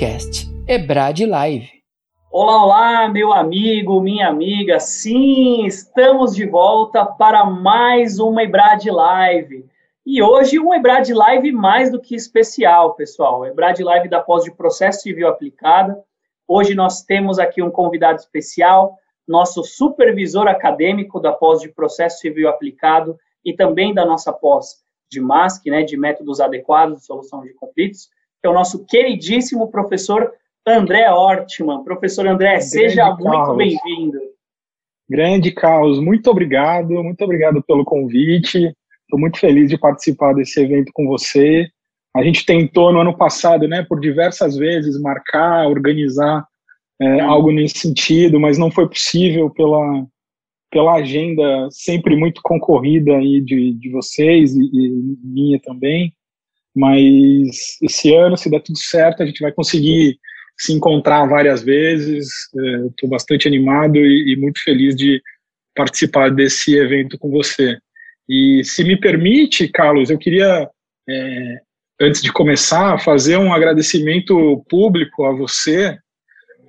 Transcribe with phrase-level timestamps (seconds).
[0.00, 1.68] podcast Ebrad Live.
[2.32, 4.80] Olá, olá, meu amigo, minha amiga.
[4.80, 9.66] Sim, estamos de volta para mais uma Ebrad Live.
[10.06, 13.44] E hoje um Ebrad Live mais do que especial, pessoal.
[13.44, 16.02] Ebrad Live da pós de processo civil aplicada.
[16.48, 18.96] Hoje nós temos aqui um convidado especial,
[19.28, 24.76] nosso supervisor acadêmico da pós de processo civil aplicado e também da nossa pós
[25.10, 28.08] de MASC, né, de métodos adequados de solução de conflitos,
[28.40, 30.32] que é o nosso queridíssimo professor
[30.66, 31.84] André Ortman.
[31.84, 34.18] Professor André, Grande seja muito bem-vindo.
[35.08, 38.72] Grande Carlos, muito obrigado, muito obrigado pelo convite.
[39.02, 41.68] Estou muito feliz de participar desse evento com você.
[42.16, 46.46] A gente tentou no ano passado, né, por diversas vezes, marcar, organizar
[47.00, 50.06] é, algo nesse sentido, mas não foi possível pela,
[50.70, 56.12] pela agenda sempre muito concorrida aí de, de vocês e, e minha também.
[56.74, 60.18] Mas esse ano, se der tudo certo, a gente vai conseguir
[60.60, 62.28] se encontrar várias vezes.
[62.90, 65.20] Estou é, bastante animado e, e, muito feliz de
[65.74, 67.78] participar desse evento com você.
[68.28, 70.68] E se me permite, Carlos, eu queria,
[71.08, 71.60] é,
[72.00, 75.98] antes de começar, fazer um agradecimento público a você.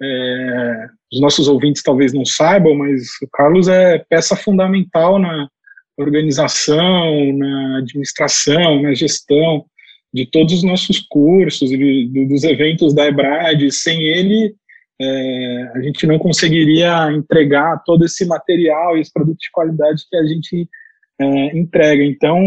[0.02, 5.50] É, os nossos ouvintes talvez não saibam, mas o Carlos é peça fundamental na
[5.98, 9.66] organização, na administração, na gestão
[10.14, 13.72] de todos os nossos cursos e dos eventos da EBRAD.
[13.72, 14.56] Sem ele,
[15.00, 20.16] é, a gente não conseguiria entregar todo esse material e esse produto de qualidade que
[20.16, 20.70] a gente
[21.20, 22.04] é, entrega.
[22.04, 22.40] Então,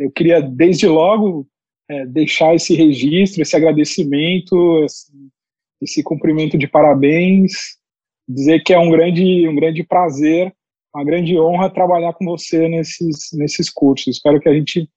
[0.00, 1.46] eu queria, desde logo,
[1.88, 5.12] é, deixar esse registro, esse agradecimento, esse,
[5.82, 7.52] esse cumprimento de parabéns,
[8.28, 10.52] dizer que é um grande, um grande prazer,
[10.94, 14.16] uma grande honra trabalhar com você nesses, nesses cursos.
[14.16, 14.88] Espero que a gente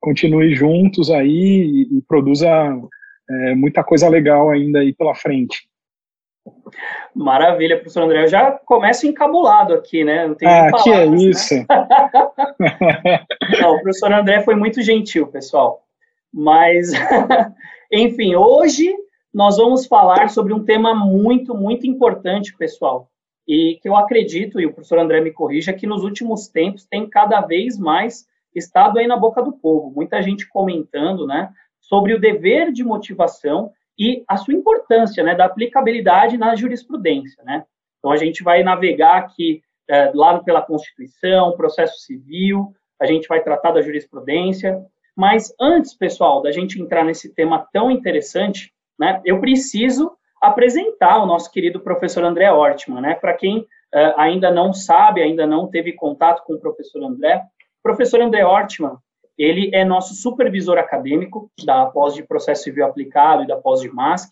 [0.00, 2.48] continue juntos aí e, produza
[3.28, 5.68] é, muita coisa legal ainda aí pela frente.
[7.14, 8.24] Maravilha, professor André.
[8.24, 10.26] Eu já começo encabulado aqui, né?
[10.26, 11.16] Não tenho ah, que é né?
[11.16, 11.54] isso.
[13.60, 15.84] Não, o professor André foi muito gentil, pessoal.
[16.32, 16.92] Mas,
[17.92, 18.94] enfim, hoje
[19.32, 23.08] nós vamos falar sobre um tema muito, muito importante, pessoal.
[23.46, 27.08] E que eu acredito, e o professor André me corrija, que nos últimos tempos tem
[27.08, 29.92] cada vez mais estado aí na boca do povo.
[29.94, 31.50] Muita gente comentando, né,
[31.80, 37.64] sobre o dever de motivação e a sua importância, né, da aplicabilidade na jurisprudência, né.
[37.98, 43.42] Então a gente vai navegar aqui é, lá pela Constituição, processo civil, a gente vai
[43.42, 44.80] tratar da jurisprudência.
[45.16, 51.26] Mas antes, pessoal, da gente entrar nesse tema tão interessante, né, eu preciso apresentar o
[51.26, 53.14] nosso querido professor André Ortman, né?
[53.14, 53.66] Para quem uh,
[54.16, 57.42] ainda não sabe, ainda não teve contato com o professor André,
[57.80, 58.98] o professor André Ortman,
[59.38, 63.88] ele é nosso supervisor acadêmico da pós de processo civil aplicado e da pós de
[63.88, 64.28] MASC,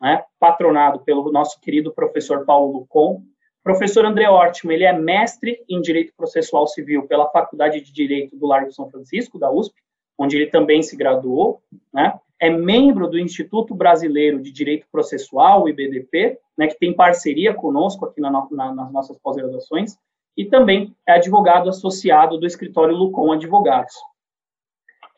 [0.00, 3.22] né, patronado pelo nosso querido professor Paulo Lucon.
[3.64, 8.46] Professor André Ortman, ele é mestre em Direito Processual Civil pela Faculdade de Direito do
[8.46, 9.74] Largo São Francisco, da USP,
[10.16, 11.60] onde ele também se graduou,
[11.92, 12.16] né?
[12.40, 18.20] É membro do Instituto Brasileiro de Direito Processual, IBDP, né, que tem parceria conosco aqui
[18.20, 19.96] na, na, nas nossas pós-graduações,
[20.36, 23.94] e também é advogado associado do escritório Lucon Advogados.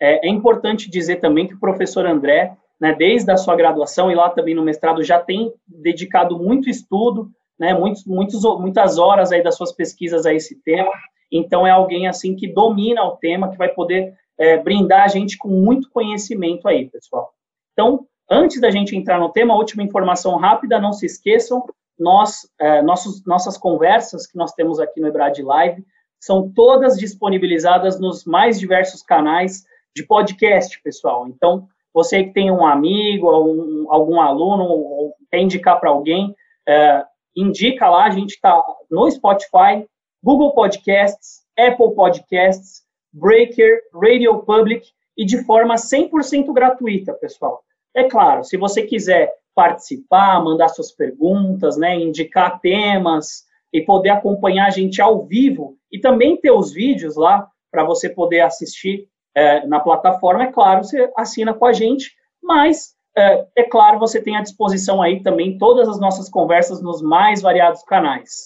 [0.01, 4.15] É, é importante dizer também que o professor André, né, desde a sua graduação e
[4.15, 9.43] lá também no mestrado, já tem dedicado muito estudo, né, muitos, muitos, muitas horas aí
[9.43, 10.93] das suas pesquisas a esse tema.
[11.33, 15.39] Então, é alguém assim que domina o tema, que vai poder é, brindar a gente
[15.39, 17.31] com muito conhecimento aí, pessoal.
[17.73, 21.65] Então, antes da gente entrar no tema, última informação rápida, não se esqueçam,
[21.99, 25.85] nós, é, nossos, nossas conversas que nós temos aqui no Ebrad Live
[26.21, 29.65] são todas disponibilizadas nos mais diversos canais
[29.95, 31.29] de podcast, pessoal.
[31.29, 36.35] Então, você que tem um amigo, algum, algum aluno, ou quer indicar para alguém,
[36.69, 37.05] é,
[37.35, 39.87] indica lá, a gente está no Spotify,
[40.23, 42.83] Google Podcasts, Apple Podcasts,
[43.13, 44.87] Breaker, Radio Public
[45.17, 47.63] e de forma 100% gratuita, pessoal.
[47.95, 54.67] É claro, se você quiser participar, mandar suas perguntas, né, indicar temas e poder acompanhar
[54.67, 59.67] a gente ao vivo e também ter os vídeos lá para você poder assistir é,
[59.67, 64.37] na plataforma, é claro, você assina com a gente, mas é, é claro, você tem
[64.37, 68.45] à disposição aí também todas as nossas conversas nos mais variados canais.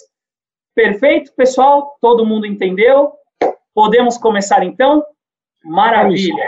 [0.74, 1.96] Perfeito, pessoal?
[2.00, 3.12] Todo mundo entendeu?
[3.74, 5.04] Podemos começar então?
[5.64, 6.44] Maravilha!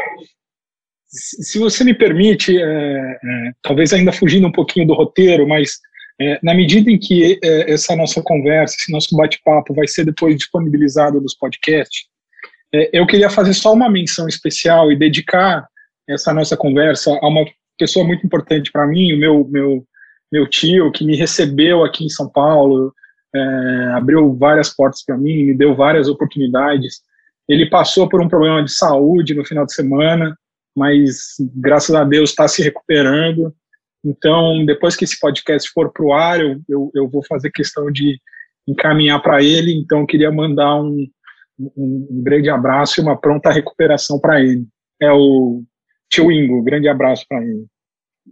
[1.13, 5.79] Se você me permite, é, é, talvez ainda fugindo um pouquinho do roteiro, mas
[6.21, 10.37] é, na medida em que é, essa nossa conversa, esse nosso bate-papo vai ser depois
[10.37, 12.05] disponibilizado nos podcasts,
[12.75, 15.67] é, eu queria fazer só uma menção especial e dedicar
[16.09, 17.45] essa nossa conversa a uma
[17.79, 19.87] pessoa muito importante para mim, o meu, meu
[20.33, 22.95] meu tio, que me recebeu aqui em São Paulo,
[23.35, 27.03] é, abriu várias portas para mim, me deu várias oportunidades.
[27.47, 30.35] Ele passou por um problema de saúde no final de semana,
[30.77, 33.55] mas graças a Deus está se recuperando.
[34.05, 37.91] Então, depois que esse podcast for para o ar, eu, eu, eu, vou fazer questão
[37.91, 38.19] de
[38.67, 39.73] encaminhar para ele.
[39.73, 41.07] Então, queria mandar um,
[41.59, 44.67] um, um, grande abraço e uma pronta recuperação para ele.
[45.01, 45.63] É o
[46.11, 47.67] tio Ingo, grande abraço para ele.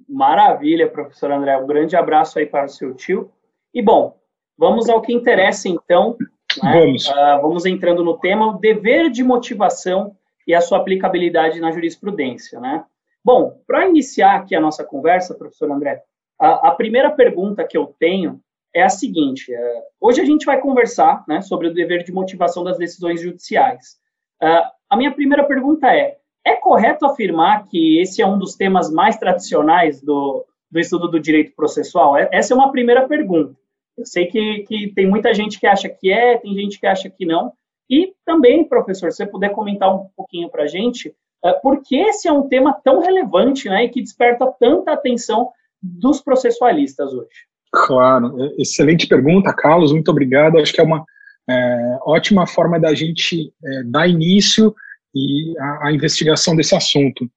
[0.08, 1.56] Maravilha, professor André.
[1.56, 3.30] Um grande abraço aí para o seu tio.
[3.72, 4.16] E, bom,
[4.58, 6.16] vamos ao que interessa, então.
[6.62, 6.72] Né?
[6.72, 7.08] Vamos.
[7.08, 10.16] Uh, vamos entrando no tema, o dever de motivação
[10.46, 12.84] e a sua aplicabilidade na jurisprudência, né?
[13.24, 16.02] Bom, para iniciar aqui a nossa conversa, professor André,
[16.38, 18.40] a, a, primeira pergunta que eu tenho
[18.74, 22.64] é a seguinte: é, hoje a gente vai conversar né, sobre o dever de motivação
[22.64, 23.98] das decisões judiciais.
[24.42, 28.90] Uh, a minha primeira pergunta é: é correto afirmar que esse é um dos temas
[28.90, 32.16] mais tradicionais do, do estudo do direito processual?
[32.16, 33.54] É, essa é uma primeira pergunta.
[33.98, 37.10] Eu sei que, que tem muita gente que acha que é, tem gente que acha
[37.10, 37.52] que não.
[37.90, 41.12] E também, professor, se você puder comentar um pouquinho para a gente,
[41.44, 45.50] é, por que esse é um tema tão relevante né, e que desperta tanta atenção
[45.82, 47.50] dos processualistas hoje?
[47.72, 50.58] Claro, excelente pergunta, Carlos, muito obrigado.
[50.58, 51.04] Acho que é uma
[51.48, 54.74] é, ótima forma da gente é, dar início
[55.14, 57.28] e a, a, investigação desse assunto.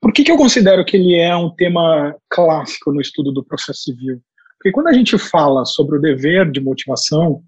[0.00, 3.82] Por que, que eu considero que ele é um tema clássico no estudo do processo
[3.82, 4.20] civil?
[4.58, 7.42] Porque quando a gente fala sobre o dever de motivação,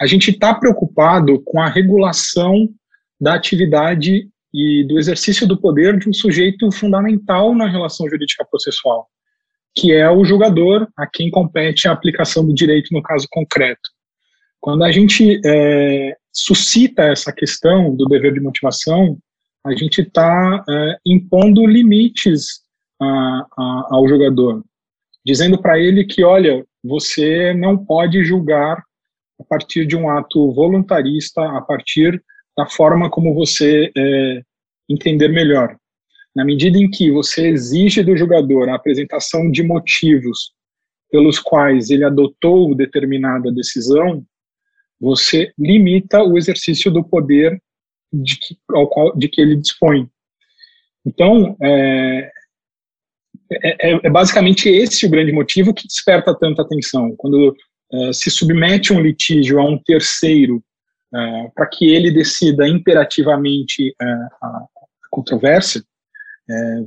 [0.00, 2.68] a gente está preocupado com a regulação
[3.20, 9.06] da atividade e do exercício do poder de um sujeito fundamental na relação jurídica processual,
[9.74, 13.90] que é o julgador a quem compete a aplicação do direito no caso concreto.
[14.60, 19.18] Quando a gente é, suscita essa questão do dever de motivação,
[19.64, 22.60] a gente está é, impondo limites
[23.00, 24.64] a, a, ao jogador,
[25.24, 28.82] dizendo para ele que, olha, você não pode julgar
[29.38, 32.22] a partir de um ato voluntarista, a partir
[32.56, 34.42] da forma como você é,
[34.88, 35.76] entender melhor.
[36.34, 40.52] Na medida em que você exige do jogador a apresentação de motivos
[41.10, 44.24] pelos quais ele adotou determinada decisão,
[45.00, 47.60] você limita o exercício do poder
[48.12, 50.08] de que, qual, de que ele dispõe.
[51.04, 52.30] Então, é,
[53.50, 57.14] é, é, basicamente esse o grande motivo que desperta tanta atenção.
[57.16, 57.54] Quando
[57.92, 60.62] é, se submete um litígio a um terceiro
[61.14, 64.06] é, para que ele decida imperativamente é,
[64.42, 64.66] a
[65.10, 65.82] controvérsia,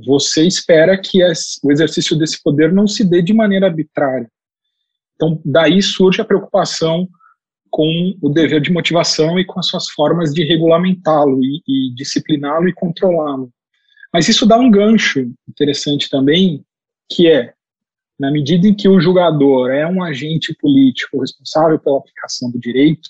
[0.06, 1.22] você espera que
[1.62, 4.26] o exercício desse poder não se dê de maneira arbitrária.
[5.14, 7.06] Então, daí surge a preocupação
[7.70, 12.68] com o dever de motivação e com as suas formas de regulamentá-lo e, e discipliná-lo
[12.68, 13.50] e controlá-lo.
[14.12, 16.64] Mas isso dá um gancho interessante também,
[17.08, 17.52] que é,
[18.20, 23.08] na medida em que o julgador é um agente político responsável pela aplicação do direito,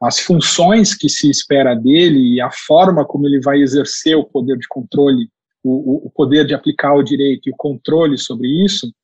[0.00, 4.56] as funções que se espera dele e a forma como ele vai exercer o poder
[4.56, 5.28] de controle,
[5.64, 8.94] o, o poder de aplicar o direito e o controle sobre isso,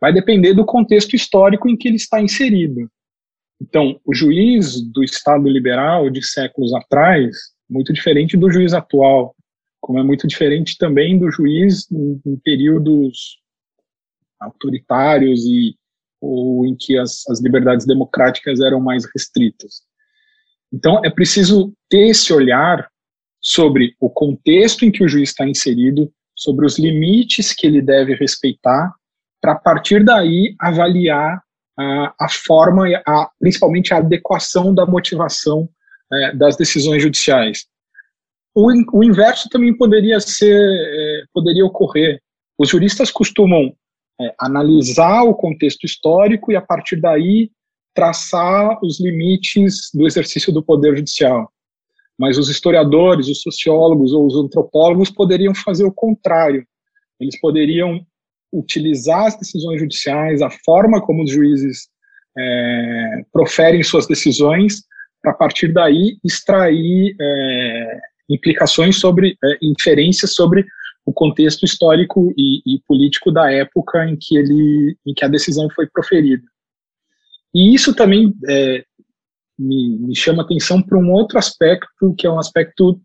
[0.00, 2.90] vai depender do contexto histórico em que ele está inserido.
[3.60, 7.36] Então, o juiz do Estado liberal de séculos atrás,
[7.68, 9.36] muito diferente do juiz atual,
[9.82, 13.41] como é muito diferente também do juiz em, em períodos
[14.42, 15.76] autoritários e
[16.20, 19.82] ou em que as, as liberdades democráticas eram mais restritas.
[20.72, 22.88] Então, é preciso ter esse olhar
[23.40, 28.14] sobre o contexto em que o juiz está inserido, sobre os limites que ele deve
[28.14, 28.94] respeitar,
[29.40, 31.42] para a partir daí avaliar
[31.76, 35.68] a, a forma, a, principalmente a adequação da motivação
[36.12, 37.66] é, das decisões judiciais.
[38.54, 42.20] O, o, inverso também poderia ser, é, poderia ocorrer.
[42.56, 43.74] Os juristas costumam
[44.22, 47.50] é, analisar o contexto histórico e a partir daí
[47.94, 51.50] traçar os limites do exercício do poder judicial.
[52.18, 56.64] Mas os historiadores, os sociólogos ou os antropólogos poderiam fazer o contrário.
[57.20, 58.00] Eles poderiam
[58.52, 61.88] utilizar as decisões judiciais, a forma como os juízes
[62.38, 64.82] é, proferem suas decisões,
[65.22, 70.64] para a partir daí extrair é, implicações sobre, é, inferências sobre
[71.04, 75.68] o contexto histórico e, e, político da época em que ele, em que a decisão
[75.70, 76.44] foi proferida.
[77.54, 78.84] E isso também é,
[79.58, 83.00] me, me, chama atenção para um outro aspecto, que é um aspecto,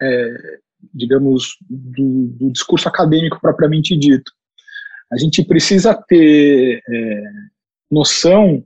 [0.00, 0.58] é,
[0.94, 4.32] digamos, do, do discurso acadêmico propriamente dito
[5.12, 7.22] a gente precisa ter é,
[7.90, 8.64] noção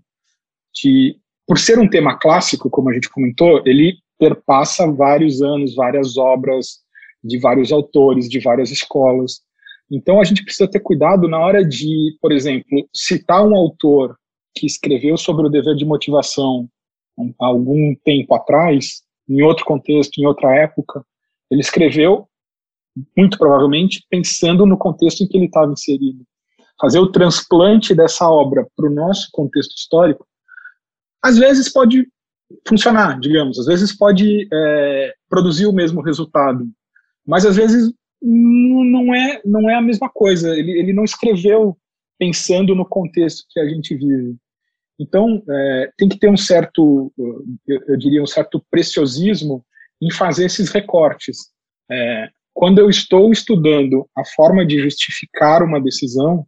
[0.72, 6.16] de, por ser um tema clássico, como a gente comentou, ele perpassa vários anos, várias
[6.16, 6.84] obras
[7.26, 9.40] de vários autores, de várias escolas.
[9.90, 14.16] Então a gente precisa ter cuidado na hora de, por exemplo, citar um autor
[14.54, 16.68] que escreveu sobre o dever de motivação
[17.40, 21.04] há algum tempo atrás, em outro contexto, em outra época,
[21.50, 22.28] ele escreveu
[23.16, 26.24] muito provavelmente pensando no contexto em que ele estava inserido.
[26.80, 30.26] Fazer o transplante dessa obra para o nosso contexto histórico,
[31.22, 32.06] às vezes pode
[32.66, 36.66] funcionar, digamos, às vezes pode é, produzir o mesmo resultado,
[37.26, 37.92] mas às vezes
[38.22, 40.56] não é não é a mesma coisa.
[40.56, 41.76] Ele, ele não escreveu
[42.18, 44.36] pensando no contexto que a gente vive.
[44.98, 47.12] Então é, tem que ter um certo,
[47.66, 49.64] eu, eu, diria um certo preciosismo
[50.00, 51.50] em fazer esses recortes.
[51.90, 56.46] É, quando eu estou estudando a forma de justificar uma decisão,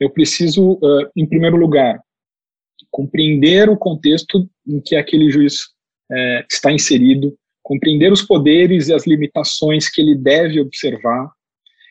[0.00, 2.00] eu preciso, uh, em primeiro lugar,
[2.90, 5.60] compreender o contexto em que aquele juiz
[6.10, 7.36] uh, está inserido,
[7.70, 11.30] compreender os poderes e as limitações que ele deve observar,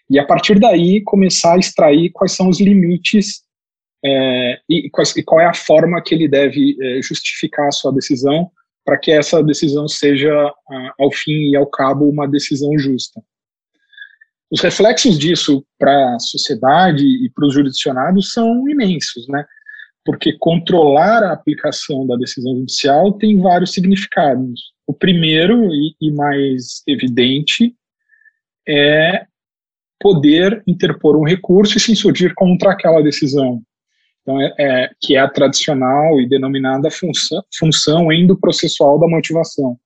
[0.09, 3.37] e a partir daí começar a extrair quais são os limites
[4.05, 8.51] uh, e, quais, e, qual é a forma que ele deve justificar a sua decisão
[8.83, 10.33] para que essa decisão seja,
[10.99, 13.21] ao fim e ao cabo, uma decisão justa.
[14.51, 19.45] Os reflexos disso para a sociedade e para os jurisdicionados são imensos, né?
[20.09, 24.73] Porque controlar a aplicação da decisão judicial tem vários significados.
[24.87, 27.75] O primeiro e, e mais evidente
[28.67, 29.27] é
[29.99, 33.61] poder interpor um recurso e se insurgir contra aquela decisão.
[34.23, 38.07] Então, é, é, que é a tradicional e denominada função, função
[38.41, 39.77] processual da motivação.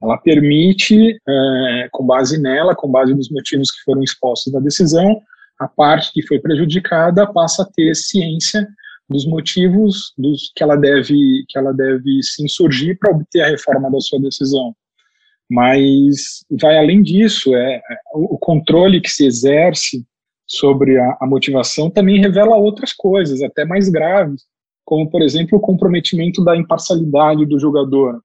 [0.00, 5.20] Ela permite, é, com base nela, com base nos motivos que foram expostos da decisão,
[5.58, 8.64] a parte que foi prejudicada passa a ter ciência
[9.08, 13.90] dos motivos dos que ela deve que ela deve se insurgir para obter a reforma
[13.90, 14.74] da sua decisão.
[15.48, 17.82] Mas vai além disso, é, é
[18.14, 20.04] o controle que se exerce
[20.46, 24.44] sobre a, a motivação também revela outras coisas, até mais graves,
[24.84, 28.20] como por exemplo o comprometimento da imparcialidade do julgador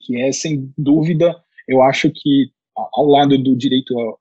[0.00, 4.18] que é, sem dúvida, eu acho que, ao lado do direito ao,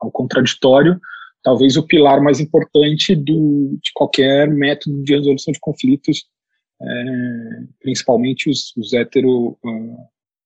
[0.00, 1.00] ao contraditório,
[1.48, 6.26] talvez o pilar mais importante do, de qualquer método de resolução de conflitos,
[6.78, 6.86] é,
[7.80, 9.96] principalmente os, os hetero, uh,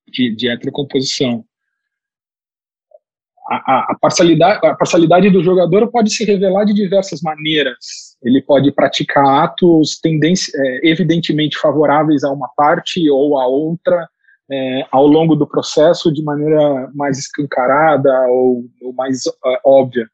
[0.06, 1.44] de, de heterocomposição.
[3.50, 8.16] A, a, a, parcialidade, a parcialidade do jogador pode se revelar de diversas maneiras.
[8.22, 14.08] Ele pode praticar atos é, evidentemente favoráveis a uma parte ou a outra,
[14.48, 20.06] é, ao longo do processo de maneira mais escancarada ou, ou mais uh, óbvia.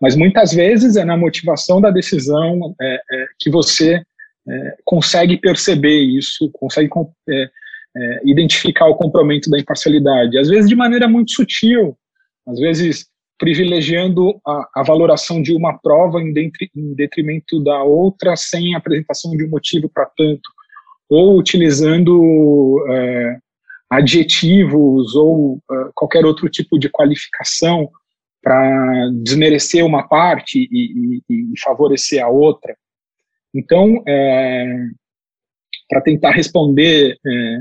[0.00, 4.02] Mas muitas vezes é na motivação da decisão é, é, que você
[4.48, 6.88] é, consegue perceber isso, consegue
[7.28, 7.50] é,
[7.96, 10.38] é, identificar o comprometimento da imparcialidade.
[10.38, 11.96] Às vezes de maneira muito sutil,
[12.48, 13.06] às vezes
[13.38, 16.32] privilegiando a, a valoração de uma prova em,
[16.76, 20.48] em detrimento da outra, sem apresentação de um motivo para tanto,
[21.08, 22.78] ou utilizando
[23.90, 27.90] adjetivos ou uh, qualquer outro tipo de qualificação
[28.42, 32.74] para desmerecer uma parte e, e, e, favorecer a outra.
[33.54, 34.86] Então, é,
[35.88, 37.58] para tentar responder, é,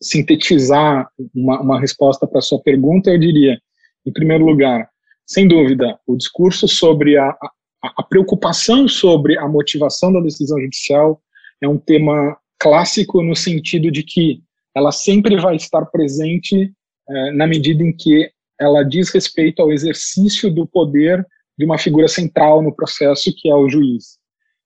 [0.00, 3.60] sintetizar uma, uma resposta para sua pergunta, eu diria,
[4.06, 4.88] em primeiro lugar,
[5.26, 7.52] sem dúvida, o discurso sobre a, a,
[7.98, 11.20] a preocupação sobre a motivação da decisão judicial
[11.60, 14.42] é um tema clássico no sentido de que
[14.74, 16.72] ela sempre vai estar presente
[17.08, 18.30] é, na medida em que
[18.62, 21.26] ela diz respeito ao exercício do poder
[21.58, 24.18] de uma figura central no processo, que é o juiz.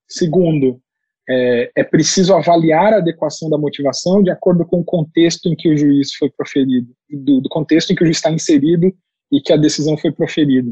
[0.08, 0.80] Segundo,
[1.28, 5.68] é, é, preciso avaliar a adequação da motivação de acordo com o contexto em que
[5.68, 8.94] o juiz foi proferido, do, do contexto em que o juiz está inserido
[9.32, 10.70] e que a decisão foi proferida.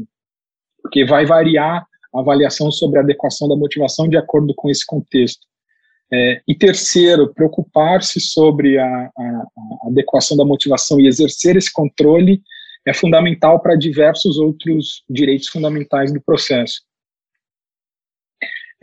[0.81, 5.45] Porque vai variar a avaliação sobre a adequação da motivação de acordo com esse contexto.
[6.13, 12.41] É, e terceiro, preocupar-se sobre a, a, a, adequação da motivação e exercer esse controle
[12.85, 16.81] é fundamental para diversos outros direitos fundamentais do processo.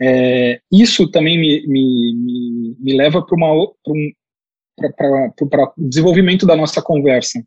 [0.01, 4.11] É, isso também me, me, me, me leva para um,
[5.77, 7.41] o desenvolvimento da nossa conversa.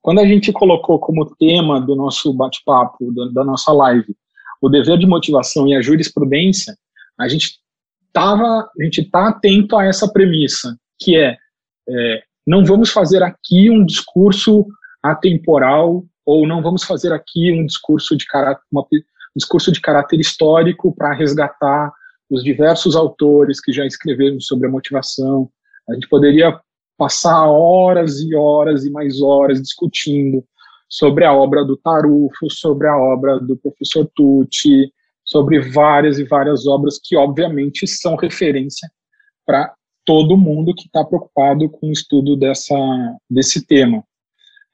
[0.00, 4.16] Quando a gente colocou como tema do nosso bate-papo, da, nossa live,
[4.60, 6.76] o dever de motivação e a jurisprudência,
[7.18, 7.58] a gente
[8.12, 11.36] tava, a gente está atento a essa premissa, que é,
[11.88, 14.66] é, não vamos fazer aqui um discurso
[15.02, 20.20] atemporal ou não vamos fazer aqui um discurso de caráter, uma, um discurso de caráter
[20.20, 21.92] histórico para resgatar
[22.30, 25.50] os diversos autores que já escreveram sobre a motivação.
[25.88, 26.58] A gente poderia
[26.96, 30.44] passar horas e horas e mais horas discutindo
[30.88, 34.92] sobre a obra do Tarufo, sobre a obra do professor Tucci,
[35.24, 38.90] sobre várias e várias obras que, obviamente, são referência
[39.46, 42.74] para todo mundo que está preocupado com o estudo dessa,
[43.30, 44.04] desse tema.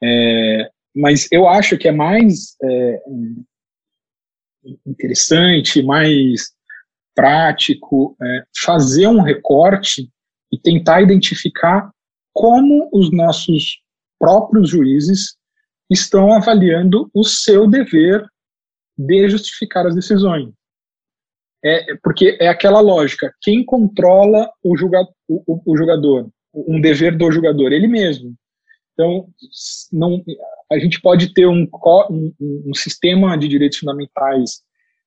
[0.03, 3.01] É, mas eu acho que é mais é,
[4.85, 6.51] interessante, mais
[7.15, 10.09] prático é, fazer um recorte
[10.51, 11.91] e tentar identificar
[12.33, 13.81] como os nossos
[14.17, 15.35] próprios juízes
[15.89, 18.25] estão avaliando o seu dever
[18.97, 20.49] de justificar as decisões.
[21.63, 27.29] É, porque é aquela lógica, quem controla o, julga, o, o, jogador, um dever do
[27.31, 27.73] jogador?
[27.73, 28.33] Ele mesmo.
[28.99, 29.29] Então,
[29.93, 30.21] não,
[30.69, 31.65] a gente pode ter um,
[32.11, 32.33] um,
[32.67, 34.59] um sistema de direitos fundamentais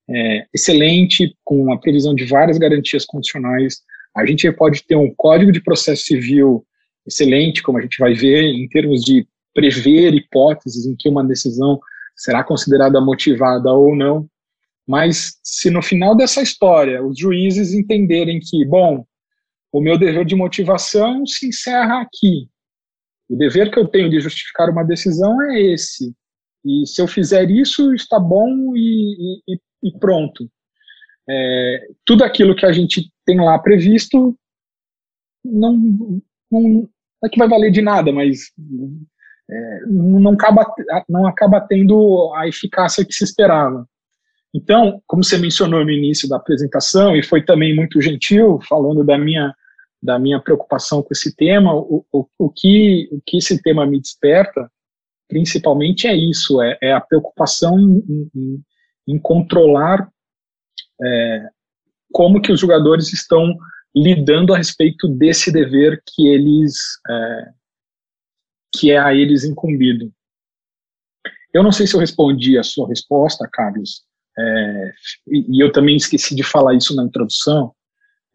[0.08, 3.82] é, excelente, com a previsão de várias garantias constitucionais.
[4.16, 6.64] A gente pode ter um código de processo civil
[7.06, 11.78] excelente, como a gente vai ver, em termos de prever hipóteses em que uma decisão
[12.16, 14.26] será considerada motivada ou não.
[14.88, 19.04] Mas se no final dessa história os juízes entenderem que, bom,
[19.70, 22.48] o meu dever de motivação se encerra aqui,
[23.32, 26.14] o dever que eu tenho de justificar uma decisão é esse,
[26.64, 30.48] e se eu fizer isso, está bom e, e, e pronto.
[31.28, 34.36] É, tudo aquilo que a gente tem lá previsto
[35.44, 35.76] não,
[36.50, 36.88] não
[37.24, 38.50] é que vai valer de nada, mas
[39.50, 40.66] é, não, acaba,
[41.08, 43.86] não acaba tendo a eficácia que se esperava.
[44.54, 49.16] Então, como você mencionou no início da apresentação, e foi também muito gentil, falando da
[49.16, 49.52] minha,
[50.02, 54.00] da minha preocupação com esse tema, o, o, o, que, o que esse tema me
[54.00, 54.70] desperta,
[55.28, 58.62] principalmente é isso, é, é a preocupação em, em,
[59.08, 60.10] em controlar
[61.00, 61.48] é,
[62.12, 63.56] como que os jogadores estão
[63.94, 66.74] lidando a respeito desse dever que eles
[67.08, 67.48] é,
[68.74, 70.12] que é a eles incumbido.
[71.52, 74.02] Eu não sei se eu respondi a sua resposta, Carlos,
[74.38, 74.92] é,
[75.28, 77.74] e, e, eu também esqueci de falar isso na introdução.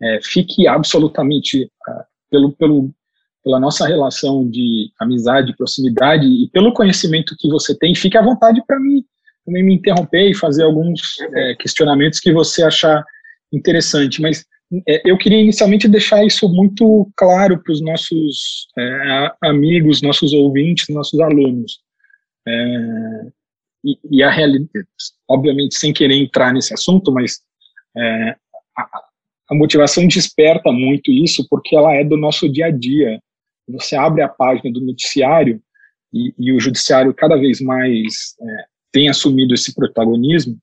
[0.02, 2.92] É, fique absolutamente uh, pelo, pelo
[3.44, 8.62] pela nossa relação de amizade, proximidade e pelo conhecimento que você tem, fique à vontade
[8.68, 9.02] para mim
[9.48, 11.00] também me interromper e fazer alguns
[11.34, 13.04] é, questionamentos que você achar
[13.52, 14.22] interessante.
[14.22, 14.46] Mas
[14.88, 20.94] é, eu queria inicialmente deixar isso muito claro para os nossos é, amigos, nossos ouvintes,
[20.94, 21.80] nossos alunos.
[22.46, 22.54] É,
[23.86, 24.70] e, e, a realidade,
[25.30, 27.40] obviamente, sem querer entrar nesse assunto, mas
[27.96, 28.36] é,
[28.78, 29.07] a,
[29.50, 33.20] a motivação desperta muito isso porque ela é do nosso dia a dia.
[33.70, 35.62] Você abre a página do noticiário
[36.14, 40.58] e, e o judiciário cada vez mais é, tem assumido esse protagonismo,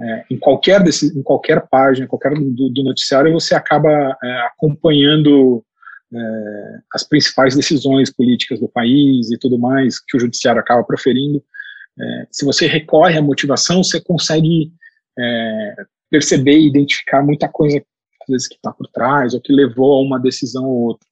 [0.00, 5.64] é, em qualquer desse, em qualquer página, qualquer do, do noticiário, você acaba é, acompanhando
[6.12, 11.42] é, as principais decisões políticas do país e tudo mais que o judiciário acaba proferindo.
[11.98, 14.72] É, se você recorre à motivação, você consegue
[15.18, 15.74] é,
[16.10, 17.82] perceber e identificar muita coisa
[18.22, 21.08] às vezes que está por trás ou que levou a uma decisão ou outra.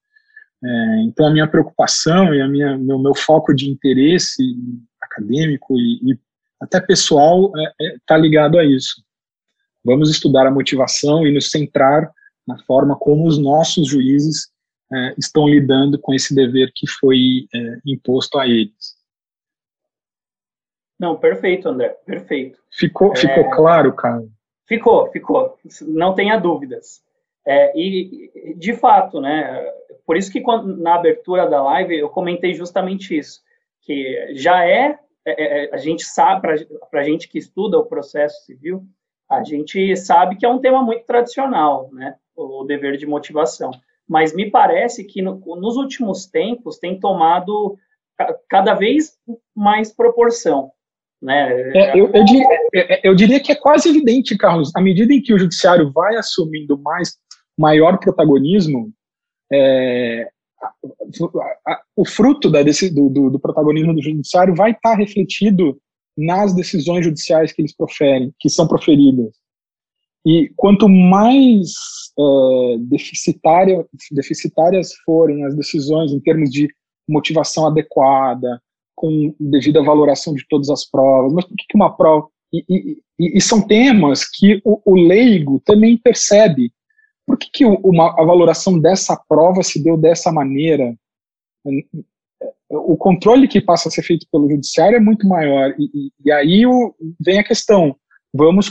[0.62, 4.42] É, então a minha preocupação e a minha meu, meu foco de interesse
[5.00, 6.18] acadêmico e, e
[6.60, 9.02] até pessoal está é, é, tá ligado a isso.
[9.82, 12.10] Vamos estudar a motivação e nos centrar
[12.46, 14.50] na forma como os nossos juízes
[14.92, 19.00] é, estão lidando com esse dever que foi é, imposto a eles.
[20.98, 22.58] Não, perfeito, André, perfeito.
[22.70, 24.22] Ficou, ficou é, claro, cara?
[24.70, 25.58] Ficou, ficou.
[25.82, 27.02] Não tenha dúvidas.
[27.44, 29.68] É, e, de fato, né,
[30.06, 33.40] por isso que quando, na abertura da live eu comentei justamente isso,
[33.80, 36.42] que já é é, é, a gente sabe,
[36.88, 38.84] para a gente que estuda o processo civil,
[39.28, 42.14] a gente sabe que é um tema muito tradicional, né?
[42.36, 43.72] O, o dever de motivação.
[44.08, 47.76] Mas me parece que no, nos últimos tempos tem tomado
[48.48, 49.18] cada vez
[49.52, 50.70] mais proporção.
[51.22, 51.72] Né?
[51.76, 55.20] É, eu, eu, diria, é, eu, diria, que é quase evidente, Carlos, à medida em
[55.20, 57.16] que o judiciário vai assumindo mais
[57.58, 58.90] maior protagonismo,
[59.52, 60.28] é,
[61.94, 65.78] o fruto da, desse, do, do, do, protagonismo do judiciário vai estar refletido
[66.16, 69.34] nas decisões judiciais que eles proferem, que são proferidas.
[70.24, 71.72] E quanto mais
[72.18, 76.68] é, deficitária, deficitárias forem as decisões em termos de
[77.08, 78.60] motivação adequada,
[79.00, 82.28] com devida valoração de todas as provas, mas por que, uma prova?
[82.52, 86.70] E, e, e são temas que o, o leigo também percebe
[87.26, 90.94] por que, que uma, a valoração dessa prova se deu dessa maneira?
[92.68, 95.72] O controle que passa a ser feito pelo judiciário é muito maior.
[95.78, 97.94] E, e, aí o, vem a questão:
[98.34, 98.70] vamos,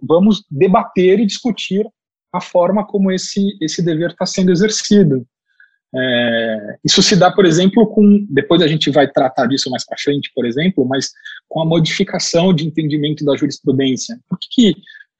[0.00, 1.84] vamos debater e discutir
[2.32, 5.26] a forma como esse, esse dever está sendo exercido.
[5.94, 8.26] É, isso se dá, por exemplo, com.
[8.28, 11.10] Depois a gente vai tratar disso mais para frente, por exemplo, mas
[11.48, 14.18] com a modificação de entendimento da jurisprudência.
[14.28, 14.70] Por que, que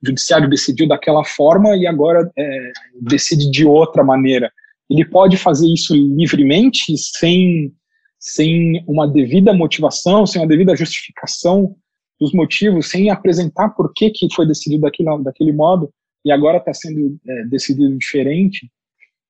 [0.03, 4.51] o judiciário decidiu daquela forma e agora é, decide de outra maneira?
[4.91, 7.73] Ele pode fazer isso livremente, sem,
[8.19, 11.75] sem uma devida motivação, sem uma devida justificação
[12.21, 15.91] dos motivos, sem apresentar por que, que foi decidido daquele, daquele modo
[16.25, 18.71] e agora está sendo é, decidido diferente.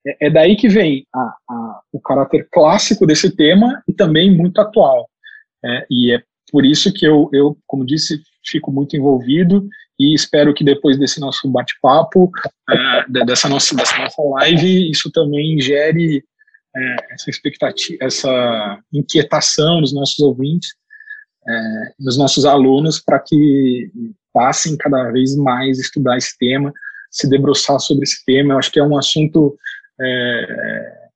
[0.07, 4.61] É, é, daí que vem a, a, o caráter clássico desse tema e também muito
[4.61, 5.09] atual.
[5.65, 10.55] É, e é por isso que eu, eu, como disse, fico muito envolvido e espero
[10.55, 12.31] que depois desse nosso bate-papo,
[12.71, 16.23] é, dessa, nossa, dessa nossa live, isso também gere
[16.77, 20.75] é, essa expectativa, essa inquietação nos nossos ouvintes,
[21.49, 23.91] é, nos nossos alunos, para que
[24.33, 26.73] passem cada vez mais a estudar esse tema,
[27.11, 28.55] se debruçar sobre esse tema.
[28.55, 29.57] Eu acho que é um assunto
[30.01, 31.09] é,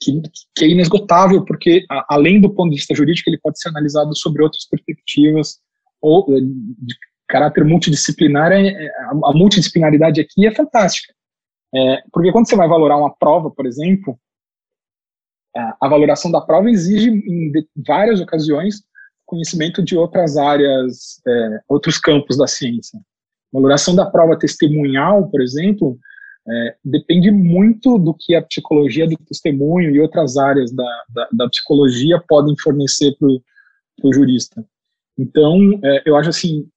[0.00, 0.20] que,
[0.56, 4.16] que, é inesgotável, porque a, além do ponto de vista jurídico, ele pode ser analisado
[4.16, 5.58] sobre outras perspectivas
[6.00, 6.94] ou é, de
[7.28, 8.52] caráter multidisciplinar.
[8.52, 11.12] É, é, a, a multidisciplinaridade aqui é fantástica,
[11.74, 14.18] é, porque quando você vai valorar uma prova, por exemplo,
[15.80, 17.52] a valoração da prova exige, em
[17.86, 18.82] várias ocasiões,
[19.24, 23.00] conhecimento de outras áreas, é, outros campos da ciência.
[23.52, 25.98] Valoração da prova testemunhal, por exemplo,
[26.46, 31.48] é, depende muito do que a psicologia do testemunho e outras áreas da, da, da
[31.48, 34.64] psicologia podem fornecer para o jurista.
[35.18, 36.68] Então, é, eu acho assim,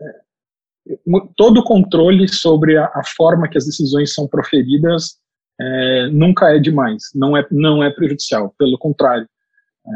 [0.00, 5.16] é, todo controle sobre a, a, forma que as decisões são proferidas
[5.60, 9.28] é, nunca é demais, não é, não é prejudicial, pelo contrário.
[9.86, 9.90] É,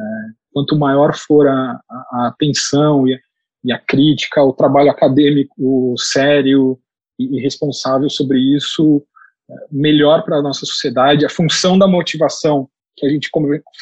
[0.53, 3.21] quanto maior for a, a, a atenção e,
[3.63, 6.77] e, a crítica, o trabalho acadêmico sério
[7.17, 9.07] e, e responsável sobre isso,
[9.71, 11.25] melhor para a nossa sociedade.
[11.25, 13.31] A função da motivação, que a gente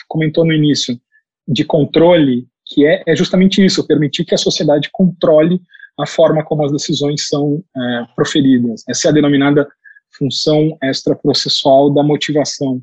[0.08, 0.98] comentou no início,
[1.46, 5.60] de controle, que é, é justamente isso, permitir que a sociedade controle
[5.98, 8.82] a forma como as decisões são é, proferidas.
[8.88, 9.68] Essa é a denominada
[10.16, 12.80] função extraprocessual da motivação.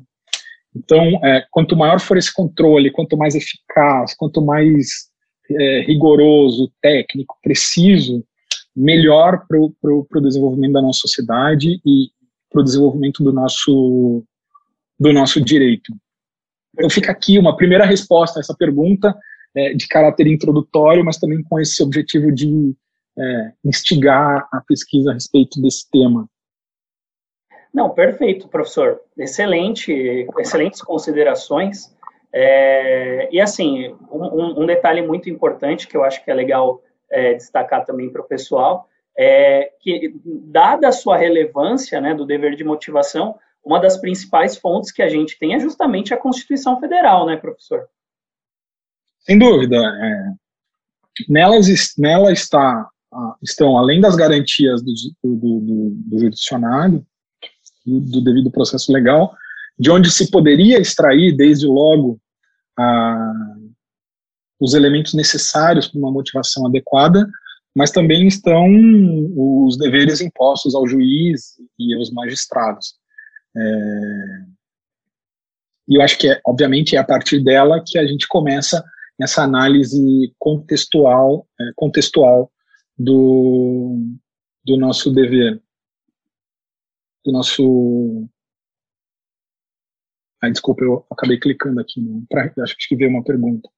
[0.74, 5.08] Então, é, quanto maior for esse controle, quanto mais eficaz, quanto mais
[5.50, 8.24] é, rigoroso, técnico, preciso,
[8.76, 12.10] melhor para o desenvolvimento da nossa sociedade e,
[12.50, 14.24] para o desenvolvimento do nosso,
[14.98, 15.92] do nosso direito.
[16.74, 19.16] Então fica aqui uma primeira resposta a essa pergunta,
[19.54, 22.74] é, de caráter introdutório, mas também com esse objetivo de
[23.18, 26.28] é, instigar a pesquisa a respeito desse tema.
[27.72, 29.00] Não, perfeito, professor.
[29.16, 29.92] Excelente,
[30.38, 31.94] excelentes considerações.
[32.32, 37.34] É, e assim, um, um, detalhe muito importante que eu acho que é legal é,
[37.34, 42.62] destacar também para o pessoal é, que, dada a sua relevância né, do dever de
[42.62, 47.36] motivação, uma das principais fontes que a gente tem é justamente a Constituição Federal, né,
[47.36, 47.88] professor?
[49.20, 49.76] Sem dúvida.
[49.76, 50.32] É,
[51.28, 51.66] nelas,
[51.98, 52.88] nela está,
[53.42, 54.92] estão, além das garantias do,
[55.24, 57.04] do, do, do judiciário,
[57.84, 59.34] do devido processo legal,
[59.76, 62.20] de onde se poderia extrair, desde logo,
[62.78, 63.32] a,
[64.60, 67.28] os elementos necessários para uma motivação adequada,
[67.78, 68.66] mas também estão
[69.36, 72.96] os deveres impostos ao juiz e aos magistrados.
[73.56, 73.60] É,
[75.86, 78.84] e eu acho que, é, obviamente, é a partir dela que a gente começa
[79.20, 82.50] essa análise contextual, é, contextual
[82.98, 83.96] do,
[84.64, 85.62] do nosso dever,
[87.24, 88.28] do nosso...
[90.42, 93.68] Ah, desculpa, eu acabei clicando aqui, né, pra, acho que veio uma pergunta.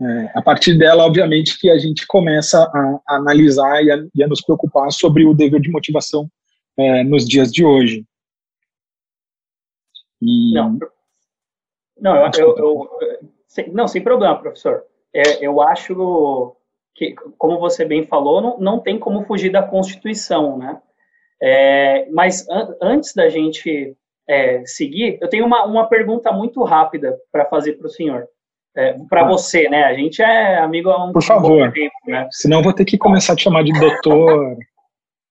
[0.00, 4.22] É, a partir dela, obviamente, que a gente começa a, a analisar e a, e
[4.24, 6.28] a, nos preocupar sobre o dever de motivação
[6.76, 8.04] é, nos dias de hoje.
[10.20, 10.54] E...
[10.54, 10.78] Não,
[12.00, 14.84] não, eu, eu, eu, sem, não, sem problema, professor.
[15.12, 16.56] É, eu acho
[16.94, 20.80] que, como você bem falou, não, não tem como fugir da Constituição, né?
[21.40, 27.16] É, mas an, antes da gente é, seguir, eu tenho uma, uma pergunta muito rápida
[27.30, 28.28] para fazer para o senhor
[28.76, 29.84] é, para você, né?
[29.84, 31.72] A gente é amigo há um Por favor.
[31.72, 32.28] tempo, né?
[32.30, 34.56] Senão vou ter que começar a te chamar de doutor.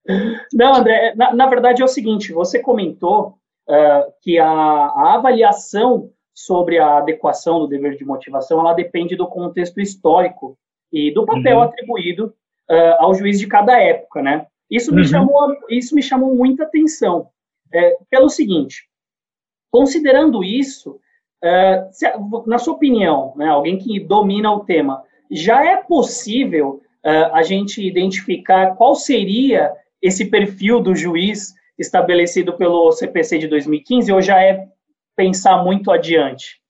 [0.53, 3.37] Não, André, na, na, verdade é o seguinte, você comentou
[3.69, 9.27] uh, que a, a, avaliação sobre a adequação do dever de motivação, ela depende do
[9.27, 10.57] contexto histórico
[10.91, 11.63] e do papel uhum.
[11.63, 12.33] atribuído
[12.69, 14.45] uh, ao juiz de cada época, né?
[14.69, 15.07] Isso me, uhum.
[15.07, 17.29] chamou, isso me chamou muita atenção,
[17.71, 18.89] é, pelo seguinte,
[19.71, 20.99] considerando isso,
[21.43, 22.09] Uh, se,
[22.47, 27.85] na sua opinião, né, alguém que domina o tema, já é possível uh, a gente
[27.85, 34.67] identificar qual seria esse perfil do juiz estabelecido pelo CPC de 2015 ou já é
[35.15, 36.61] pensar muito adiante?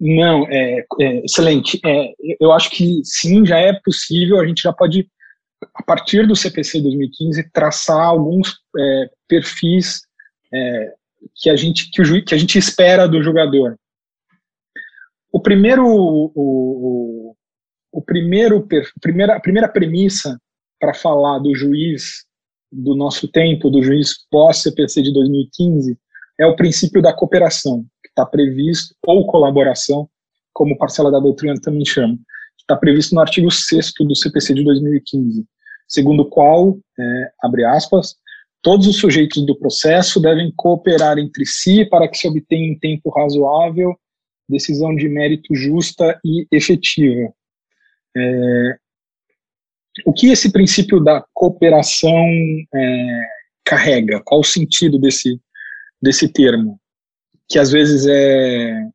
[0.00, 1.78] Não, é, é excelente.
[1.84, 4.40] É, eu acho que sim, já é possível.
[4.40, 5.06] A gente já pode,
[5.74, 10.00] a partir do CPC 2015, traçar alguns é, perfis
[10.54, 10.92] é,
[11.36, 13.76] que a gente que, o, que a gente espera do jogador.
[15.40, 17.36] O primeiro, o, o,
[17.90, 18.68] o primeiro,
[19.00, 20.38] primeira, a primeira premissa
[20.78, 22.26] para falar do juiz
[22.70, 25.98] do nosso tempo, do juiz pós-CPC de 2015,
[26.38, 30.10] é o princípio da cooperação, que está previsto, ou colaboração,
[30.52, 34.62] como parcela da doutrina também chama, que está previsto no artigo 6 do CPC de
[34.62, 35.46] 2015,
[35.88, 38.14] segundo o qual, é, abre aspas,
[38.60, 43.08] todos os sujeitos do processo devem cooperar entre si para que se obtenha em tempo
[43.08, 43.96] razoável
[44.50, 47.32] decisão de mérito justa e efetiva.
[48.16, 48.76] É,
[50.04, 52.24] o que esse princípio da cooperação
[52.74, 53.20] é,
[53.64, 54.20] carrega?
[54.24, 55.40] Qual o sentido desse,
[56.02, 56.80] desse termo,
[57.48, 58.90] que às vezes é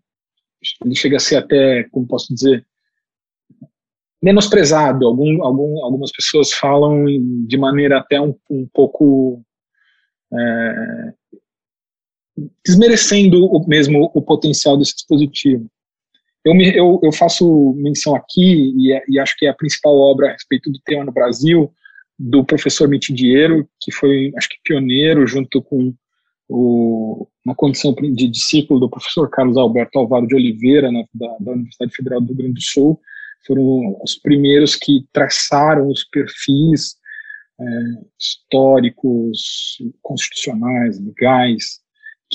[0.84, 2.66] ele chega a ser até, como posso dizer,
[4.22, 5.06] menosprezado.
[5.06, 7.06] Algum, algum, algumas pessoas falam
[7.46, 9.44] de maneira até um, um pouco
[10.34, 11.14] é,
[12.66, 15.70] desmerecendo o, mesmo o potencial desse dispositivo.
[16.44, 19.98] Eu, me, eu, eu faço menção aqui, e, é, e, acho que é a principal
[19.98, 21.74] obra a respeito do tema no Brasil,
[22.18, 25.94] do professor Mitidiero, que foi, acho que, pioneiro, junto com
[26.48, 31.52] o, uma condição de discípulo do professor Carlos Alberto Alvaro de Oliveira, na, da, da,
[31.52, 33.00] Universidade Federal do Rio Grande do Sul,
[33.46, 36.96] foram os primeiros que traçaram os perfis
[37.60, 37.66] é,
[38.20, 41.80] históricos, constitucionais, legais,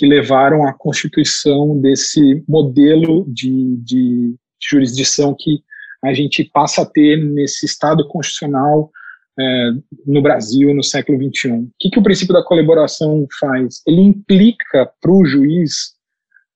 [0.00, 5.62] que levaram à constituição desse modelo de, de jurisdição que
[6.02, 8.90] a gente passa a ter nesse Estado constitucional
[9.38, 9.70] é,
[10.06, 11.52] no Brasil no século XXI.
[11.52, 13.82] O que, que o princípio da colaboração faz?
[13.86, 15.92] Ele implica para o juiz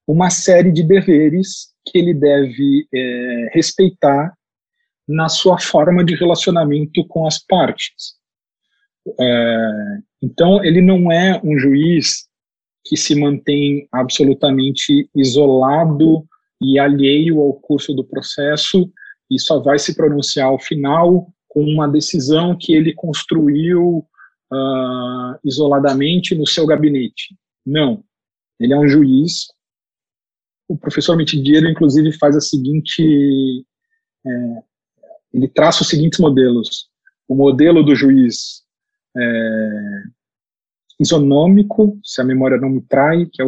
[0.08, 4.32] uma série de deveres que ele deve é, respeitar
[5.06, 8.14] na sua forma de relacionamento com as partes.
[9.20, 9.68] É,
[10.22, 12.24] então, ele não é um juiz
[12.84, 16.26] que se mantém absolutamente isolado
[16.60, 18.90] e alheio ao curso do processo
[19.30, 24.06] e só vai se pronunciar ao final com uma decisão que ele construiu
[24.52, 27.36] uh, isoladamente no seu gabinete.
[27.64, 28.04] Não.
[28.60, 29.46] Ele é um juiz.
[30.68, 33.64] O professor Mitidiero, inclusive, faz a seguinte.
[34.26, 34.62] É,
[35.32, 36.88] ele traça os seguintes modelos.
[37.28, 38.62] O modelo do juiz
[39.16, 40.02] é,
[40.98, 43.44] isonômico, se a memória não me trai, que é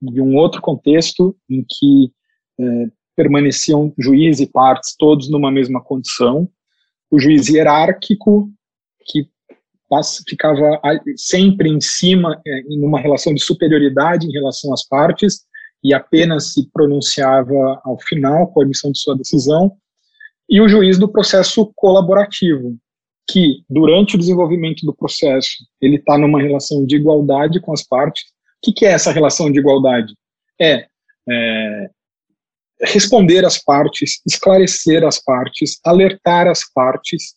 [0.00, 2.12] de um outro contexto em que
[2.60, 6.48] é, permaneciam juiz e partes todos numa mesma condição,
[7.10, 8.50] o juiz hierárquico,
[9.06, 9.28] que
[10.28, 10.80] ficava
[11.16, 15.46] sempre em cima, é, em uma relação de superioridade em relação às partes,
[15.82, 19.72] e apenas se pronunciava ao final com a emissão de sua decisão,
[20.48, 22.76] e o juiz do processo colaborativo,
[23.28, 28.22] que durante o desenvolvimento do processo ele está numa relação de igualdade com as partes.
[28.22, 28.26] O
[28.64, 30.12] que, que é essa relação de igualdade?
[30.60, 30.86] É,
[31.28, 31.90] é
[32.80, 37.34] responder às partes, esclarecer as partes, alertar as partes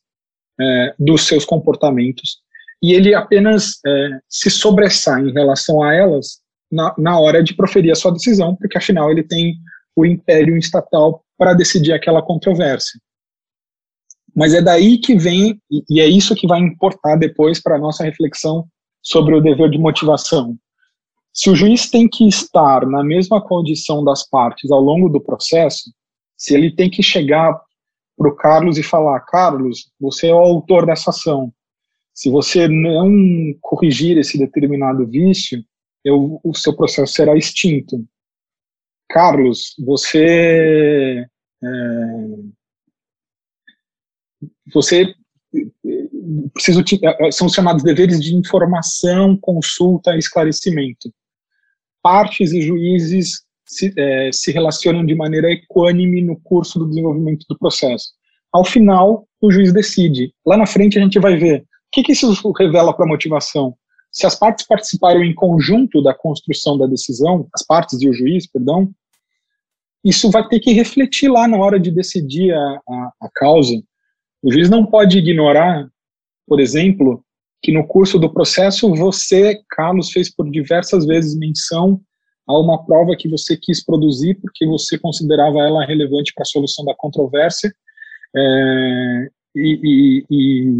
[0.59, 2.37] é, dos seus comportamentos,
[2.81, 6.39] e ele apenas é, se sobressai em relação a elas
[6.71, 9.55] na, na hora de proferir a sua decisão, porque afinal ele tem
[9.95, 12.99] o império estatal para decidir aquela controvérsia.
[14.35, 18.03] Mas é daí que vem, e é isso que vai importar depois para a nossa
[18.03, 18.65] reflexão
[19.01, 20.57] sobre o dever de motivação.
[21.33, 25.91] Se o juiz tem que estar na mesma condição das partes ao longo do processo,
[26.37, 27.59] se ele tem que chegar
[28.17, 31.53] para o Carlos e falar: Carlos, você é o autor dessa ação.
[32.13, 33.09] Se você não
[33.61, 35.63] corrigir esse determinado vício,
[36.03, 38.05] eu, o seu processo será extinto.
[39.09, 41.25] Carlos, você.
[41.63, 41.67] É,
[44.73, 45.13] você
[46.53, 46.83] preciso
[47.31, 51.11] são chamados deveres de informação, consulta, esclarecimento
[52.01, 57.57] partes e juízes se, é, se relacionam de maneira equânime no curso do desenvolvimento do
[57.57, 58.09] processo.
[58.51, 60.33] Ao final, o juiz decide.
[60.45, 63.75] Lá na frente, a gente vai ver o que, que isso revela para a motivação.
[64.11, 68.45] Se as partes participaram em conjunto da construção da decisão, as partes e o juiz,
[68.45, 68.91] perdão,
[70.03, 73.73] isso vai ter que refletir lá na hora de decidir a, a, a causa.
[74.43, 75.87] O juiz não pode ignorar,
[76.47, 77.23] por exemplo,
[77.61, 82.01] que no curso do processo você, Carlos, fez por diversas vezes menção
[82.47, 86.83] a uma prova que você quis produzir porque você considerava ela relevante para a solução
[86.83, 87.71] da controvérsia
[88.35, 90.73] é, e, e, e,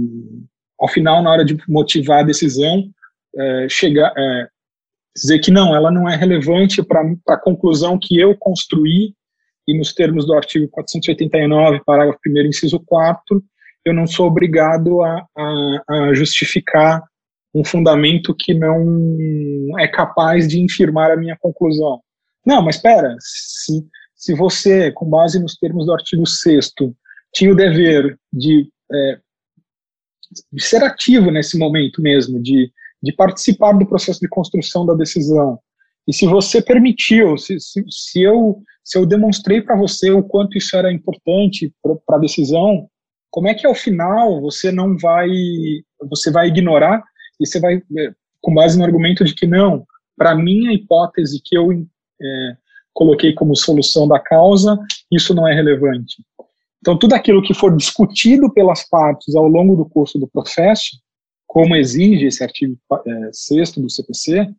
[0.79, 2.89] ao final, na hora de motivar a decisão,
[3.35, 4.47] é, chegar, é,
[5.15, 9.13] dizer que não, ela não é relevante para a conclusão que eu construí,
[9.67, 13.43] e nos termos do artigo 489, parágrafo 1 inciso 4,
[13.85, 17.03] eu não sou obrigado a, a, a justificar
[17.53, 21.99] um fundamento que não é capaz de infirmar a minha conclusão.
[22.45, 26.73] Não, mas espera, se, se você, com base nos termos do artigo 6
[27.33, 29.19] tinha o dever de, é,
[30.51, 35.59] de ser ativo nesse momento mesmo, de de participar do processo de construção da decisão.
[36.07, 40.57] E se você permitiu, se, se, se eu, se eu demonstrei para você o quanto
[40.57, 41.73] isso era importante
[42.05, 42.87] para a decisão,
[43.31, 45.29] como é que ao final você não vai,
[46.09, 47.01] você vai ignorar
[47.39, 49.85] e você vai, é, com base no argumento de que não,
[50.17, 52.57] para mim a hipótese que eu é,
[52.93, 54.77] coloquei como solução da causa,
[55.09, 56.17] isso não é relevante.
[56.79, 60.97] Então, tudo aquilo que for discutido pelas partes ao longo do curso do processo,
[61.47, 64.49] como exige esse artigo é, 6 do CPC,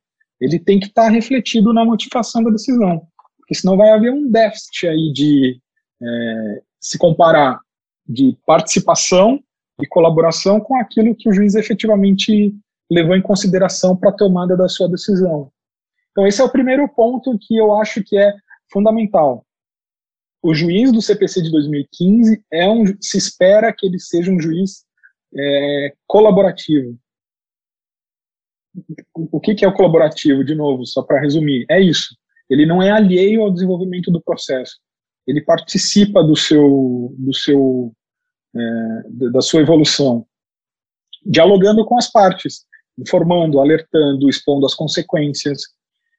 [0.40, 3.02] ele tem que estar tá refletido na motivação da decisão,
[3.38, 5.61] porque senão vai haver um déficit aí de
[6.02, 7.61] é, se comparar
[8.07, 9.43] de participação
[9.81, 12.55] e colaboração com aquilo que o juiz efetivamente
[12.91, 15.51] levou em consideração para a tomada da sua decisão.
[16.11, 18.35] Então, esse é o primeiro ponto que eu acho que é
[18.71, 19.47] fundamental.
[20.43, 24.85] O juiz do CPC de 2015 é um, se espera que ele seja um juiz
[25.35, 26.99] é, colaborativo.
[29.15, 31.65] O que, que é o colaborativo, de novo, só para resumir?
[31.71, 32.17] É isso.
[32.49, 34.79] Ele não é alheio ao desenvolvimento do processo.
[35.26, 37.92] Ele participa do seu, do seu,
[38.54, 40.26] é, da sua evolução,
[41.24, 42.64] dialogando com as partes,
[42.98, 45.62] informando, alertando, expondo as consequências.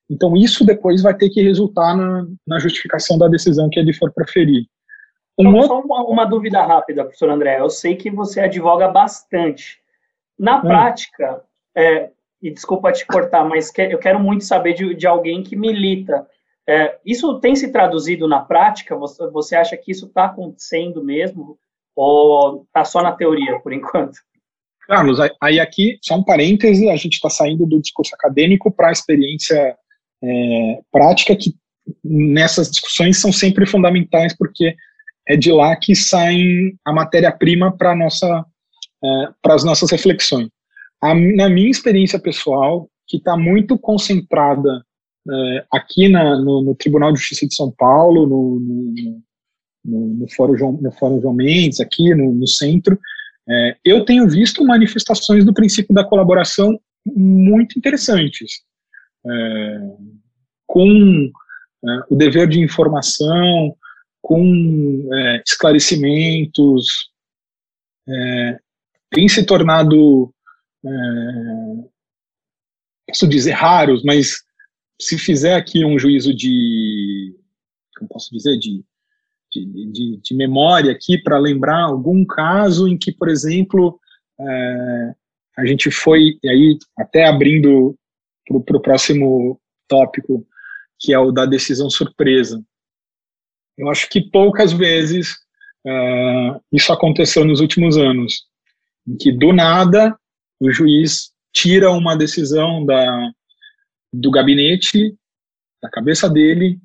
[0.09, 4.11] Então, isso depois vai ter que resultar na, na justificação da decisão que ele for
[4.13, 4.65] preferir.
[5.39, 5.79] Um só, outro...
[5.79, 7.59] uma, uma, dúvida rápida, professor André.
[7.59, 9.79] Eu sei que você advoga bastante.
[10.37, 10.61] Na hum.
[10.61, 11.43] prática,
[11.75, 12.11] é,
[12.41, 16.27] e desculpa te cortar, mas que, eu quero muito saber de, de alguém que milita.
[16.67, 18.95] É, isso tem se traduzido na prática?
[18.95, 21.57] Você, você acha que isso está acontecendo mesmo?
[21.95, 24.17] Ou está só na teoria, por enquanto?
[24.87, 28.91] Carlos, aí aqui, só um parêntese, a gente está saindo do discurso acadêmico para a
[28.91, 29.77] experiência
[30.21, 31.53] é, prática, que
[32.03, 34.75] nessas discussões são sempre fundamentais, porque
[35.27, 36.37] é de lá que sai
[36.85, 38.45] a matéria-prima para nossa
[39.03, 40.49] é, as nossas reflexões.
[41.01, 44.83] A, na minha experiência pessoal, que está muito concentrada
[45.29, 49.21] é, aqui na, no, no, Tribunal de Justiça de São Paulo, no, no,
[49.85, 52.99] no, no Fórum, João, no Fórum João Mendes, aqui no, centro,
[53.47, 58.61] é, eu tenho visto manifestações do princípio da colaboração muito interessantes,
[59.25, 59.79] é,
[60.65, 61.31] com
[61.85, 63.75] é, o dever de informação,
[64.21, 67.11] com é, esclarecimentos,
[68.07, 68.59] é,
[69.09, 70.33] tem se tornado,
[73.07, 74.43] posso dizer, raros, mas
[75.03, 77.35] se fizer aqui um juízo de,
[77.97, 78.83] como posso dizer, de,
[79.51, 83.99] de, de, de memória aqui para lembrar algum caso em que, por exemplo,
[84.39, 85.13] é,
[85.57, 87.95] a gente foi, e aí até abrindo
[88.65, 90.45] para o próximo tópico,
[90.99, 92.63] que é o da decisão surpresa.
[93.77, 95.31] Eu acho que poucas vezes
[95.85, 98.45] uh, isso aconteceu nos últimos anos,
[99.07, 100.17] em que do nada
[100.59, 103.31] o juiz tira uma decisão da,
[104.13, 105.17] do gabinete,
[105.81, 106.79] da cabeça dele,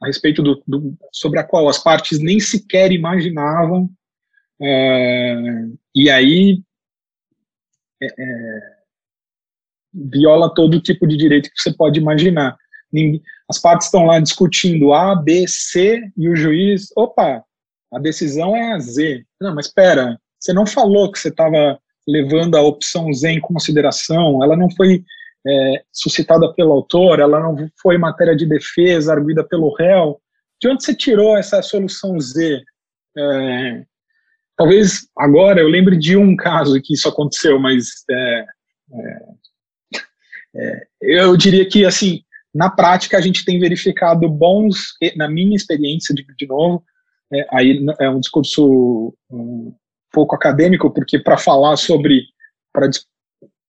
[0.00, 3.84] a respeito do, do sobre a qual as partes nem sequer imaginavam,
[4.60, 6.62] uh, e aí
[8.02, 8.60] é, é,
[9.92, 12.56] viola todo tipo de direito que você pode imaginar
[13.48, 17.42] as partes estão lá discutindo A, B, C e o juiz, opa,
[17.92, 19.24] a decisão é a Z.
[19.40, 24.42] Não, mas espera, você não falou que você estava levando a opção Z em consideração,
[24.42, 25.04] ela não foi
[25.46, 30.20] é, suscitada pelo autor, ela não foi matéria de defesa arguida pelo réu.
[30.60, 32.62] De onde você tirou essa solução Z?
[33.16, 33.82] É,
[34.56, 38.46] talvez agora eu lembre de um caso que isso aconteceu, mas é,
[38.94, 39.96] é,
[40.54, 42.22] é eu diria que assim
[42.54, 46.84] na prática, a gente tem verificado bons, na minha experiência, de, de novo,
[47.32, 49.74] é, aí é um discurso um
[50.12, 52.24] pouco acadêmico, porque para falar sobre,
[52.70, 52.90] pra,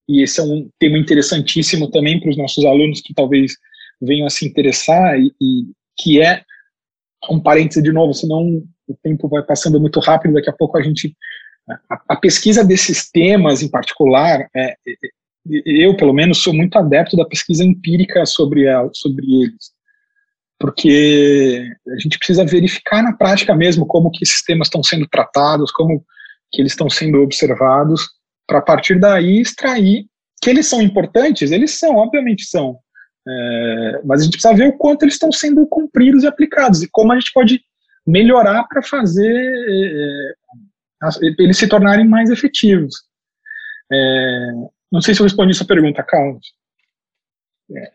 [0.08, 3.54] e esse é um tema interessantíssimo também para os nossos alunos que talvez
[4.02, 5.66] venham a se interessar, e, e
[5.98, 6.44] que é,
[7.30, 10.82] um parêntese de novo, senão o tempo vai passando muito rápido, daqui a pouco a
[10.82, 11.16] gente
[11.90, 14.76] a, a, pesquisa desses temas em particular é,
[15.66, 19.72] eu, pelo menos, sou muito adepto da pesquisa empírica sobre, ela, sobre eles,
[20.58, 25.72] porque a gente precisa verificar na prática mesmo como que esses temas estão sendo tratados,
[25.72, 26.04] como
[26.52, 28.08] que eles estão sendo observados,
[28.48, 30.06] para partir daí extrair
[30.42, 32.78] que eles são importantes, eles são, obviamente são,
[33.26, 36.90] É, mas a gente precisa ver o quanto eles estão sendo cumpridos e aplicados e
[36.92, 37.62] como a gente pode
[38.06, 40.34] melhorar para fazer é,
[41.40, 42.94] eles se tornarem mais efetivos.
[43.92, 44.52] É,
[44.92, 46.54] não sei se eu respondi sua pergunta, Carlos.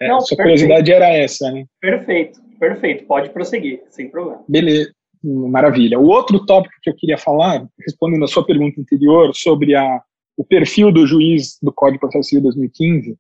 [0.01, 0.43] É, não, sua perfeito.
[0.43, 1.67] curiosidade era essa, né?
[1.81, 3.05] Perfeito, perfeito.
[3.05, 4.43] Pode prosseguir, sem problema.
[4.49, 4.91] Beleza,
[5.23, 5.99] maravilha.
[5.99, 10.03] O outro tópico que eu queria falar, respondendo a sua pergunta anterior sobre a,
[10.39, 13.19] o perfil do juiz do Código de Processo Civil 2015,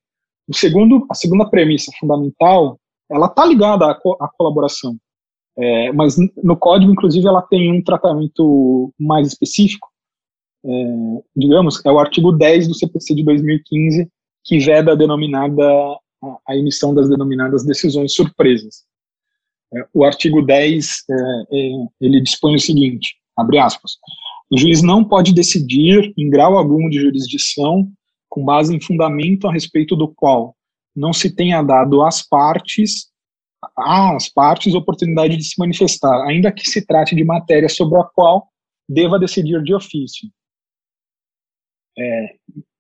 [0.49, 2.79] o segundo, a segunda premissa fundamental,
[3.11, 4.97] ela está ligada à, co à colaboração.
[5.59, 9.89] É, mas no código, inclusive, ela tem um tratamento mais específico,
[10.65, 10.71] é,
[11.37, 14.09] digamos, é o artigo 10 do CPC de 2015,
[14.45, 15.65] que veda a denominada
[16.47, 18.85] a, emissão das denominadas decisões surpresas.
[19.75, 23.97] É, o artigo 10, é, é, ele dispõe o seguinte, abre aspas,
[24.51, 27.91] o juiz não pode decidir, em grau algum de jurisdição,
[28.29, 30.55] com base em fundamento a respeito do qual
[30.95, 33.09] não se tenha dado às partes
[33.77, 38.49] às partes oportunidade de se manifestar, ainda que se trate de matéria sobre a qual
[38.89, 40.29] deva decidir de ofício.
[41.99, 42.37] É,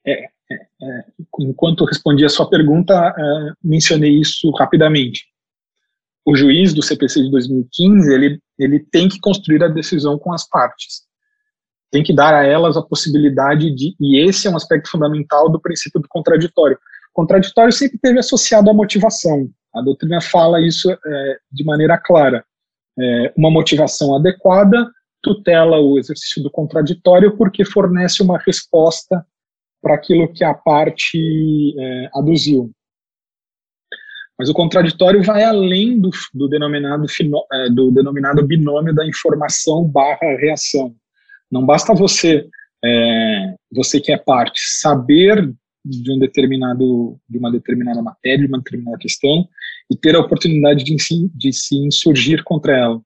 [0.06, 1.04] é, é, é
[1.40, 5.26] enquanto respondi a sua pergunta, é, mencionei isso rapidamente.
[6.24, 10.48] O juiz do CPC de 2015, ele, ele tem que construir a decisão com as
[10.48, 11.07] partes.
[11.90, 15.60] Tem que dar a elas a possibilidade de, e esse é um aspecto fundamental do
[15.60, 16.78] princípio do contraditório.
[17.12, 19.48] Contraditório sempre teve associado à motivação.
[19.74, 22.44] A doutrina fala isso é, de maneira clara.
[22.98, 24.88] É, uma motivação adequada
[25.22, 29.26] tutela o exercício do contraditório porque fornece uma resposta
[29.82, 32.70] para aquilo que a parte é, aduziu.
[34.38, 37.04] Mas o contraditório vai além do, do, denominado,
[37.52, 40.94] é, do denominado binômio da informação barra reação.
[41.50, 42.46] Não basta você,
[42.84, 45.52] é, você que é parte, saber
[45.84, 49.48] de um determinado de uma determinada matéria, de uma determinada questão
[49.90, 50.96] e ter a oportunidade de,
[51.34, 53.00] de se insurgir contra ela.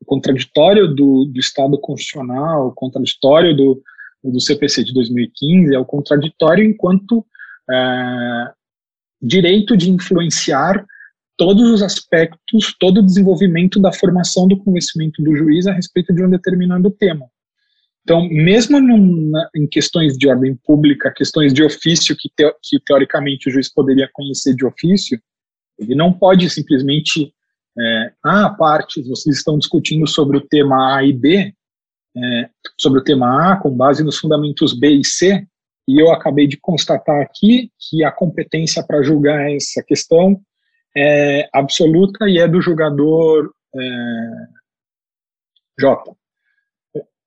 [0.00, 3.82] O contraditório do, do Estado constitucional, o contraditório do,
[4.22, 7.26] do CPC de 2015 é o contraditório enquanto
[7.70, 8.52] é,
[9.20, 10.84] direito de influenciar
[11.36, 16.22] todos os aspectos, todo o desenvolvimento da formação do conhecimento do juiz a respeito de
[16.22, 17.26] um determinado tema.
[18.08, 22.80] Então, mesmo num, na, em questões de ordem pública, questões de ofício que, te, que,
[22.80, 25.20] teoricamente o juiz poderia conhecer de ofício,
[25.78, 27.34] ele não pode simplesmente,
[27.78, 31.52] é, ah, partes, vocês estão discutindo sobre o tema A e B,
[32.16, 32.48] é,
[32.80, 35.46] sobre o tema A com base nos fundamentos B e C,
[35.86, 40.40] e eu acabei de constatar aqui que a competência para julgar essa questão
[40.96, 43.80] é absoluta e é do julgador é,
[45.78, 46.16] J.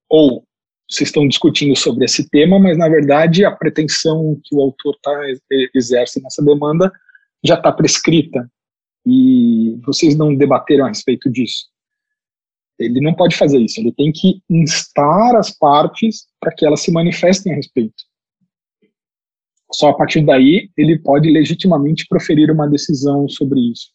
[0.09, 0.43] Ou
[0.91, 5.11] vocês estão discutindo sobre esse tema, mas na verdade a pretensão que o autor tá,
[5.73, 6.91] exerce nessa demanda
[7.43, 8.51] já está prescrita
[9.05, 11.69] e vocês não debateram a respeito disso.
[12.77, 16.91] Ele não pode fazer isso, ele tem que instar as partes para que elas se
[16.91, 17.95] manifestem a respeito.
[19.71, 23.91] Só a partir daí ele pode legitimamente proferir uma decisão sobre isso.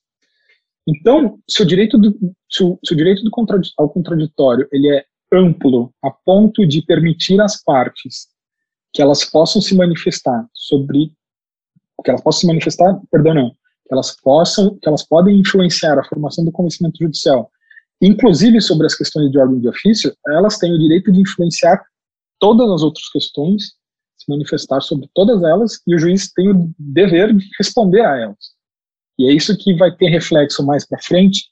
[0.88, 2.16] Então, se o direito do,
[2.50, 3.30] se o, se o direito do
[3.76, 8.28] ao contraditório ele é amplo a ponto de permitir às partes
[8.92, 11.12] que elas possam se manifestar sobre
[12.04, 16.04] que elas possam se manifestar, perdão, não, que elas possam, que elas podem influenciar a
[16.04, 17.50] formação do conhecimento judicial,
[18.00, 21.82] inclusive sobre as questões de ordem de ofício, elas têm o direito de influenciar
[22.38, 23.72] todas as outras questões,
[24.16, 28.56] se manifestar sobre todas elas, e o juiz tem o dever de responder a elas.
[29.18, 31.46] E é isso que vai ter reflexo mais para frente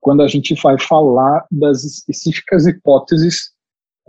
[0.00, 3.52] quando a gente vai falar das específicas hipóteses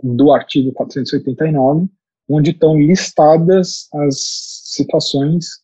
[0.02, 1.88] do artigo 489,
[2.28, 4.16] onde estão listadas as
[4.64, 5.62] situações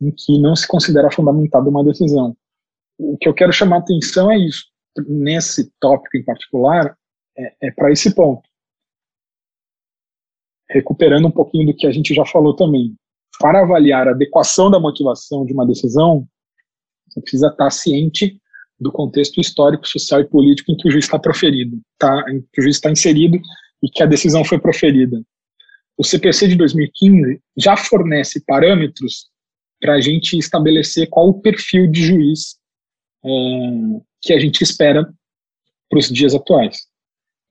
[0.00, 2.36] em que não se considera fundamentada uma decisão.
[2.98, 4.64] O que eu quero chamar a atenção é isso.
[5.06, 6.96] Nesse tópico em particular,
[7.36, 8.42] é, é para esse ponto.
[10.68, 12.96] Recuperando um pouquinho do que a gente já falou também.
[13.38, 16.26] Para avaliar a adequação da motivação de uma decisão,
[17.08, 18.40] você precisa estar ciente
[18.80, 22.60] do contexto histórico, social e político em que o juiz está proferido, tá, em que
[22.60, 23.38] o juiz está inserido
[23.82, 25.20] e que a decisão foi proferida.
[25.96, 29.26] O CPC de 2015 já fornece parâmetros
[29.80, 32.56] para a gente estabelecer qual o perfil de juiz
[33.24, 33.28] é,
[34.22, 35.08] que a gente espera
[35.88, 36.86] para os dias atuais.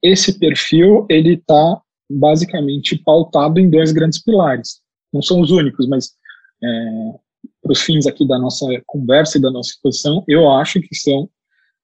[0.02, 4.82] Esse perfil ele está basicamente pautado em dois grandes pilares.
[5.12, 6.12] Não são os únicos, mas
[6.64, 6.68] é,
[7.68, 11.30] para os fins aqui da nossa conversa e da nossa exposição, eu acho que são,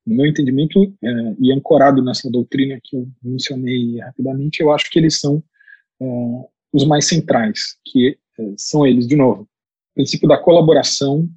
[0.07, 4.97] no meu entendimento, é, e ancorado nessa doutrina que eu mencionei rapidamente, eu acho que
[4.97, 5.43] eles são
[6.01, 6.05] é,
[6.71, 9.47] os mais centrais, que é, são eles, de novo, o
[9.95, 11.27] princípio da colaboração,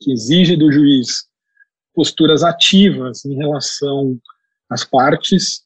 [0.00, 1.24] que exige do juiz
[1.94, 4.18] posturas ativas em relação
[4.68, 5.62] às partes,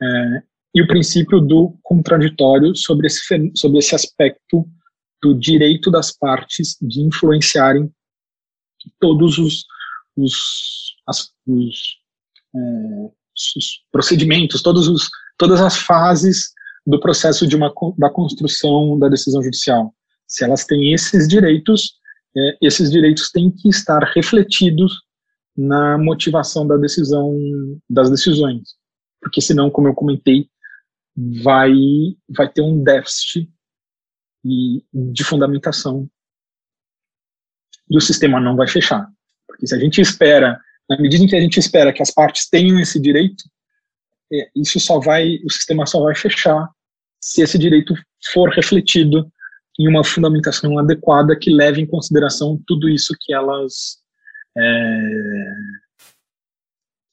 [0.00, 0.42] é,
[0.74, 3.20] e o princípio do contraditório sobre esse,
[3.54, 4.68] sobre esse aspecto
[5.22, 7.90] do direito das partes de influenciarem
[9.00, 9.64] todos os,
[10.16, 11.96] os, as, os,
[12.54, 13.10] é,
[13.56, 15.08] os procedimentos, todos os,
[15.38, 16.52] todas as fases
[16.86, 19.94] do processo de uma, da construção da decisão judicial.
[20.26, 21.94] Se elas têm esses direitos,
[22.36, 25.02] é, esses direitos têm que estar refletidos
[25.56, 27.32] na motivação da decisão,
[27.88, 28.74] das decisões,
[29.20, 30.48] porque senão, como eu comentei,
[31.42, 31.72] vai
[32.28, 33.48] vai ter um déficit
[34.44, 36.08] de fundamentação
[37.90, 39.06] e o sistema não vai fechar,
[39.46, 42.48] porque se a gente espera, na medida em que a gente espera que as partes
[42.48, 43.44] tenham esse direito,
[44.32, 46.68] é, isso só vai, o sistema só vai fechar
[47.20, 47.94] se esse direito
[48.32, 49.30] for refletido
[49.78, 53.98] em uma fundamentação adequada que leve em consideração tudo isso que elas
[54.56, 55.54] é,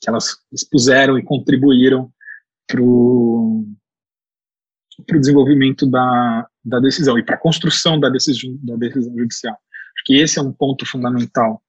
[0.02, 2.12] que elas expuseram e contribuíram
[2.68, 3.66] para o
[5.20, 9.54] desenvolvimento da, da decisão e para a construção da decisão, da decisão judicial.
[9.54, 11.62] Acho que esse é um ponto fundamental.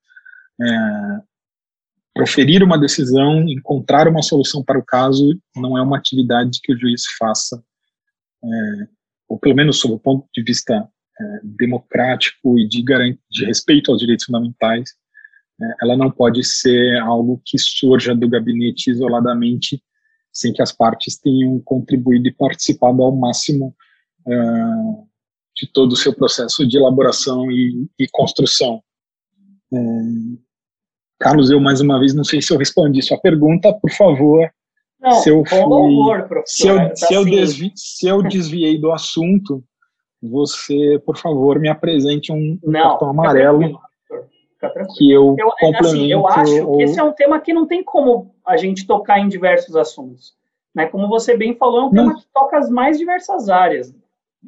[0.60, 1.20] É,
[2.14, 6.78] proferir uma decisão, encontrar uma solução para o caso, não é uma atividade que o
[6.78, 7.62] juiz faça,
[8.44, 8.88] é,
[9.28, 14.00] ou pelo menos sob o ponto de vista é, democrático e de, de respeito aos
[14.00, 14.90] direitos fundamentais,
[15.60, 19.82] é, ela não pode ser algo que surja do gabinete isoladamente,
[20.32, 23.74] sem que as partes tenham contribuído e participado ao máximo
[24.26, 25.06] uh,
[25.54, 28.82] de todo o seu processo de elaboração e, e construção.
[29.72, 30.38] Uh,
[31.18, 34.50] Carlos, eu mais uma vez não sei se eu respondi sua pergunta, por favor.
[35.00, 38.92] Não, se eu fui, louvor, se eu, tá se, eu desvi, se eu desviei do
[38.92, 39.62] assunto,
[40.22, 43.80] você, por favor, me apresente um, um não, cartão amarelo
[44.96, 45.86] que eu, eu complemento.
[45.86, 46.76] Assim, eu acho ou...
[46.76, 50.34] que esse é um tema que não tem como a gente tocar em diversos assuntos.
[50.74, 50.86] Né?
[50.86, 53.92] Como você bem falou, é um tema que toca as mais diversas áreas.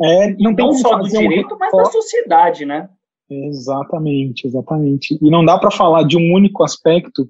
[0.02, 1.58] É, não, não só do direito, um...
[1.58, 2.88] mas da sociedade, né?
[3.30, 5.18] Exatamente, exatamente.
[5.20, 7.28] E não dá para falar de um único aspecto,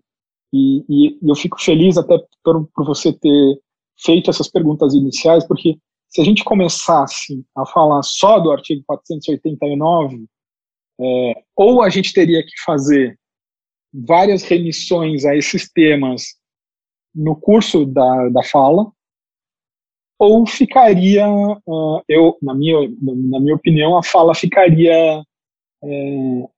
[0.52, 3.60] e, e, eu fico feliz até por, por você ter
[3.98, 5.76] feito essas perguntas iniciais, porque
[6.08, 10.26] se a gente começasse a falar só do artigo 489,
[11.00, 13.18] é, ou a gente teria que fazer
[13.92, 16.36] várias remissões a esses temas
[17.14, 18.90] no curso da, da fala,
[20.18, 25.22] ou ficaria, uh, eu, na minha, na minha opinião, a fala ficaria
[25.84, 26.48] é,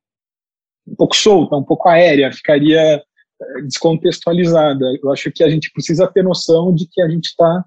[0.87, 4.85] um pouco solta, um pouco aérea, ficaria é, descontextualizada.
[5.03, 7.65] Eu acho que a gente precisa ter noção de que a gente está,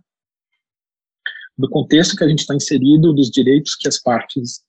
[1.57, 4.61] do contexto que a gente está inserido, dos direitos que as partes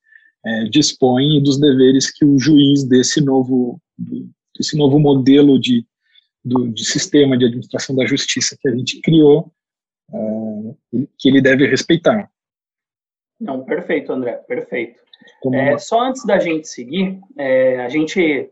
[0.45, 3.81] é, dispõem e dos deveres que o juiz desse novo,
[4.57, 5.87] desse novo modelo de,
[6.45, 9.53] do, de sistema de administração da justiça que a gente criou,
[10.13, 10.50] é,
[11.19, 12.31] que ele deve respeitar.
[13.41, 15.01] Não, perfeito, André, perfeito.
[15.53, 18.51] É, só antes da gente seguir, é, a gente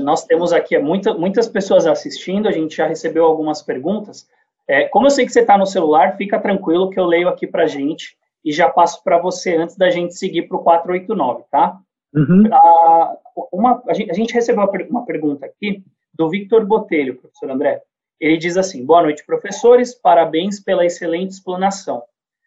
[0.00, 4.26] nós temos aqui muita, muitas pessoas assistindo, a gente já recebeu algumas perguntas.
[4.68, 7.46] É, como eu sei que você está no celular, fica tranquilo que eu leio aqui
[7.46, 11.44] para a gente e já passo para você antes da gente seguir para o 489,
[11.50, 11.78] tá?
[12.14, 12.44] Uhum.
[12.52, 13.16] A,
[13.52, 17.82] uma, a, gente, a gente recebeu uma pergunta aqui do Victor Botelho, professor André.
[18.20, 22.02] Ele diz assim: Boa noite, professores, parabéns pela excelente explanação.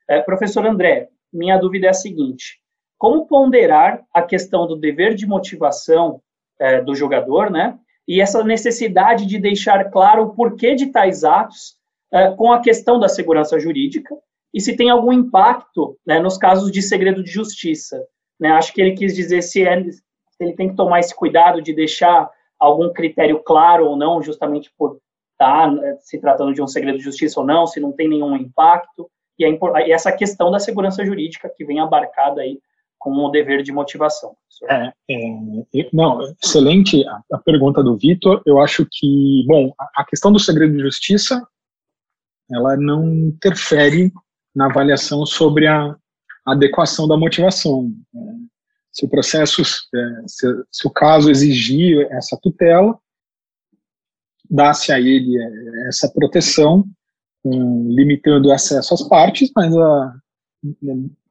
[0.07, 2.59] É, professor André, minha dúvida é a seguinte:
[2.97, 6.21] como ponderar a questão do dever de motivação
[6.59, 7.77] é, do jogador, né?
[8.07, 11.75] E essa necessidade de deixar claro o porquê de tais atos
[12.11, 14.15] é, com a questão da segurança jurídica
[14.53, 18.03] e se tem algum impacto né, nos casos de segredo de justiça.
[18.39, 18.49] Né?
[18.49, 20.01] Acho que ele quis dizer se, é, se
[20.39, 24.99] ele tem que tomar esse cuidado de deixar algum critério claro ou não, justamente por
[25.39, 29.09] tá, se tratando de um segredo de justiça ou não, se não tem nenhum impacto,
[29.39, 32.59] e, a, e essa questão da segurança jurídica que vem abarcada aí
[32.99, 34.35] com o dever de motivação.
[34.69, 38.41] É, é, não, excelente a, a pergunta do Vitor.
[38.45, 41.41] Eu acho que, bom, a, a questão do segredo de justiça,
[42.51, 44.11] ela não interfere
[44.53, 45.95] na avaliação sobre a
[46.45, 47.89] adequação da motivação.
[48.91, 52.99] Se o processo, é, se, se o caso exigir essa tutela,
[54.49, 56.85] dá-se a ele é, essa proteção,
[57.45, 59.73] limitando o acesso às partes, mas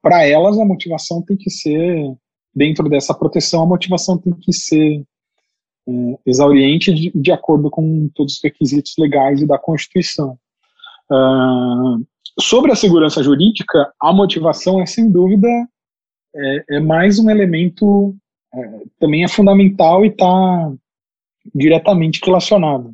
[0.01, 2.15] para elas a motivação tem que ser,
[2.55, 5.03] dentro dessa proteção, a motivação tem que ser
[5.87, 5.91] é,
[6.25, 10.37] exauriente de, de, acordo com todos os requisitos legais e da Constituição.
[11.11, 12.05] Uh,
[12.39, 15.47] sobre a segurança jurídica, a motivação é sem dúvida
[16.35, 18.15] é, é mais um elemento
[18.53, 20.71] é, também é fundamental e está
[21.53, 22.93] diretamente relacionado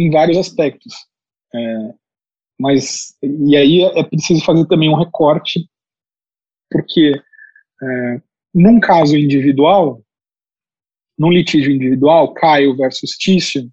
[0.00, 0.94] em vários aspectos.
[1.54, 1.94] É,
[2.58, 5.68] mas, e aí é preciso fazer também um recorte,
[6.70, 7.20] porque
[7.82, 8.22] é,
[8.54, 10.02] num caso individual,
[11.18, 13.70] num litígio individual, Caio versus Tício,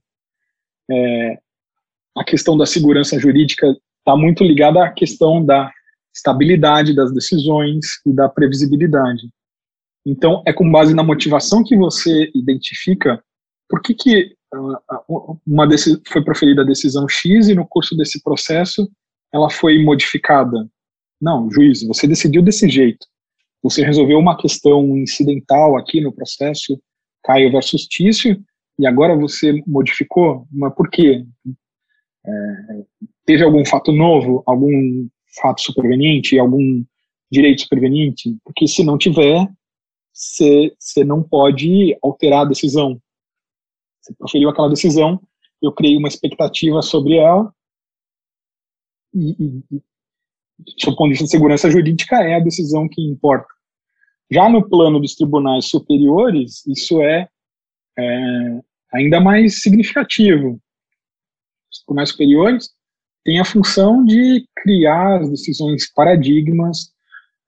[0.92, 1.40] é,
[2.18, 3.68] a questão da segurança jurídica
[4.00, 5.72] está muito ligada à questão da
[6.14, 9.30] estabilidade das decisões e da previsibilidade.
[10.06, 13.22] Então, é com base na motivação que você identifica
[13.70, 14.37] por que, que
[15.46, 15.68] uma
[16.08, 18.90] foi proferida a decisão X e no curso desse processo
[19.34, 20.68] ela foi modificada.
[21.20, 23.06] Não, juiz, você decidiu desse jeito.
[23.64, 26.80] Você resolveu uma questão incidental aqui no processo
[27.24, 28.42] Caio versus Tício
[28.80, 31.26] e agora você modificou, mas por quê?
[32.26, 32.32] É,
[33.26, 35.08] teve algum fato novo, algum
[35.42, 36.84] fato superveniente, algum
[37.32, 38.38] direito superveniente?
[38.44, 39.48] Porque se não tiver,
[40.14, 43.00] você não pode alterar a decisão.
[44.08, 45.22] Você proferiu aquela decisão,
[45.62, 47.54] eu criei uma expectativa sobre ela,
[49.14, 49.82] e, e,
[50.86, 53.48] do ponto de vista de segurança jurídica, é a decisão que importa.
[54.32, 57.28] Já no plano dos tribunais superiores, isso é,
[57.98, 58.62] é
[58.94, 60.60] ainda mais significativo.
[61.72, 62.70] Os tribunais superiores
[63.24, 66.94] têm a função de criar as decisões paradigmas,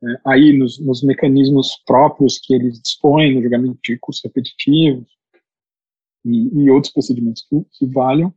[0.03, 5.18] é, aí nos, nos, mecanismos próprios que eles dispõem, no julgamento de recursos repetitivos
[6.25, 8.33] e, e outros procedimentos que, que valham,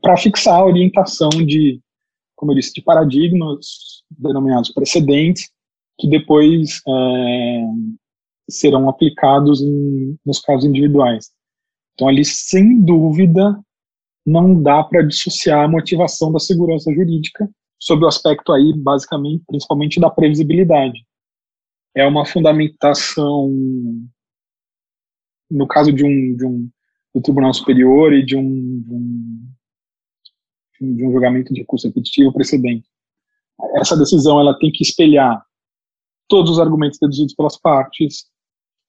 [0.00, 1.80] para fixar a orientação de,
[2.34, 5.50] como eu disse, de paradigmas denominados precedentes,
[5.98, 7.62] que depois é,
[8.48, 11.30] serão aplicados em, nos casos individuais.
[11.94, 13.58] Então, ali, sem dúvida,
[14.24, 20.00] não dá para dissociar a motivação da segurança jurídica sob o aspecto aí, basicamente, principalmente
[20.00, 21.06] da previsibilidade.
[21.94, 23.50] É uma fundamentação,
[25.50, 26.68] no caso de um, de um
[27.14, 29.48] do Tribunal Superior e de um, de um,
[30.94, 32.86] de um julgamento de recurso repetitivo precedente.
[33.76, 35.42] Essa decisão ela tem que espelhar
[36.28, 38.26] todos os argumentos deduzidos pelas partes,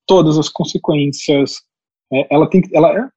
[0.05, 1.61] todas as consequências.
[2.11, 3.09] É, ela tem, ela,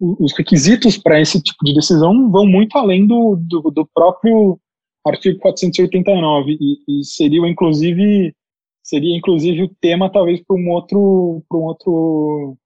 [0.00, 4.58] os requisitos para esse tipo de decisão vão muito além do, do, do próprio
[5.06, 8.34] artigo 489 e, e seria inclusive
[8.82, 12.56] seria inclusive o tema talvez para um outro para um outro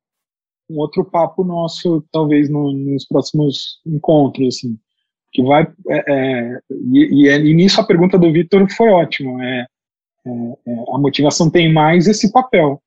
[0.69, 4.79] um outro papo nosso talvez no, nos próximos encontros assim.
[5.33, 9.45] Que vai é, é, e, e, é, e, nisso a pergunta do Vitor foi ótima
[9.45, 9.67] é,
[10.27, 10.31] é,
[10.95, 12.83] a motivação tem mais esse papel.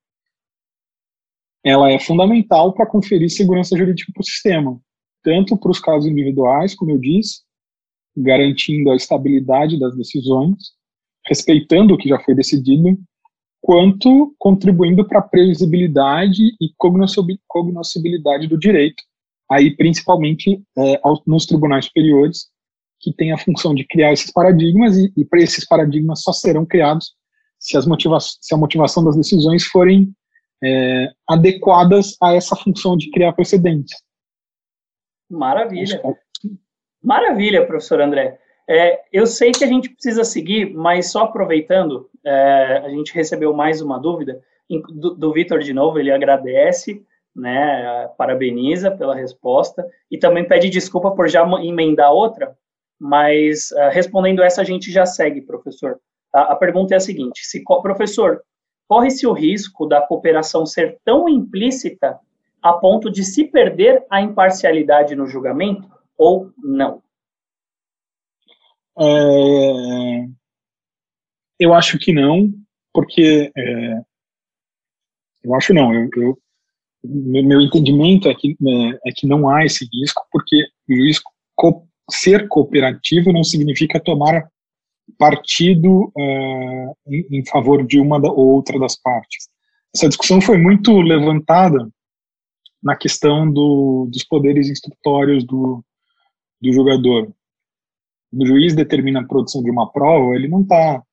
[1.63, 4.79] Ela é fundamental para conferir segurança jurídica para o sistema
[5.23, 7.41] tanto para os casos individuais como eu disse
[8.15, 10.73] garantindo a estabilidade das decisões,
[11.25, 12.97] respeitando o que já foi decidido,
[13.61, 16.73] quanto contribuindo para a previsibilidade e
[17.47, 19.03] cognoscibilidade do direito,
[19.49, 22.49] aí principalmente é, nos tribunais superiores,
[22.99, 26.65] que tem a função de criar esses paradigmas, e, e para esses paradigmas só serão
[26.65, 27.13] criados
[27.59, 30.11] se, as motiva se a motivação das decisões forem
[30.63, 33.95] é, adequadas a essa função de criar precedentes.
[35.29, 36.01] Maravilha.
[37.01, 38.39] Maravilha, professor André.
[38.71, 43.53] É, eu sei que a gente precisa seguir, mas só aproveitando, é, a gente recebeu
[43.53, 47.05] mais uma dúvida do, do Vitor de novo, ele agradece,
[47.35, 52.55] né, parabeniza pela resposta e também pede desculpa por já emendar outra,
[52.97, 55.99] mas uh, respondendo essa a gente já segue, professor.
[56.33, 58.41] A, a pergunta é a seguinte: se professor
[58.87, 62.17] corre-se o risco da cooperação ser tão implícita
[62.61, 65.89] a ponto de se perder a imparcialidade no julgamento?
[66.21, 67.01] ou não?
[69.01, 70.27] É,
[71.59, 72.53] eu acho que não,
[72.93, 74.01] porque é,
[75.43, 75.93] eu acho não.
[75.93, 76.37] Eu, eu,
[77.03, 80.55] meu entendimento é que, é, é que não há esse risco, porque
[80.89, 81.19] o juiz
[82.09, 84.47] ser cooperativo não significa tomar
[85.17, 89.49] partido é, em, em, favor de uma ou outra das partes.
[89.95, 91.89] Essa discussão foi muito levantada
[92.81, 95.83] na questão do, dos poderes instrutórios do,
[96.61, 97.31] do jogador.
[98.33, 101.03] O juiz determina a produção de uma prova, ele não está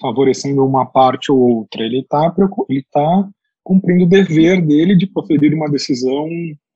[0.00, 2.34] favorecendo uma parte ou outra, ele está
[2.68, 3.28] ele tá
[3.64, 6.26] cumprindo o dever dele de proferir uma decisão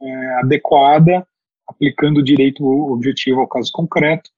[0.02, 1.26] é, adequada,
[1.66, 4.28] aplicando o direito objetivo ao caso concreto.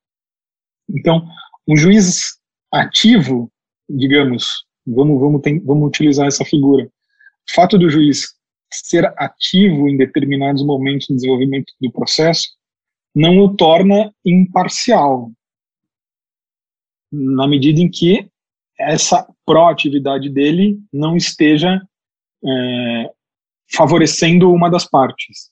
[0.89, 1.27] Então,
[1.67, 2.39] um juiz
[2.73, 3.51] ativo,
[3.89, 8.35] digamos, vamos, vamos, tem, vamos utilizar essa figura, o fato do juiz
[8.71, 12.49] ser ativo em determinados momentos do desenvolvimento do processo
[13.15, 15.31] não o torna imparcial,
[17.15, 18.29] na medida em que
[18.79, 21.81] essa proatividade dele não esteja
[22.45, 23.11] é,
[23.73, 25.51] favorecendo uma das partes.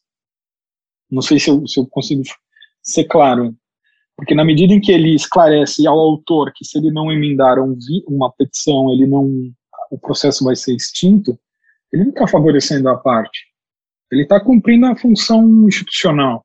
[1.10, 2.22] Não sei se eu, se eu consigo
[2.82, 3.54] ser claro.
[4.16, 7.76] Porque na medida em que ele esclarece ao autor que se ele não emendar um,
[8.08, 9.50] uma petição, ele não,
[9.90, 11.38] o processo vai ser extinto,
[11.92, 13.46] ele não está favorecendo a parte.
[14.10, 16.44] Ele está cumprindo a função institucional.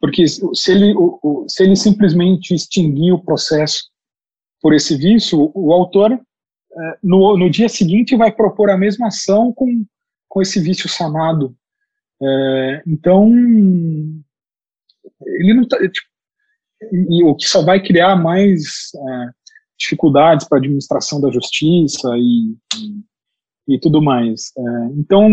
[0.00, 0.94] Porque se ele,
[1.46, 3.89] se ele simplesmente extinguir o processo
[4.60, 9.52] por esse vício, o, autor, é, no, no dia seguinte, vai propor a mesma ação
[9.52, 9.84] com,
[10.28, 11.56] com esse vício sanado.
[12.22, 13.28] É, então,
[15.26, 15.78] ele não está.
[15.78, 16.08] Tipo,
[16.92, 19.30] e o que só vai criar mais é,
[19.78, 24.52] dificuldades para a administração da justiça e, e, e tudo mais.
[24.56, 24.62] É,
[24.94, 25.28] então,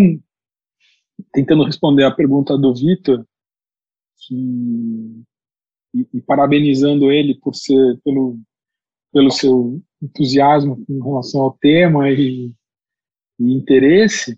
[1.34, 3.25] tentando responder a pergunta do Vitor,
[4.32, 5.23] e,
[6.13, 8.38] e, parabenizando ele por ser pelo
[9.18, 12.53] pelo seu entusiasmo em relação ao tema e,
[13.39, 14.38] e interesse,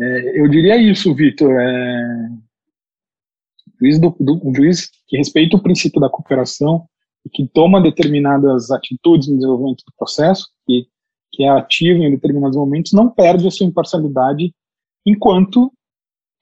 [0.00, 1.52] é, eu diria isso, Vitor.
[1.52, 2.28] É,
[3.80, 6.84] juiz do, do, um juiz que respeita o princípio da cooperação
[7.24, 10.88] e que toma determinadas atitudes no desenvolvimento do processo, que,
[11.32, 14.52] que é ativo em determinados momentos, não perde a sua imparcialidade
[15.06, 15.72] enquanto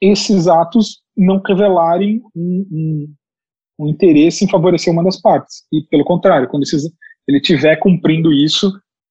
[0.01, 3.15] esses atos não revelarem um, um,
[3.81, 5.67] um interesse em favorecer uma das partes.
[5.71, 6.91] E, pelo contrário, quando esses,
[7.27, 8.71] ele estiver cumprindo isso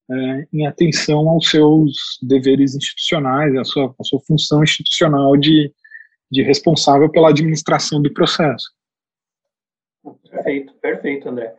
[0.09, 5.73] é, em atenção aos seus deveres institucionais, a sua, a sua função institucional de,
[6.31, 8.71] de responsável pela administração do processo.
[10.29, 11.55] Perfeito, perfeito, André.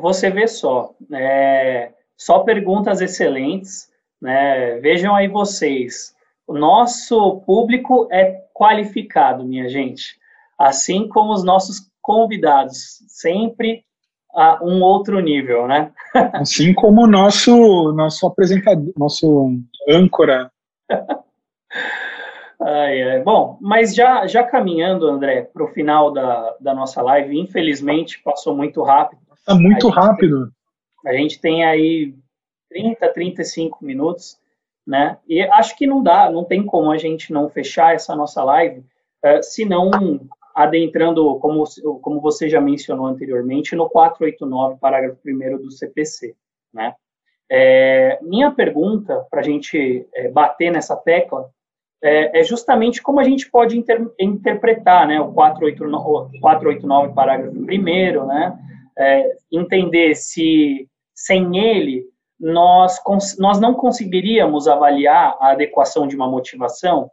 [0.00, 3.88] Você vê só, é, só perguntas excelentes,
[4.20, 4.78] né?
[4.80, 6.14] Vejam aí vocês,
[6.46, 10.16] o nosso público é qualificado, minha gente,
[10.58, 13.84] assim como os nossos convidados, sempre
[14.34, 15.92] a um outro nível, né?
[16.34, 19.50] Assim como o nosso nosso apresentador, nosso
[19.88, 20.50] âncora
[22.60, 23.22] Ai, ai.
[23.22, 28.56] Bom, mas já, já caminhando, André, para o final da, da nossa live, infelizmente passou
[28.56, 29.20] muito rápido.
[29.36, 30.50] Está muito a rápido.
[31.02, 32.14] Tem, a gente tem aí
[32.70, 34.38] 30, 35 minutos,
[34.86, 35.18] né?
[35.28, 38.80] E acho que não dá, não tem como a gente não fechar essa nossa live,
[38.80, 39.90] uh, se não
[40.54, 41.64] adentrando, como,
[42.00, 46.34] como você já mencionou anteriormente, no 489, parágrafo 1 do CPC,
[46.72, 46.94] né?
[47.50, 51.50] É, minha pergunta, para a gente é, bater nessa tecla,
[52.02, 58.26] é, é, justamente como a gente pode inter, interpretar né, o 489, 489 parágrafo 1
[58.26, 58.58] né,
[58.98, 62.04] é, entender se sem ele
[62.38, 63.00] nós,
[63.38, 67.10] nós não conseguiríamos avaliar a adequação de uma motivação,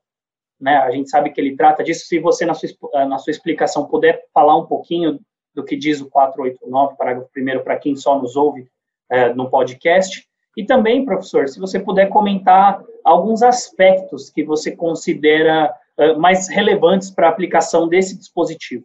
[0.62, 2.70] né, a gente sabe que ele trata disso, se você na sua,
[3.06, 5.20] na sua explicação puder falar um pouquinho
[5.54, 8.68] do que diz o 489, parágrafo 1 para quem só nos ouve
[9.10, 15.74] é, no podcast, e também, professor, se você puder comentar alguns aspectos que você considera
[15.98, 18.84] uh, mais relevantes para a aplicação desse dispositivo.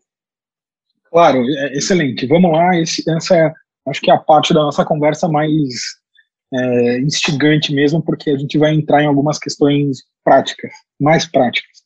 [1.10, 2.26] Claro, é, excelente.
[2.26, 2.78] Vamos lá.
[2.78, 3.52] Esse, essa é,
[3.88, 5.56] acho que é a parte da nossa conversa mais
[6.52, 11.84] é, instigante mesmo, porque a gente vai entrar em algumas questões práticas, mais práticas.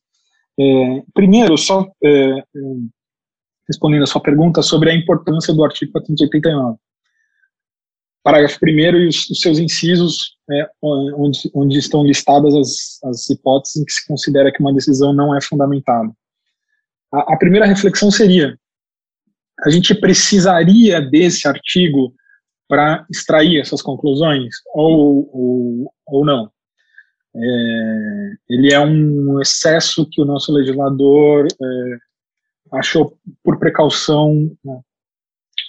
[0.58, 2.44] É, primeiro, só é,
[3.68, 6.78] respondendo a sua pergunta sobre a importância do artigo 489
[8.22, 13.76] parágrafo primeiro e os, os seus incisos, é, onde, onde estão listadas as, as hipóteses
[13.76, 16.10] em que se considera que uma decisão não é fundamentada.
[17.12, 18.58] A, a primeira reflexão seria:
[19.64, 22.14] a gente precisaria desse artigo
[22.70, 26.48] para extrair essas conclusões ou, ou, ou não?
[27.34, 31.98] É, ele é um excesso que o nosso legislador é,
[32.72, 34.80] achou por precaução, né,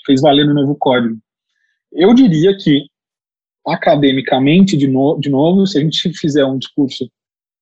[0.06, 1.18] fez valer no novo código.
[1.92, 2.86] Eu diria que,
[3.66, 7.12] academicamente, de, no, de novo, se a gente fizer um discurso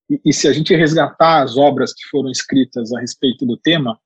[0.09, 3.97] e, e, se a gente resgatar as obras que foram escritas a respeito do tema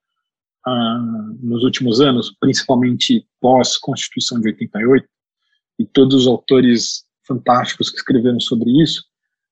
[0.64, 0.98] ah,
[1.42, 5.08] nos últimos anos, principalmente pós-Constituição de 88,
[5.78, 9.02] e todos os autores fantásticos que escreveram sobre isso,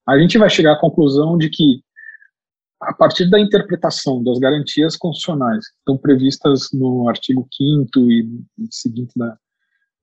[0.07, 1.81] a gente vai chegar à conclusão de que,
[2.81, 8.27] a partir da interpretação das garantias constitucionais que estão previstas no artigo 5 e
[8.69, 9.37] seguinte da,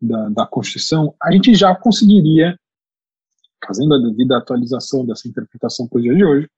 [0.01, 2.59] da, da Constituição, a gente já conseguiria,
[3.65, 6.49] fazendo a devida atualização dessa interpretação para o dia de hoje,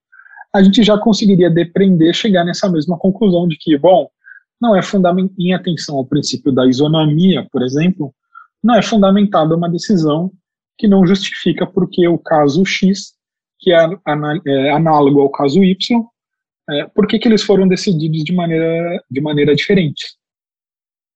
[0.54, 4.08] a gente já conseguiria depreender, chegar nessa mesma conclusão de que, bom,
[4.60, 8.14] não é fundamental, em atenção ao princípio da isonomia, por exemplo,
[8.62, 10.30] não é fundamentada uma decisão
[10.78, 13.14] que não justifica porque o caso X,
[13.58, 13.78] que é,
[14.46, 16.02] é análogo ao caso Y,
[16.70, 20.06] é, por que, que eles foram decididos de maneira, de maneira diferente.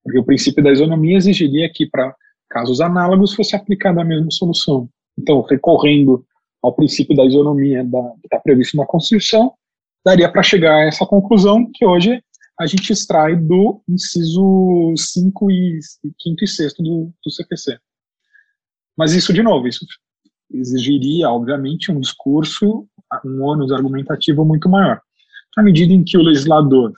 [0.03, 2.15] Porque o princípio da isonomia exigiria que, para
[2.49, 4.89] casos análogos, fosse aplicada a mesma solução.
[5.17, 6.25] Então, recorrendo
[6.61, 9.53] ao princípio da isonomia da, que está previsto na Constituição,
[10.05, 12.21] daria para chegar a essa conclusão que hoje
[12.59, 17.77] a gente extrai do inciso 5 e 5 e 6 do, do CPC.
[18.97, 19.85] Mas isso, de novo, isso
[20.51, 22.87] exigiria, obviamente, um discurso,
[23.23, 24.99] um ônus argumentativo muito maior.
[25.55, 26.93] À medida em que o legislador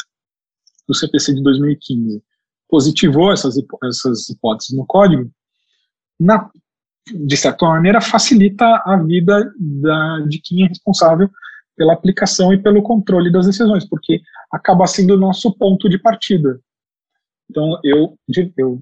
[0.87, 2.23] do CPC de 2015
[2.69, 5.29] positivou essas, essas hipóteses no código,
[6.19, 6.49] na,
[7.13, 11.29] de certa maneira, facilita a vida da, de quem é responsável
[11.79, 14.19] pela aplicação e pelo controle das decisões, porque
[14.51, 16.59] acaba sendo o nosso ponto de partida.
[17.49, 18.19] Então, eu,
[18.57, 18.81] eu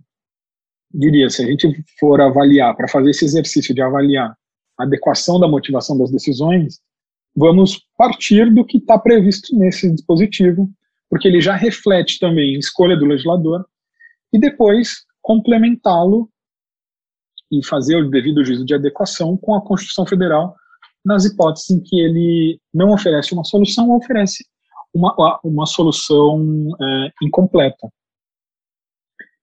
[0.92, 4.36] diria, se a gente for avaliar, para fazer esse exercício de avaliar
[4.80, 6.80] a adequação da motivação das decisões,
[7.36, 10.68] vamos partir do que está previsto nesse dispositivo,
[11.08, 13.64] porque ele já reflete também a escolha do legislador,
[14.34, 16.28] e depois complementá-lo
[17.52, 20.56] e fazer o devido juízo de adequação com a Constituição Federal
[21.08, 24.46] nas hipóteses em que ele não oferece uma solução ou oferece
[24.94, 26.44] uma, uma solução
[26.82, 27.90] é, incompleta.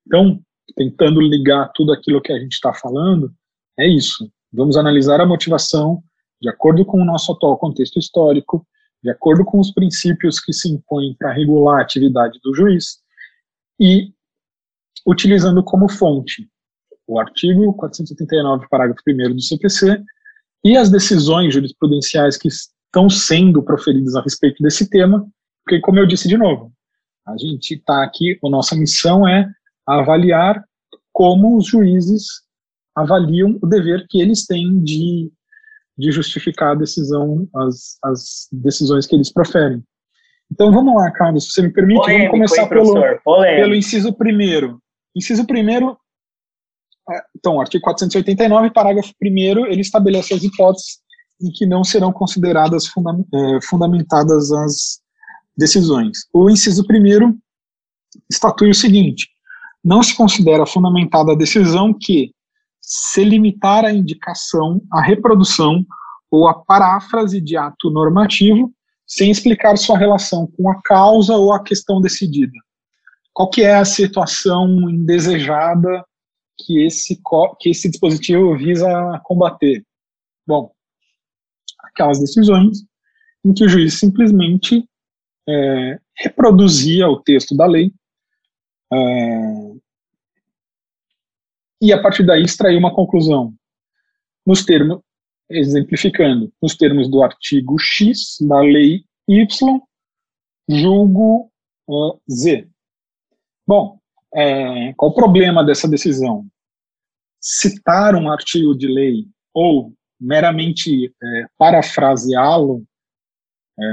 [0.06, 0.38] Então,
[0.76, 3.32] tentando ligar tudo aquilo que a gente está falando,
[3.78, 4.30] é isso.
[4.52, 6.02] Vamos analisar a motivação
[6.40, 8.66] de acordo com o nosso atual contexto histórico,
[9.02, 12.98] de acordo com os princípios que se impõem para regular a atividade do juiz
[13.80, 14.12] e
[15.06, 16.46] utilizando como fonte
[17.06, 20.02] o artigo 479, parágrafo 1 do CPC
[20.64, 25.26] e as decisões jurisprudenciais que estão sendo proferidas a respeito desse tema,
[25.64, 26.72] porque, como eu disse de novo,
[27.26, 29.48] a gente está aqui, a nossa missão é
[29.86, 30.64] avaliar
[31.12, 32.24] como os juízes
[32.96, 35.30] avaliam o dever que eles têm de,
[35.98, 39.82] de justificar a decisão, as, as decisões que eles proferem.
[40.50, 42.94] Então vamos lá, Carlos, se você me permite, Polêmico, vamos começar pelo,
[43.42, 44.80] pelo inciso primeiro.
[45.16, 45.96] Inciso primeiro
[47.36, 50.98] então, artigo 489, parágrafo 1 ele estabelece as hipóteses
[51.40, 55.00] em que não serão consideradas é, fundamentadas as
[55.56, 56.26] decisões.
[56.32, 57.38] O inciso 1
[58.30, 59.28] estatui o seguinte:
[59.82, 62.32] não se considera fundamentada a decisão que
[62.80, 65.84] se limitar a indicação, a reprodução
[66.30, 68.72] ou a paráfrase de ato normativo
[69.06, 72.52] sem explicar sua relação com a causa ou a questão decidida.
[73.32, 76.04] Qual que é a situação indesejada
[76.58, 77.20] que esse,
[77.60, 78.88] que esse dispositivo visa
[79.24, 79.84] combater?
[80.46, 80.72] Bom,
[81.80, 82.84] aquelas decisões
[83.44, 84.88] em que o juiz simplesmente
[85.48, 87.92] é, reproduzia o texto da lei
[88.92, 89.74] é,
[91.80, 93.54] e a partir daí extrair uma conclusão
[94.46, 95.00] nos termos,
[95.50, 99.80] exemplificando, nos termos do artigo X da lei Y,
[100.68, 101.50] julgo
[101.88, 102.68] uh, Z.
[103.66, 103.98] Bom,
[104.34, 106.46] é, qual o problema dessa decisão?
[107.40, 112.84] Citar um artigo de lei ou meramente é, parafraseá-lo,
[113.78, 113.84] é,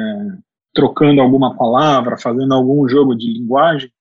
[0.74, 3.92] trocando alguma palavra, fazendo algum jogo de linguagem,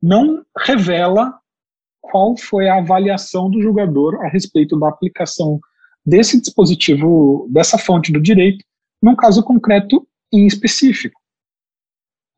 [0.00, 1.38] não revela
[2.00, 5.58] qual foi a avaliação do julgador a respeito da aplicação
[6.04, 8.64] desse dispositivo, dessa fonte do direito,
[9.02, 11.20] num caso concreto e específico.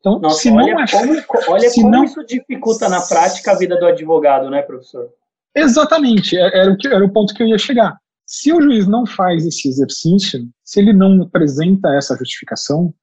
[0.07, 3.51] Então, Nossa, se olha não é, como, olha se como não, isso dificulta na prática
[3.51, 5.09] a vida do advogado, né, professor?
[5.55, 7.97] Exatamente, é, era o, que, era o ponto que eu ia chegar.
[8.25, 12.93] Se o juiz não faz esse exercício, se ele não apresenta essa justificação,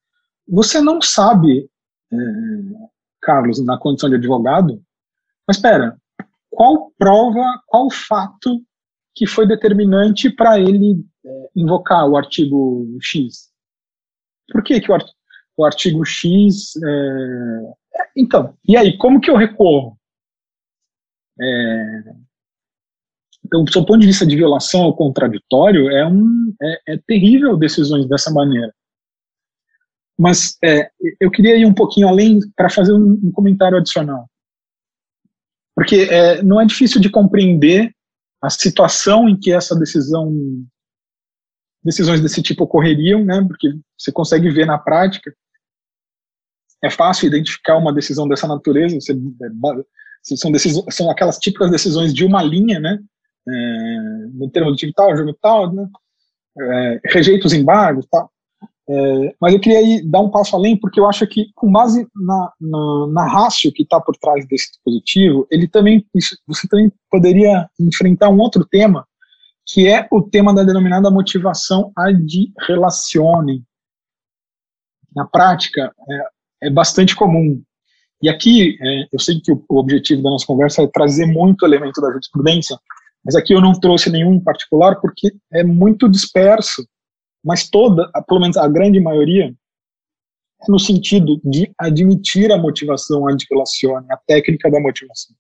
[0.47, 1.69] você não sabe,
[2.13, 2.17] é,
[3.21, 4.81] Carlos, na condição de advogado,
[5.47, 5.97] mas espera,
[6.51, 8.63] qual prova, qual fato
[9.15, 13.51] que foi determinante para ele é, invocar o artigo X?
[14.51, 14.97] Por que, que o,
[15.57, 16.77] o artigo X.
[16.77, 17.73] É...
[18.17, 19.99] Então, e aí, como que eu recorro?
[21.41, 22.25] É...
[23.45, 28.09] Então, do ponto de vista de violação ao contraditório, é, um, é, é terrível decisões
[28.09, 28.73] dessa maneira.
[30.19, 30.91] Mas é,
[31.21, 34.27] eu queria ir um pouquinho além para fazer um, um, comentário adicional.
[35.75, 37.93] Porque é, não é difícil de compreender
[38.41, 40.33] a situação em que essa decisão,
[41.83, 43.45] decisões desse tipo ocorreriam, né?
[43.47, 45.35] Porque você consegue ver na prática
[46.85, 52.13] é fácil identificar uma decisão dessa natureza, você, é, são, decisões, são aquelas típicas decisões
[52.13, 52.99] de uma linha, né,
[53.49, 53.99] é,
[54.33, 55.89] no termo do tipo tal, jogo tal, né,
[56.61, 58.31] é, rejeita os embargos, tal.
[58.87, 62.07] É, mas eu queria ir, dar um passo além, porque eu acho que, com base
[62.15, 66.93] na, na, na rácio que está por trás desse dispositivo, ele também, isso, você também
[67.11, 69.07] poderia enfrentar um outro tema,
[69.67, 73.65] que é o tema da denominada motivação ad relacione.
[75.17, 76.34] Na prática, é,
[76.65, 77.63] é bastante comum.
[78.23, 81.65] E aqui, é, eu sei que o, o, objetivo da nossa conversa é trazer muito
[81.67, 82.79] elemento da jurisprudência,
[83.25, 86.87] mas aqui eu não trouxe nenhum particular porque é muito disperso,
[87.45, 89.55] mas toda, pelo menos a grande maioria,
[90.63, 95.35] é no sentido de admitir a motivação anti-relacione, a técnica da motivação,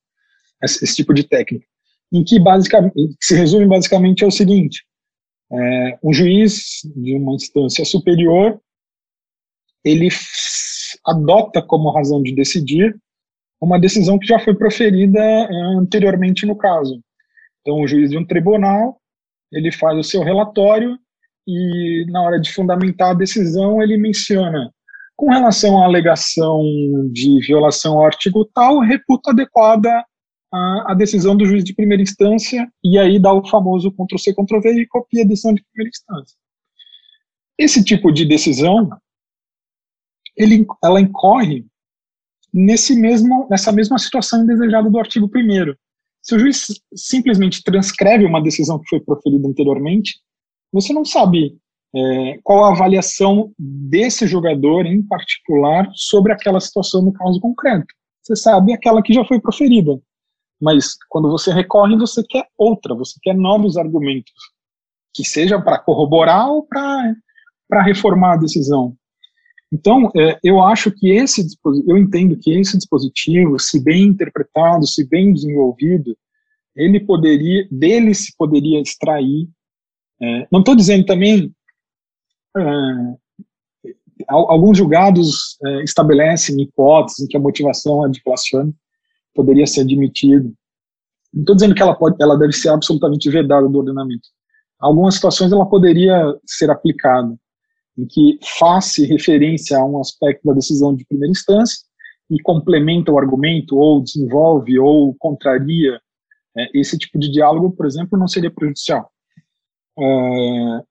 [0.62, 1.66] esse, esse, tipo de técnica,
[2.12, 4.84] em que basicamente, se resume basicamente é o seguinte,
[5.50, 8.60] é, um juiz de uma instância superior,
[9.84, 10.08] ele
[11.06, 12.96] adota como razão de decidir
[13.60, 15.48] uma decisão que já foi proferida é,
[15.78, 17.00] anteriormente no caso.
[17.60, 18.98] Então, o juiz de um tribunal,
[19.50, 20.98] ele faz o seu relatório
[21.46, 24.70] e, na hora de fundamentar a decisão, ele menciona,
[25.16, 26.60] com relação à alegação
[27.12, 30.04] de violação ao artigo tal, reputa adequada
[30.52, 34.82] a, a decisão do juiz de primeira instância, e aí dá o famoso Ctrl-C, Ctrl-V
[34.82, 36.36] e copia a decisão de primeira instância.
[37.58, 38.90] Esse tipo de decisão,
[40.36, 41.64] ele, ela incorre
[42.52, 45.74] nesse mesmo, nessa mesma situação indesejada do artigo 1
[46.24, 50.14] se o juiz simplesmente transcreve uma decisão que foi proferida anteriormente,
[50.72, 51.58] você não sabe
[51.94, 57.86] é, qual a avaliação desse jogador em particular sobre aquela situação no caso concreto.
[58.22, 60.00] Você sabe aquela que já foi proferida,
[60.58, 64.32] mas quando você recorre, você quer outra, você quer novos argumentos,
[65.14, 68.96] que sejam para corroborar ou para reformar a decisão.
[69.74, 71.44] Então, é, eu acho que esse
[71.88, 76.16] eu entendo que esse dispositivo, se bem interpretado, se bem desenvolvido,
[76.76, 79.48] ele poderia, dele se poderia extrair.
[80.22, 81.52] É, não estou dizendo também.
[82.56, 82.62] É,
[84.28, 88.72] alguns julgados é, estabelecem hipóteses em que a motivação adiflacione
[89.34, 90.48] poderia ser admitida.
[91.32, 94.28] Não estou dizendo que ela pode, ela deve ser absolutamente vedada do ordenamento.
[94.78, 97.36] Algumas situações ela poderia ser aplicada
[97.96, 101.78] em que faz referência a um aspecto da decisão de primeira instância
[102.30, 106.00] e complementa o argumento, ou desenvolve, ou contraria
[106.56, 109.10] é, esse tipo de diálogo, por exemplo, não seria prejudicial.
[109.98, 110.82] É,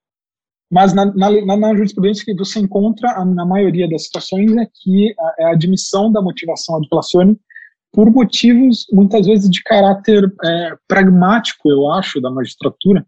[0.72, 5.36] mas na, na, na, jurisprudência que você encontra, na maioria das situações, é que a,
[5.40, 7.40] é a admissão da motivação ad placione
[7.92, 13.06] por motivos, muitas vezes, de caráter é, pragmático, eu acho, da magistratura,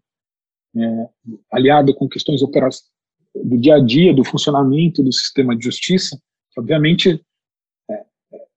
[0.76, 1.08] é,
[1.52, 2.40] aliado com questões
[3.44, 6.20] do dia a dia, do funcionamento do sistema de justiça,
[6.56, 7.22] obviamente,
[7.90, 8.04] é,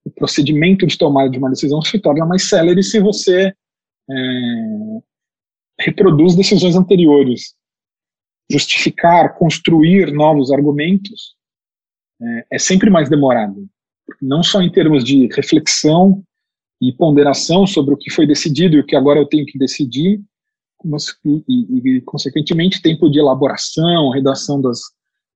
[0.06, 3.54] o procedimento de tomada de uma decisão se torna mais célere se você
[4.10, 5.02] é,
[5.80, 7.56] reproduz decisões anteriores.
[8.52, 11.36] Justificar, construir novos argumentos
[12.22, 13.68] é, é sempre mais demorado,
[14.22, 16.24] não só em termos de reflexão
[16.82, 20.22] e ponderação sobre o que foi decidido e o que agora eu tenho que decidir,
[21.26, 24.80] e, e, e, consequentemente, tempo de elaboração, redação das,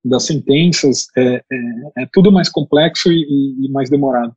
[0.03, 4.33] das sentenças, é, é, é tudo mais complexo e, e, mais demorado.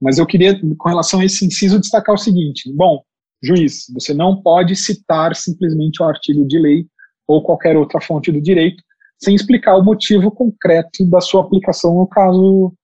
[0.00, 3.02] Mas eu queria, com relação a esse inciso, destacar o seguinte: bom,
[3.42, 6.86] juiz, você não pode citar simplesmente o artigo de lei
[7.26, 8.82] ou qualquer outra fonte do direito
[9.22, 12.74] sem explicar o motivo concreto da sua aplicação no caso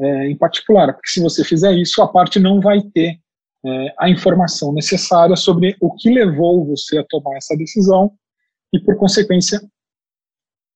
[0.00, 3.20] é, em particular, porque se você fizer isso, a parte não vai ter
[3.64, 8.12] é, a informação necessária sobre o que levou você a tomar essa decisão
[8.72, 9.60] e, por consequência,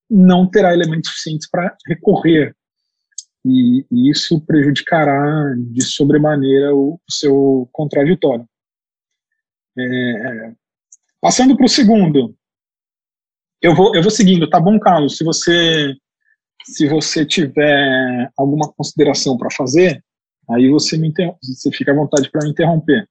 [0.08, 2.56] não terá elementos suficientes para recorrer.
[3.44, 8.46] E, e, isso prejudicará de sobremaneira o, o seu contraditório.
[9.78, 10.52] É,
[11.20, 12.34] passando para o segundo,
[13.60, 15.16] eu vou, eu vou seguindo, tá bom, Carlos?
[15.16, 15.94] Se você,
[16.64, 20.02] se você tiver alguma consideração para fazer,
[20.50, 23.08] Aí você me você fica à vontade para me interromper.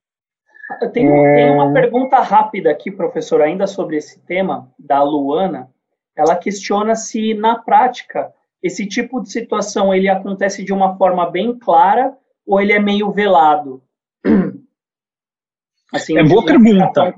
[0.81, 1.35] Eu tenho, é...
[1.35, 5.69] tenho, uma pergunta rápida aqui, professor, ainda sobre esse tema, da Luana.
[6.15, 11.57] Ela questiona se, na prática, esse tipo de situação ele acontece de uma forma bem
[11.57, 13.81] clara ou ele é meio velado?
[15.93, 17.15] Assim, é boa pergunta.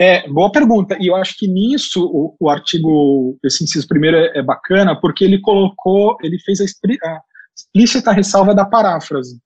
[0.00, 0.96] É, boa pergunta.
[1.00, 5.24] E eu acho que nisso o, o artigo, esse inciso primeiro é, é, bacana, porque
[5.24, 7.20] ele colocou, ele fez a, a
[7.58, 9.40] explícita ressalva da paráfrase.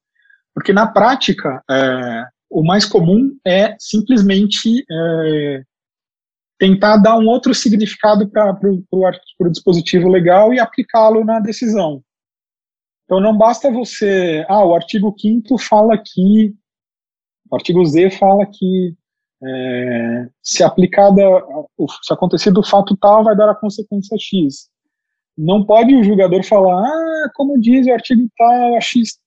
[0.54, 5.62] Porque na prática, é, o mais comum é simplesmente é,
[6.58, 12.02] tentar dar um outro significado para o dispositivo legal e aplicá-lo na decisão.
[13.04, 16.54] Então não basta você, ah, o artigo 5 fala que,
[17.50, 18.94] o artigo Z fala que
[19.44, 21.20] é, se aplicada,
[22.02, 24.70] se acontecido o fato tal, vai dar a consequência X.
[25.36, 29.18] Não pode o julgador falar, ah, como diz o artigo tal, X,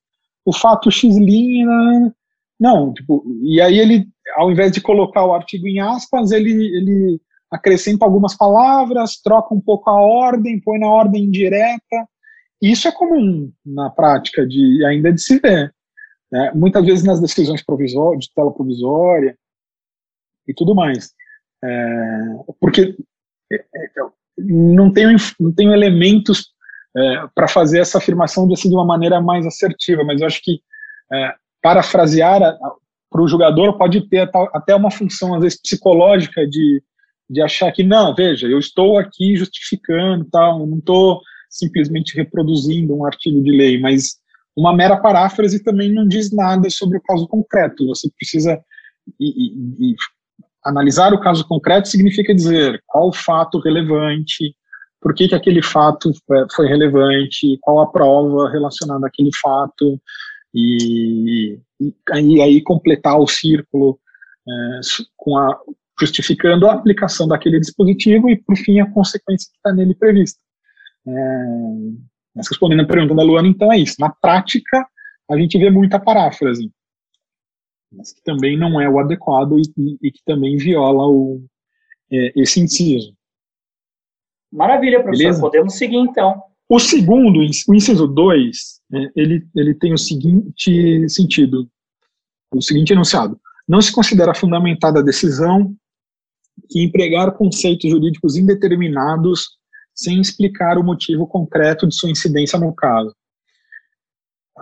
[0.45, 2.13] o fato X linha.
[2.59, 7.19] Não, tipo, e aí ele, ao invés de colocar o artigo em aspas, ele, ele
[7.51, 12.07] acrescenta algumas palavras, troca um pouco a ordem, põe na ordem direta.
[12.61, 15.73] Isso é comum na prática de ainda de se ver.
[16.31, 16.51] Né?
[16.55, 19.37] Muitas vezes nas decisões provisórias, de tela provisória,
[20.47, 21.13] e tudo mais.
[21.63, 22.19] É,
[22.59, 22.95] porque
[23.51, 23.89] é, é,
[24.37, 26.47] não tenho, não tenho elementos
[26.95, 30.41] é, para fazer essa afirmação de, assim, de uma maneira mais assertiva, mas eu acho
[30.41, 30.59] que
[31.13, 32.39] é, parafrasear
[33.09, 36.81] para o jogador pode ter até uma função, às vezes, psicológica de,
[37.29, 43.05] de achar que, não, veja, eu estou aqui justificando, tal, não estou simplesmente reproduzindo um
[43.05, 44.17] artigo de lei, mas
[44.55, 47.87] uma mera paráfrase também não diz nada sobre o caso concreto.
[47.87, 48.59] Você precisa
[49.19, 49.95] e, e, e
[50.65, 54.55] analisar o caso concreto significa dizer qual o fato relevante,
[54.99, 56.11] por que, que aquele fato
[56.55, 60.01] foi relevante, qual a prova relacionada àquele fato,
[60.53, 63.99] e, e aí completar o círculo
[64.47, 64.79] é,
[65.15, 65.59] com a,
[65.99, 70.39] justificando a aplicação daquele dispositivo e, por fim, a consequência que está nele prevista.
[71.07, 71.11] É,
[72.35, 73.95] mas respondendo a pergunta da Luana, então é isso.
[73.99, 74.85] Na prática,
[75.29, 76.71] a gente vê muita paráfrase,
[77.95, 81.43] mas que também não é o adequado e, e, que também viola o,
[82.11, 83.15] é, esse inciso.
[84.51, 85.23] Maravilha, professor.
[85.23, 85.41] Beleza?
[85.41, 86.41] Podemos seguir então.
[86.67, 91.69] O segundo, o inciso 2, é, ele, ele tem o seguinte sentido,
[92.51, 93.39] o seguinte enunciado.
[93.67, 95.75] Não se considera fundamentada a decisão
[96.69, 99.57] que empregar conceitos jurídicos indeterminados
[99.93, 103.15] sem explicar o motivo concreto de sua incidência no caso.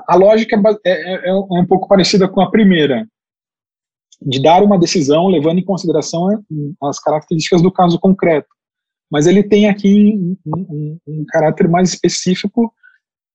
[0.07, 3.07] A lógica é, é, é um pouco parecida com a primeira,
[4.21, 6.27] de dar uma decisão levando em consideração
[6.83, 8.47] as características do caso concreto.
[9.11, 12.73] Mas ele tem aqui um, um, um caráter mais específico,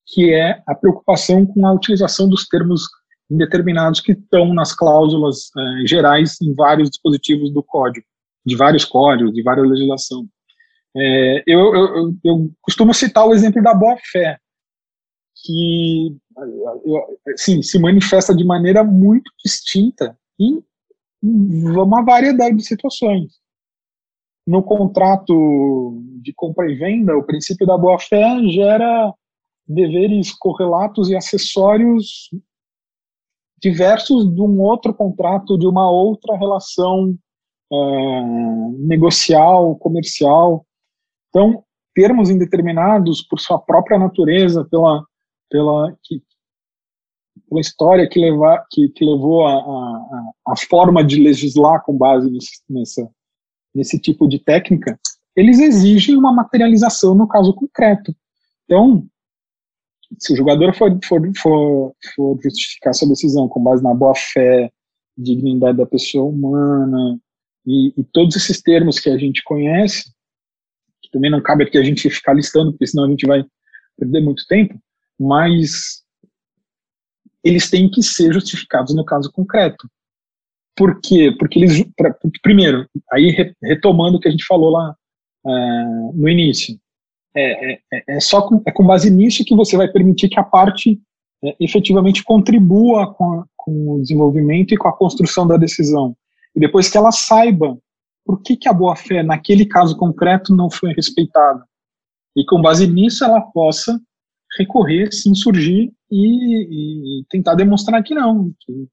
[0.05, 2.83] que é a preocupação com a utilização dos termos
[3.29, 8.05] indeterminados que estão nas cláusulas eh, gerais em vários dispositivos do código,
[8.45, 10.27] de vários códigos, de várias legislação.
[10.97, 14.39] É, eu, eu, eu, costumo citar o exemplo da boa-fé,
[15.45, 16.17] que
[17.31, 20.63] assim, se manifesta de maneira muito distinta em
[21.21, 23.33] uma variedade de situações.
[24.47, 29.13] No contrato de compra e venda, o princípio da boa-fé gera
[29.67, 32.29] deveres correlatos e acessórios
[33.61, 37.15] diversos de um outro contrato, de uma outra relação
[37.71, 38.21] é,
[38.79, 40.65] negocial, comercial.
[41.27, 41.63] Então,
[41.93, 45.03] termos indeterminados por sua própria natureza, pela,
[45.49, 46.23] pela, que,
[47.47, 52.29] pela história que, levar, que, que levou a, a, a, forma de legislar com base
[52.29, 53.09] nesse, nessa,
[53.73, 54.99] nesse tipo de técnica,
[55.35, 58.15] eles exigem uma materialização no caso concreto.
[58.65, 59.05] Então,
[60.17, 64.71] se o jogador for, for, for, for justificar sua decisão com base na boa-fé,
[65.17, 67.19] dignidade da pessoa humana
[67.65, 70.11] e, e todos esses termos que a gente conhece,
[71.01, 73.45] que também não cabe aqui a gente ficar listando, porque senão a gente vai
[73.97, 74.79] perder muito tempo,
[75.19, 76.03] mas
[77.43, 79.89] eles têm que ser justificados no caso concreto.
[80.75, 81.35] Por quê?
[81.37, 84.95] Porque eles, pra, primeiro, aí retomando o que a gente falou lá
[85.45, 86.79] uh, no início,
[87.35, 90.39] é, é, é, é só com, é com base nisso que você vai permitir que
[90.39, 90.99] a parte
[91.43, 96.15] é, efetivamente contribua com, a, com o desenvolvimento e com a construção da decisão.
[96.55, 97.77] E depois que ela saiba
[98.25, 101.63] por que, que a boa-fé, naquele caso concreto, não foi respeitada.
[102.35, 103.99] E com base nisso, ela possa
[104.57, 108.87] recorrer, se insurgir e, e tentar demonstrar que não, que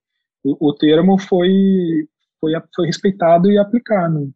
[0.44, 2.08] o, o termo foi,
[2.40, 4.32] foi, foi respeitado e aplicado.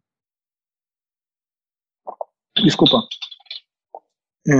[2.63, 3.01] Desculpa.
[4.47, 4.53] É,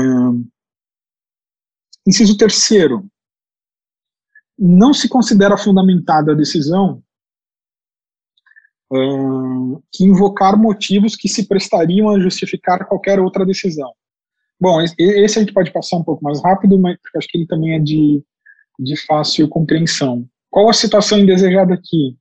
[2.08, 3.06] inciso terceiro.
[4.58, 7.04] Não se considera fundamentada a decisão
[8.92, 13.92] uh, que invocar motivos que se prestariam a justificar qualquer outra decisão.
[14.62, 17.74] Bom, esse a gente pode passar um pouco mais rápido, mas acho que ele também
[17.74, 18.24] é de,
[18.80, 20.24] de fácil compreensão.
[20.52, 22.16] Qual a situação indesejada aqui?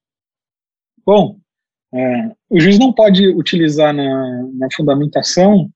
[1.05, 1.39] Bom,
[1.93, 5.69] é, o juiz não pode utilizar na, na fundamentação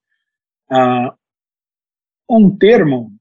[0.70, 1.14] ah,
[2.30, 3.12] um termo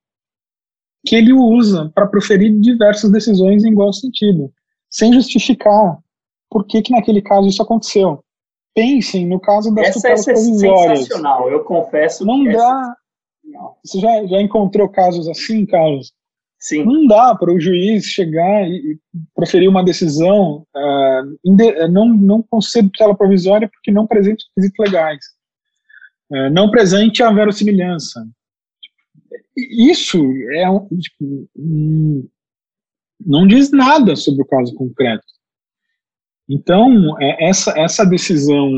[1.05, 4.53] que ele usa para proferir diversas decisões em igual sentido,
[4.89, 5.97] sem justificar
[6.49, 8.23] por que, que naquele caso isso aconteceu.
[8.73, 10.99] Pensem no caso das Essa tutelas é provisórias.
[10.99, 12.25] sensacional, eu confesso.
[12.25, 12.95] Não dá,
[13.83, 16.13] você já, já encontrou casos assim, Carlos?
[16.59, 16.85] Sim.
[16.85, 18.97] Não dá para o juiz chegar e,
[19.35, 25.25] proferir uma decisão, uh, não, não concedo tutela provisória porque não presente requisitos legais.
[26.31, 28.25] Uh, não presente a verossimilhança.
[29.55, 30.17] Isso
[30.53, 30.65] é
[30.99, 32.27] tipo, um,
[33.19, 35.25] não diz nada sobre o caso concreto.
[36.49, 38.69] Então, é, essa, essa decisão.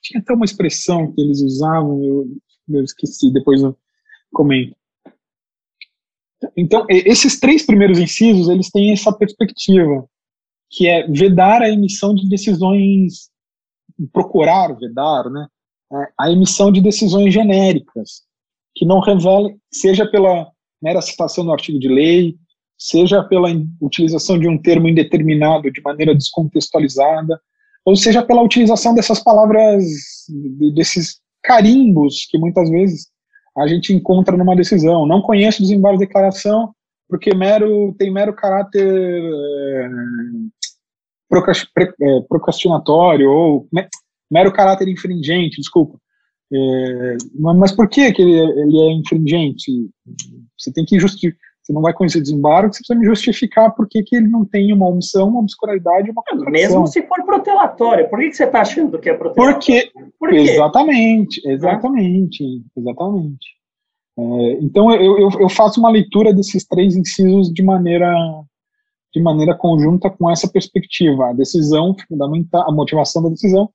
[0.00, 2.28] Tinha até uma expressão que eles usavam, eu
[2.68, 3.76] eu esqueci, depois eu
[4.32, 4.76] comento.
[6.56, 10.08] Então, esses três primeiros incisos, eles têm essa perspectiva,
[10.70, 13.30] que é vedar a emissão de decisões
[14.12, 15.46] procurar vedar, né,
[15.92, 18.22] é, a emissão de decisões genéricas,
[18.74, 20.50] que não revelem, seja pela
[20.80, 22.36] mera citação no artigo de lei,
[22.78, 23.48] seja pela
[23.80, 27.40] utilização de um termo indeterminado de maneira descontextualizada,
[27.84, 29.84] ou seja pela utilização dessas palavras,
[30.74, 33.08] desses carimbos que muitas vezes
[33.58, 35.06] a gente encontra numa decisão.
[35.06, 36.72] Não conheço desembargo de declaração
[37.08, 38.86] porque mero, tem mero caráter
[42.00, 43.68] é, procrastinatório ou
[44.30, 45.98] mero caráter infringente, desculpa.
[46.52, 49.72] É, mas por que, que ele, ele é infringente?
[50.58, 54.02] Você tem que justificar você não vai conhecer desembargo, você precisa me justificar por que,
[54.02, 56.50] que ele não tem uma omissão, uma obscuridade, uma contradição.
[56.50, 59.54] Mesmo se for protelatório, por que, que você está achando que é protelatório?
[59.54, 62.42] Porque, por exatamente, exatamente,
[62.74, 63.46] exatamente.
[64.18, 68.10] É, então, eu, eu, eu, faço uma leitura desses três incisos de maneira,
[69.14, 71.28] de maneira conjunta com essa perspectiva.
[71.28, 73.68] A decisão fundamental, a motivação da decisão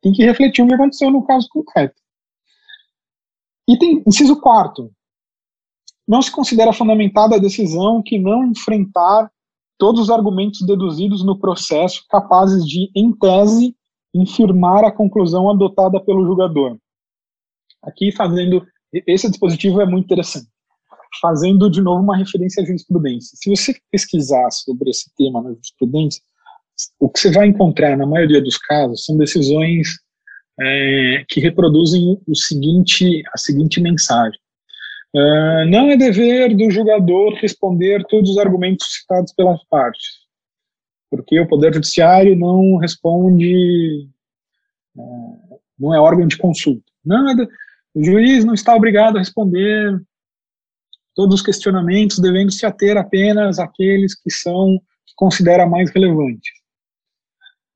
[0.00, 2.00] tem que refletir o que aconteceu no caso concreto.
[3.68, 4.90] E tem inciso quarto,
[6.10, 9.30] não se considera fundamentada a decisão que não enfrentar
[9.78, 13.76] todos os argumentos deduzidos no processo capazes de, em tese,
[14.12, 16.76] infirmar a conclusão adotada pelo julgador.
[17.80, 18.66] Aqui fazendo,
[19.06, 20.48] esse dispositivo é muito interessante,
[21.22, 23.38] fazendo de novo uma referência à jurisprudência.
[23.40, 26.20] Se você pesquisar sobre esse tema na jurisprudência,
[26.98, 29.86] o que você vai encontrar na maioria dos casos são decisões
[30.60, 34.39] é, que reproduzem o seguinte, a seguinte mensagem.
[35.12, 40.20] Uh, não é dever do julgador responder todos os argumentos citados pelas partes,
[41.10, 44.08] porque o Poder Judiciário não responde,
[44.96, 46.84] uh, não é órgão de consulta.
[47.04, 47.48] De,
[47.92, 50.00] o juiz não está obrigado a responder
[51.12, 56.52] todos os questionamentos, devendo se ater apenas àqueles que são que considera mais relevantes.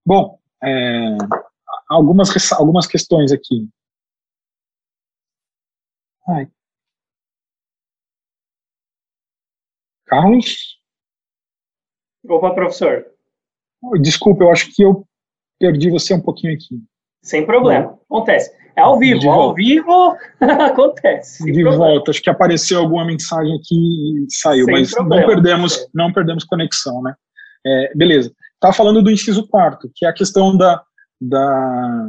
[0.06, 1.16] Bom, é,
[1.88, 3.68] algumas algumas questões aqui.
[6.28, 6.48] Ai,
[10.06, 10.78] Carlos?
[12.28, 13.06] Opa, professor.
[14.00, 15.06] Desculpa, eu acho que eu
[15.58, 16.82] perdi você um pouquinho aqui.
[17.22, 18.54] Sem problema, acontece.
[18.76, 21.44] É ao vivo, ao vivo acontece.
[21.44, 21.76] De problema.
[21.76, 26.12] volta, acho que apareceu alguma mensagem aqui e saiu, sem mas problema, não perdemos, não
[26.12, 27.14] perdemos conexão, né?
[27.66, 28.32] É, beleza.
[28.60, 30.82] Tá falando do inciso quarto, que é a questão da,
[31.20, 32.08] da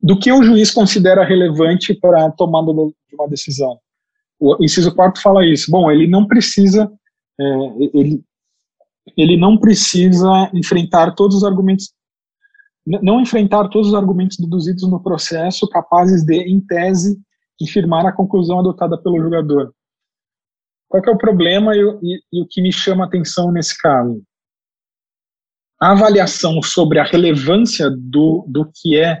[0.00, 3.78] do que o juiz considera relevante para a tomada de uma decisão.
[4.40, 5.70] O inciso quarto fala isso.
[5.70, 6.90] Bom, ele não precisa,
[7.40, 7.44] é,
[7.92, 8.22] ele,
[9.16, 11.92] ele não precisa enfrentar todos os argumentos,
[12.86, 17.20] não enfrentar todos os argumentos deduzidos no processo capazes de, em tese,
[17.60, 19.72] infirmar a conclusão adotada pelo julgador.
[20.88, 24.22] Qual é o problema e, e, e o que me chama a atenção nesse caso?
[25.80, 29.20] A avaliação sobre a relevância do, do que é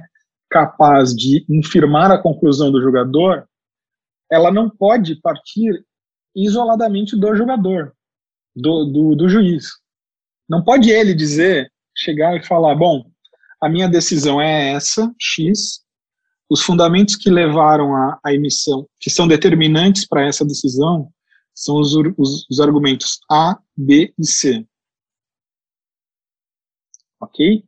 [0.50, 3.44] capaz de infirmar a conclusão do julgador
[4.30, 5.84] ela não pode partir
[6.34, 7.94] isoladamente do jogador,
[8.54, 9.66] do, do, do juiz.
[10.48, 13.10] Não pode ele dizer, chegar e falar, bom,
[13.60, 15.84] a minha decisão é essa, X,
[16.50, 21.12] os fundamentos que levaram à, emissão, que são determinantes para essa decisão,
[21.54, 24.66] são os, os, os, argumentos A, B e C.
[27.20, 27.64] Ok?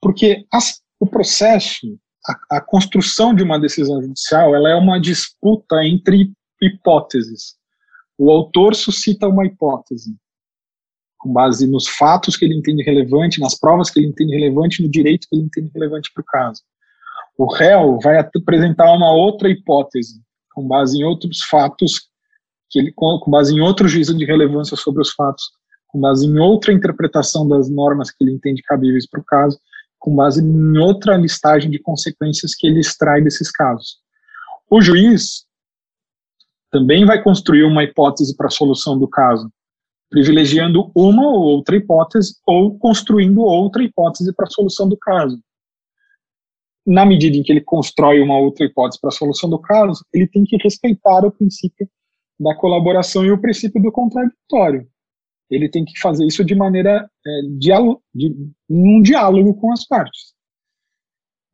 [0.00, 1.98] Porque as, o processo
[2.28, 7.54] a, a, construção de uma decisão judicial ela é uma disputa entre hipóteses.
[8.18, 10.16] O autor suscita uma hipótese
[11.18, 14.88] com base nos fatos que ele entende relevante, nas provas que ele entende relevante, no
[14.88, 16.62] direito que ele entende relevante para o caso.
[17.38, 20.20] O réu vai apresentar uma outra hipótese
[20.52, 22.08] com base em outros fatos
[22.70, 25.44] que ele com base em outro juízo de relevância sobre os fatos,
[25.88, 29.58] com base em outra interpretação das normas que ele entende cabíveis para o caso
[30.06, 33.98] com base em outra listagem de consequências que ele extrai desses casos.
[34.70, 35.44] O juiz
[36.70, 39.50] também vai construir uma hipótese para a solução do caso,
[40.08, 45.40] privilegiando uma ou outra hipótese ou construindo outra hipótese para a solução do caso.
[46.86, 50.28] Na medida em que ele constrói uma outra hipótese para a solução do caso, ele
[50.28, 51.90] tem que respeitar o princípio
[52.38, 54.86] da colaboração e o princípio do contraditório
[55.50, 58.34] ele tem que fazer isso de maneira é, diálogo, de,
[59.02, 60.34] diálogo com as partes.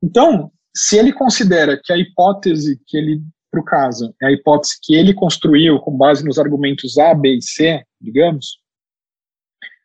[0.02, 4.78] Então, se ele considera que a hipótese que ele, para o caso, é a hipótese
[4.82, 8.58] que ele construiu com base nos argumentos A, B e C, digamos,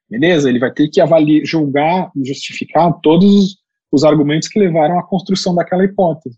[0.09, 3.57] beleza, ele vai ter que avaliar, julgar, justificar todos
[3.91, 6.37] os argumentos que levaram à construção daquela hipótese.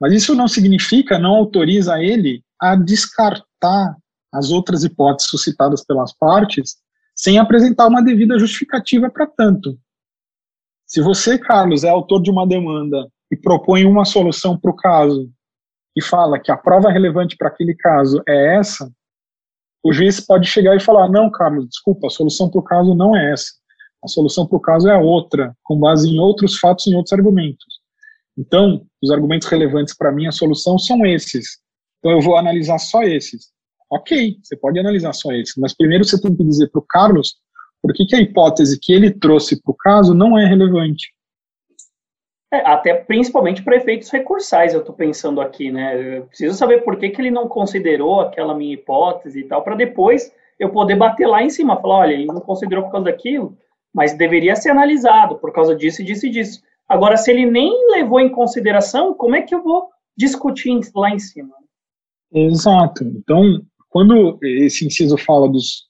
[0.00, 3.96] Mas isso não significa, não autoriza ele a descartar
[4.32, 6.76] as outras hipóteses suscitadas pelas partes
[7.16, 9.78] sem apresentar uma devida justificativa para tanto.
[10.86, 15.28] Se você, Carlos, é autor de uma demanda e propõe uma solução para o caso
[15.96, 18.88] e fala que a prova relevante para aquele caso é essa,
[19.82, 23.16] o juiz pode chegar e falar: não, Carlos, desculpa, a solução para o caso não
[23.16, 23.52] é essa.
[24.04, 27.64] A solução para o caso é outra, com base em outros fatos, em outros argumentos.
[28.36, 31.58] Então, os argumentos relevantes para mim, a solução são esses.
[31.98, 33.50] Então, eu vou analisar só esses.
[33.90, 37.36] Ok, você pode analisar só esses, mas primeiro você tem que dizer para o Carlos
[37.80, 41.14] por que, que a hipótese que ele trouxe para o caso não é relevante.
[42.52, 46.18] É, até principalmente para efeitos recursais, eu estou pensando aqui, né?
[46.18, 49.74] Eu preciso saber por que, que ele não considerou aquela minha hipótese e tal, para
[49.74, 53.56] depois eu poder bater lá em cima, falar, olha, ele não considerou por causa daquilo,
[53.92, 56.62] mas deveria ser analisado por causa disso e disso e disso.
[56.88, 61.18] Agora, se ele nem levou em consideração, como é que eu vou discutir lá em
[61.18, 61.54] cima?
[62.32, 63.04] Exato.
[63.04, 63.60] Então,
[63.96, 65.86] quando esse inciso fala dos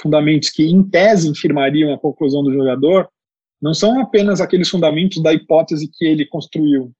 [0.00, 3.08] fundamentos que, em tese, infirmariam a conclusão do jogador,
[3.60, 6.92] não são apenas aqueles fundamentos da hipótese que ele construiu.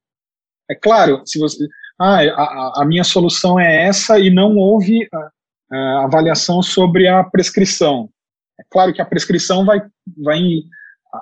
[0.68, 1.64] É claro, se você.
[1.96, 5.30] Ah, a, a minha solução é essa e não houve a,
[5.76, 8.10] a avaliação sobre a prescrição.
[8.58, 9.80] É claro que a prescrição vai,
[10.16, 10.42] vai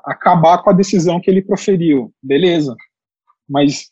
[0.06, 2.74] acabar com a decisão que ele proferiu, beleza.
[3.46, 3.90] Mas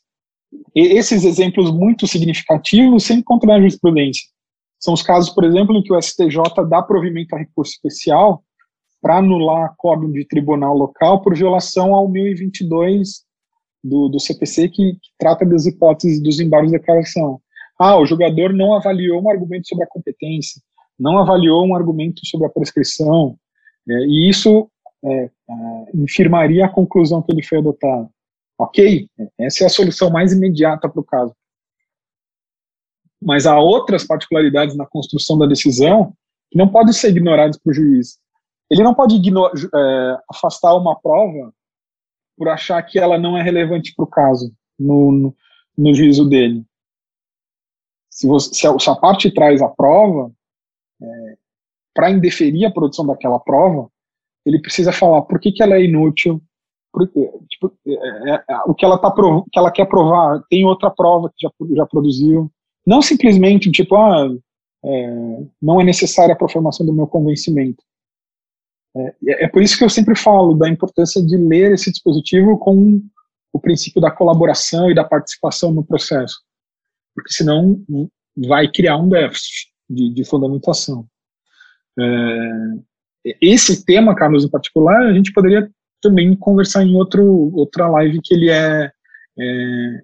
[0.74, 4.32] esses exemplos muito significativos sempre encontram na jurisprudência.
[4.85, 8.44] São os casos, por exemplo, em que o STJ dá provimento a recurso especial
[9.01, 13.23] para anular acordo de tribunal local por violação ao 1022
[13.82, 17.40] do, do CPC, que, que trata das hipóteses dos embargos de declaração.
[17.78, 20.61] Ah, o jogador não avaliou um argumento sobre a competência,
[21.01, 23.39] não avaliou um argumento sobre a prescrição,
[23.89, 24.69] é, e isso
[25.02, 25.31] é, é,
[25.94, 28.11] infirmaria a conclusão que ele foi adotado.
[28.59, 29.09] Ok,
[29.39, 31.35] essa é a solução mais imediata para o caso.
[33.24, 36.12] Mas há outras particularidades na construção da decisão
[36.51, 38.18] que não podem ser ignoradas para o juiz.
[38.70, 41.52] Ele não pode é, afastar uma prova
[42.36, 45.36] por achar que ela não é relevante para o caso, no, no,
[45.76, 46.64] no, juízo dele.
[48.10, 50.32] Se, você, se, a, se, a, parte traz a prova,
[51.01, 51.36] é,
[51.94, 53.88] para indeferir a produção daquela prova,
[54.44, 56.42] ele precisa falar por que, que ela é inútil,
[56.92, 59.12] porque, tipo, é, é, é, o que ela, tá
[59.51, 62.51] que ela quer provar, tem outra prova que já, já produziu.
[62.86, 64.28] Não simplesmente, tipo, ah,
[64.85, 67.82] é, não é necessária a formação do meu convencimento.
[68.97, 73.02] É, é por isso que eu sempre falo da importância de ler esse dispositivo com
[73.52, 76.40] o princípio da colaboração e da participação no processo,
[77.15, 77.82] porque senão
[78.36, 81.06] vai criar um déficit de, de fundamentação.
[81.98, 85.70] É, esse tema, Carlos, em particular, a gente poderia
[86.02, 87.24] também conversar em outro,
[87.55, 88.90] outra live que ele é,
[89.39, 90.02] é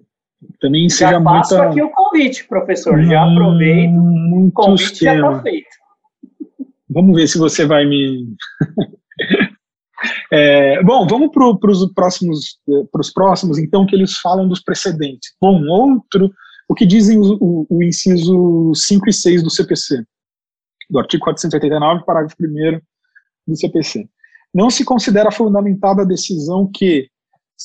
[0.59, 1.69] também já seja faço muita...
[1.69, 5.19] aqui o convite, professor, já hum, aproveito, o convite temas.
[5.19, 5.81] já está feito.
[6.89, 8.35] Vamos ver se você vai me...
[10.31, 12.59] é, bom, vamos para os próximos,
[12.91, 15.33] pros próximos, então, que eles falam dos precedentes.
[15.39, 16.31] Bom, outro,
[16.67, 20.03] o que dizem o, o, o inciso 5 e 6 do CPC,
[20.89, 22.79] do artigo 489, parágrafo 1
[23.47, 24.07] do CPC.
[24.53, 27.07] Não se considera fundamentada a decisão que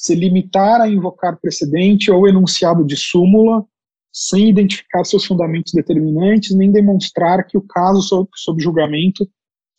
[0.03, 3.65] se limitar a invocar precedente ou enunciado de súmula,
[4.13, 9.29] sem identificar seus fundamentos determinantes, nem demonstrar que o caso sob, julgamento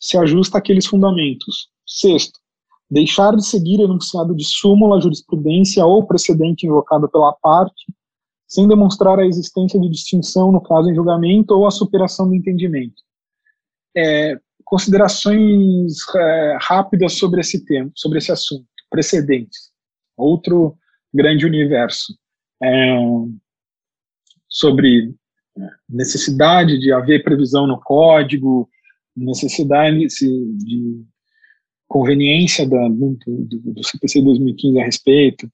[0.00, 1.68] se ajusta àqueles fundamentos.
[1.86, 2.38] Sexto,
[2.90, 7.86] deixar de seguir enunciado de súmula, jurisprudência ou precedente invocado pela parte,
[8.46, 13.02] sem demonstrar a existência de distinção no caso em julgamento ou a superação do entendimento.
[13.96, 19.70] É, considerações é, rápidas sobre esse tema, sobre esse assunto, precedentes,
[20.18, 20.76] outro
[21.12, 22.14] grande universo,
[22.62, 22.96] é,
[24.48, 25.14] sobre
[25.56, 28.68] é, necessidade de haver previsão no código,
[29.16, 31.04] necessidade de
[31.86, 35.50] conveniência da, do, do, CPC 2015 a respeito.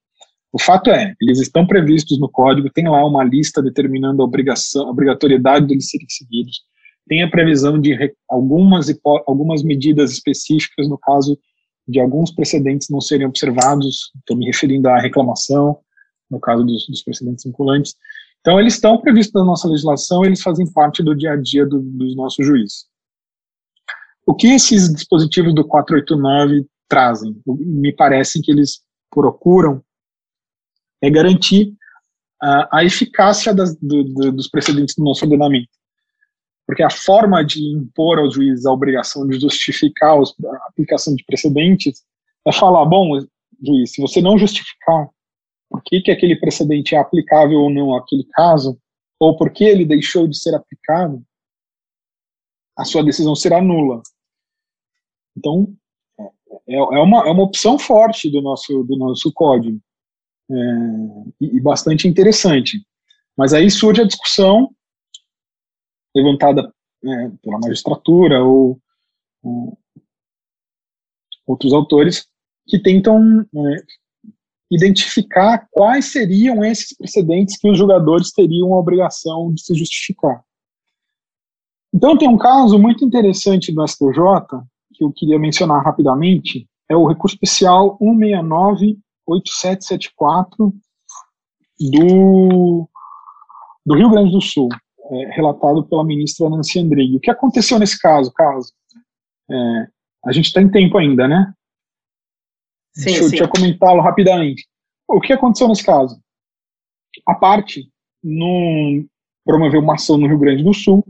[0.53, 4.89] O fato é, eles estão previstos no código, tem lá uma lista determinando a obrigação,
[4.89, 6.63] obrigatoriedade deles serem seguidos
[7.09, 7.97] tem a previsão de
[8.29, 8.87] algumas,
[9.27, 11.39] algumas medidas específicas no caso
[11.87, 15.79] de alguns precedentes não serem observados, estou me referindo à reclamação,
[16.31, 17.95] no caso dos, dos precedentes vinculantes.
[18.41, 21.81] Então, eles estão previstos na nossa legislação, eles fazem parte do dia a dia do,
[21.81, 22.87] dos nossos juízes.
[24.27, 27.41] O que esses dispositivos do 489 trazem?
[27.47, 28.81] Me parece que eles
[29.11, 29.83] procuram
[31.03, 31.75] é garantir
[32.43, 35.69] a, a eficácia das, do, do, dos precedentes do nosso ordenamento
[36.67, 42.03] porque a forma de impor aos juízes a obrigação de justificar a aplicação de precedentes
[42.47, 43.19] é falar, bom,
[43.63, 45.09] juiz, se você não justificar
[45.69, 48.79] por que, que aquele precedente é aplicável ou não àquele caso,
[49.19, 51.23] ou por que ele deixou de ser aplicado,
[52.77, 54.03] a sua decisão será nula.
[55.37, 55.75] Então,
[56.69, 59.81] é, é, uma, é uma opção forte do nosso, do nosso código
[60.51, 60.55] é,
[61.41, 62.85] e, e bastante interessante.
[63.37, 64.71] Mas aí surge a discussão
[66.15, 66.73] levantada
[67.05, 68.79] é, pela magistratura ou,
[69.43, 69.79] ou,
[71.47, 72.27] outros autores
[72.67, 73.77] que tentam é,
[74.71, 80.43] identificar quais seriam esses precedentes que os jogadores teriam a obrigação de se justificar.
[81.93, 84.17] Então, tem um caso muito interessante do STJ,
[84.95, 87.97] que eu queria mencionar rapidamente, é o recurso especial
[89.29, 90.73] 169-8774
[91.79, 92.89] do,
[93.87, 94.69] do Rio Grande do Sul,
[95.11, 97.17] é, relatado pela ministra Nancy Andrighi.
[97.17, 98.73] O que aconteceu nesse caso, Carlos?
[99.51, 99.87] É,
[100.27, 101.53] a gente está em tempo ainda, né?
[102.95, 103.39] Sim, deixa, sim.
[103.39, 104.67] eu comentá-lo rapidamente.
[105.09, 106.19] O que aconteceu nesse caso?
[107.27, 107.91] A parte
[108.23, 109.07] num,
[109.45, 111.05] promoveu uma ação no Rio Grande do Sul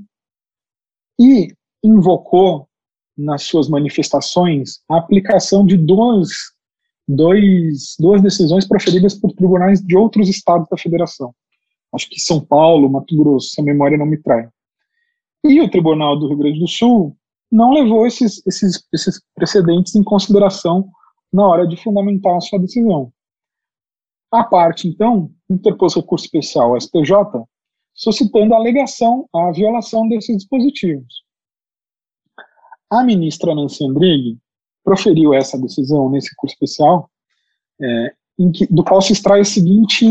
[1.21, 2.69] e invocou
[3.16, 6.31] nas suas manifestações a aplicação de duas,
[7.07, 11.33] dois, duas decisões proferidas por tribunais de outros estados da federação.
[11.95, 14.49] Acho que São Paulo, Mato Grosso, se a memória não me trai.
[15.45, 17.16] E o Tribunal do Rio Grande do Sul
[17.51, 20.89] não levou esses, esses, esses precedentes em consideração
[21.33, 23.12] na hora de fundamentar a sua decisão.
[24.31, 27.12] A parte, então, interpôs recurso especial ao STJ,
[27.95, 31.23] suscitando a alegação à violação desses dispositivos.
[32.91, 34.39] A ministra Nancy Andrighi
[34.83, 37.11] proferiu essa decisão nesse recurso especial,
[37.81, 38.15] é,
[38.53, 40.07] que, do qual se extrai o seguinte,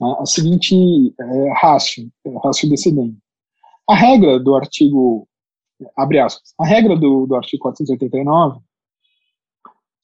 [0.00, 0.74] a, a seguinte
[1.18, 3.18] é, rácio, é, rácio decedente.
[3.88, 5.28] A regra do artigo,
[5.96, 8.60] abre aspas, a regra do, do artigo 489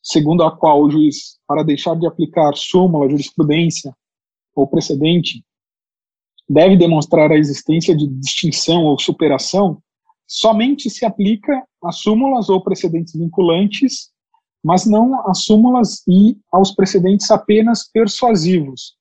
[0.07, 3.93] segundo a qual o juiz, para deixar de aplicar súmula, jurisprudência
[4.55, 5.45] ou precedente,
[6.49, 9.83] deve demonstrar a existência de distinção ou superação,
[10.25, 14.13] somente se aplica a súmulas ou precedentes vinculantes,
[14.63, 18.96] mas não a súmulas e aos precedentes apenas persuasivos,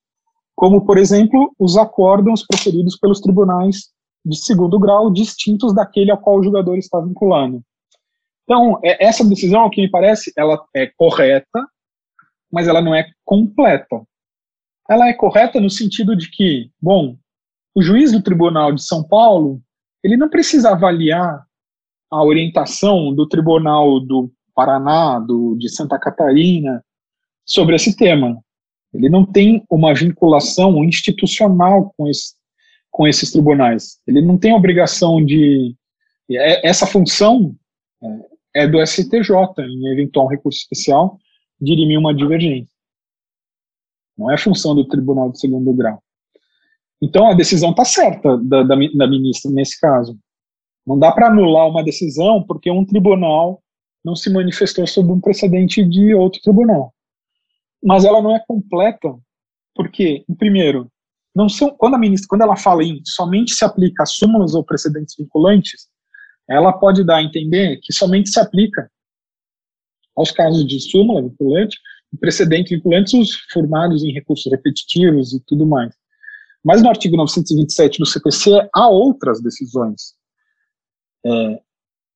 [0.56, 3.90] como, por exemplo, os acórdãos proferidos pelos tribunais
[4.24, 7.62] de segundo grau distintos daquele ao qual o julgador está vinculando.
[8.42, 11.68] Então, é, essa decisão, ao que me parece, ela é correta,
[12.50, 14.02] mas ela não é completa.
[14.88, 17.16] Ela é correta no sentido de que, bom,
[17.74, 19.60] o juiz do Tribunal de São Paulo,
[20.02, 21.44] ele não precisa avaliar
[22.10, 26.82] a orientação do Tribunal do Paraná, do, de Santa Catarina,
[27.44, 28.40] sobre esse tema.
[28.92, 32.34] Ele não tem uma vinculação institucional com, esse,
[32.90, 33.98] com esses tribunais.
[34.06, 35.74] Ele não tem obrigação de.
[36.30, 37.54] É, essa função
[38.54, 39.30] é, é do STJ,
[39.60, 41.18] em eventual recurso especial,
[41.60, 42.74] dirimir uma divergência.
[44.16, 46.02] Não é função do tribunal de segundo grau.
[47.00, 50.18] Então, a decisão está certa da, da, da ministra nesse caso.
[50.86, 53.62] Não dá para anular uma decisão porque um tribunal
[54.04, 56.94] não se manifestou sobre um precedente de outro tribunal.
[57.82, 59.14] Mas ela não é completa
[59.74, 60.90] porque, primeiro,
[61.34, 64.64] não são, quando a ministra, quando ela fala em somente se aplica a súmulas ou
[64.64, 65.88] precedentes vinculantes,
[66.48, 68.90] ela pode dar a entender que somente se aplica
[70.16, 71.78] aos casos de súmula vinculante,
[72.18, 75.94] precedente vinculante, os formados em recursos repetitivos e tudo mais.
[76.64, 80.14] Mas no artigo 927 do CPC há outras decisões,
[81.24, 81.60] é,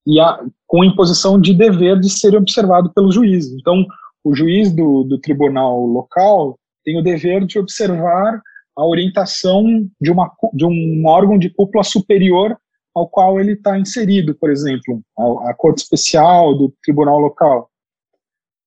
[0.06, 3.52] e há, com imposição de dever de ser observado pelo juiz.
[3.52, 3.84] Então,
[4.24, 8.40] o juiz do, do tribunal local tem o dever de observar
[8.76, 9.64] a orientação
[10.00, 12.56] de, uma, de um órgão de cúpula superior
[12.94, 17.70] ao qual ele está inserido, por exemplo, a, a, corte especial do tribunal local.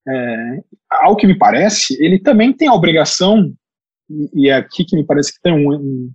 [0.07, 3.53] É, ao que me parece, ele também tem a obrigação,
[4.33, 6.11] e, é aqui que me parece que tem um, um,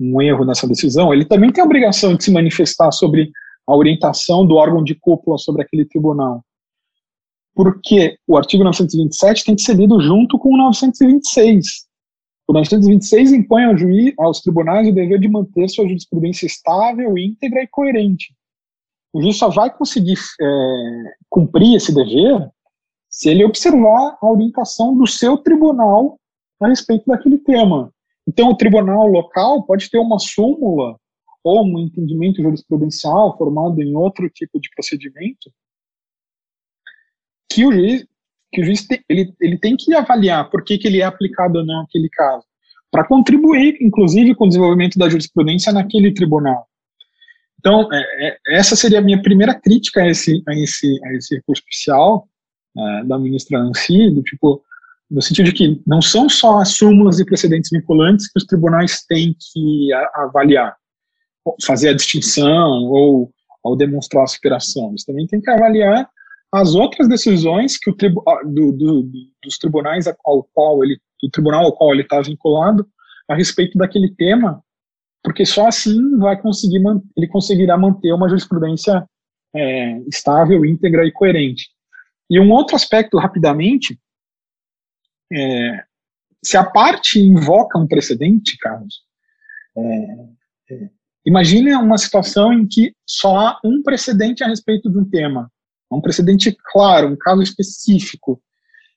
[0.00, 3.30] um erro nessa decisão, ele também tem a obrigação de se manifestar sobre
[3.66, 6.44] a orientação do órgão de cúpula sobre aquele tribunal.
[7.54, 11.86] Porque o artigo 927 tem que ser lido junto com o 926.
[12.46, 17.62] O 926 impõe ao juiz, aos tribunais o dever de manter sua jurisprudência estável, íntegra
[17.62, 18.34] e coerente.
[19.12, 22.50] O juiz só vai conseguir é, cumprir esse dever
[23.08, 26.18] se ele observar a orientação do seu tribunal
[26.60, 27.92] a respeito daquele tema.
[28.26, 30.98] Então, o tribunal local pode ter uma súmula
[31.44, 35.50] ou um entendimento jurisprudencial formado em outro tipo de procedimento
[37.54, 38.04] que o juiz
[38.54, 41.58] que o juiz tem, ele, ele tem que avaliar por que, que ele é aplicado
[41.58, 42.44] ou não naquele caso,
[42.90, 46.66] para contribuir, inclusive, com o desenvolvimento da jurisprudência naquele tribunal.
[47.58, 51.34] Então, é, é, essa seria a minha primeira crítica a esse, a esse, a esse
[51.34, 52.28] recurso especial
[52.76, 54.62] é, da ministra Nancy, do tipo,
[55.10, 59.04] no sentido de que não são só as súmulas e precedentes vinculantes que os tribunais
[59.08, 60.76] têm que a, avaliar,
[61.66, 63.32] fazer a distinção ou,
[63.64, 64.90] ou demonstrar a superação.
[64.90, 66.08] Eles também têm que avaliar
[66.54, 69.10] as outras decisões que o tribu do, do,
[69.42, 72.88] dos tribunais ao qual ele, do tribunal ao qual ele está vinculado
[73.28, 74.62] a respeito daquele tema,
[75.20, 76.80] porque só assim vai conseguir
[77.16, 79.04] ele conseguirá manter uma jurisprudência
[79.52, 81.70] é, estável, íntegra e coerente.
[82.30, 83.98] E um outro aspecto, rapidamente,
[85.32, 85.84] é,
[86.44, 89.02] se a parte invoca um precedente, Carlos,
[89.76, 89.82] é,
[90.70, 90.90] é,
[91.26, 95.50] imagine uma situação em que só há um precedente a respeito de um tema,
[95.90, 98.40] um precedente claro, um caso específico,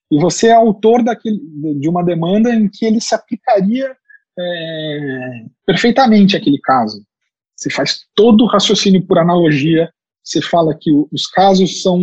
[0.09, 1.39] e você é autor daquele,
[1.80, 3.95] de uma demanda em que ele se aplicaria
[4.39, 7.03] é, perfeitamente aquele caso.
[7.55, 9.91] Você faz todo o raciocínio por analogia,
[10.23, 12.01] você fala que os casos são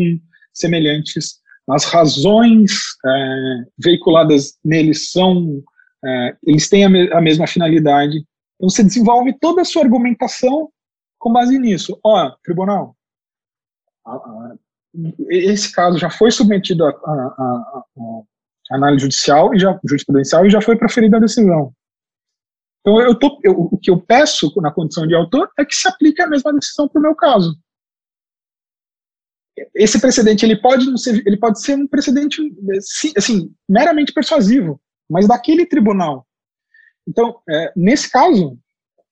[0.53, 2.73] semelhantes, as razões
[3.07, 5.63] é, veiculadas neles são,
[6.05, 8.19] é, eles têm a, me a, mesma finalidade.
[8.57, 10.71] Então você desenvolve toda a sua argumentação
[11.19, 11.99] com base nisso.
[12.05, 12.95] Ó, tribunal,
[14.07, 14.57] a,
[15.29, 17.85] esse caso já foi submetido à
[18.71, 21.73] análise judicial e já jurisprudencial e já foi proferida a decisão.
[22.81, 25.89] Então eu tô, eu, o que eu peço na condição de autor é que se
[25.89, 27.57] aplique a mesma decisão para o meu caso
[29.75, 32.41] esse precedente ele pode não ser, ele pode ser um precedente
[33.17, 36.27] assim meramente persuasivo, mas daquele tribunal.
[37.07, 38.59] Então, é, nesse caso,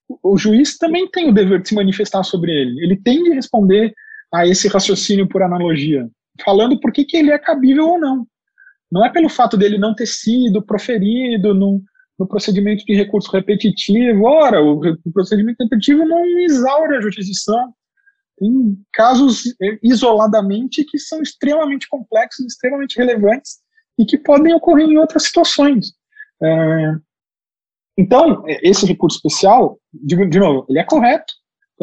[0.07, 2.83] o, o juiz também tem o dever de se manifestar sobre ele.
[2.83, 3.93] Ele tem de responder
[4.33, 6.09] a esse raciocínio por analogia,
[6.43, 8.27] falando por que, que ele é cabível ou não.
[8.91, 11.81] Não é pelo fato dele não ter sido proferido no,
[12.17, 14.25] no procedimento de recurso repetitivo.
[14.25, 17.73] Ora, o, o procedimento repetitivo não exaure a jurisdição
[18.37, 23.59] tem casos é, isoladamente que são extremamente complexos, extremamente relevantes
[23.99, 25.93] e que podem ocorrer em outras situações.
[26.41, 26.95] É,
[27.97, 31.33] então, é, esse recurso especial, de, de, novo, ele é correto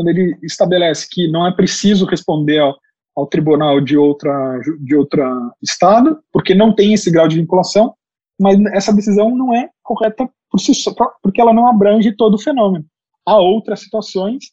[0.01, 2.75] quando ele estabelece que não é preciso responder ao,
[3.15, 5.23] ao tribunal de outra de outro
[5.63, 7.95] estado, porque não tem esse grau de vinculação,
[8.41, 10.91] mas essa decisão não é correta por si só,
[11.23, 12.87] porque ela não abrange todo o fenômeno.
[13.27, 14.45] Há outras situações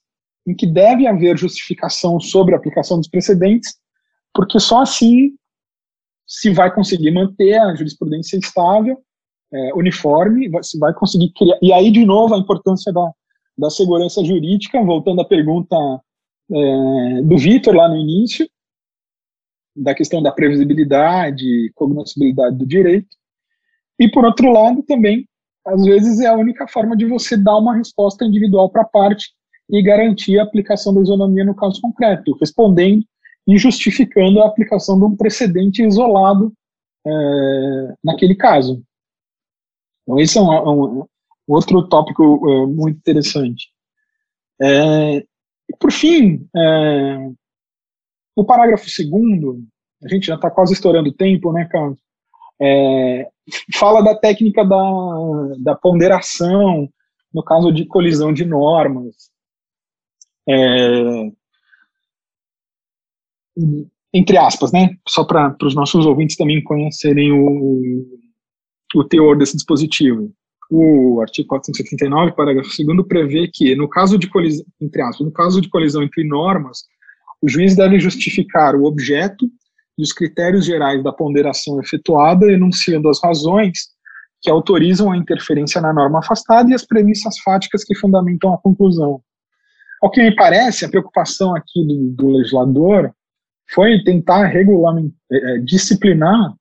[0.46, 3.74] em que deve haver justificação sobre a aplicação dos precedentes,
[4.34, 5.32] porque só assim
[6.28, 8.98] se vai conseguir manter a jurisprudência estável,
[9.54, 11.58] é, uniforme, se vai conseguir criar.
[11.62, 13.10] E aí, de novo, a importância da,
[13.58, 15.76] da segurança jurídica, voltando à pergunta
[16.52, 18.48] é, do Vitor lá no início,
[19.76, 23.16] da questão da previsibilidade, cognoscibilidade do direito.
[24.00, 25.28] E, por outro lado, também,
[25.66, 29.32] às vezes, é a única forma de você dar uma resposta individual para a parte
[29.70, 33.04] e garantir a aplicação da isonomia no caso concreto, respondendo
[33.48, 36.54] e justificando a aplicação de um precedente isolado
[37.06, 38.84] é, naquele caso.
[40.04, 41.06] Então, esse é um, é um
[41.48, 43.70] outro tópico é, muito interessante.
[44.62, 45.24] É,
[45.80, 47.30] por fim, é,
[48.36, 49.64] o parágrafo segundo,
[50.04, 52.00] a gente já está quase estourando o tempo, né, Carlos?
[52.60, 53.28] É,
[53.76, 54.78] fala da técnica da,
[55.60, 56.90] da ponderação
[57.34, 59.30] no caso de colisão de normas.
[60.50, 61.32] É,
[64.14, 64.98] entre aspas, né?
[65.08, 68.06] Só para os nossos ouvintes também conhecerem o,
[68.96, 70.34] o teor desse dispositivo.
[70.70, 75.62] O artigo 479, parágrafo 2 prevê que, no caso de colisão, entre aspas, no caso
[75.62, 76.84] de colisão entre normas,
[77.42, 79.46] o juiz deve justificar o objeto
[79.98, 83.90] e os critérios gerais da ponderação efetuada, enunciando as razões
[84.42, 89.22] que autorizam a interferência na norma afastada e as premissas fáticas que fundamentam a conclusão.
[90.02, 93.12] Ao que me parece, a preocupação aqui do, do legislador
[93.70, 96.54] foi tentar regulamentar, é, é, disciplinar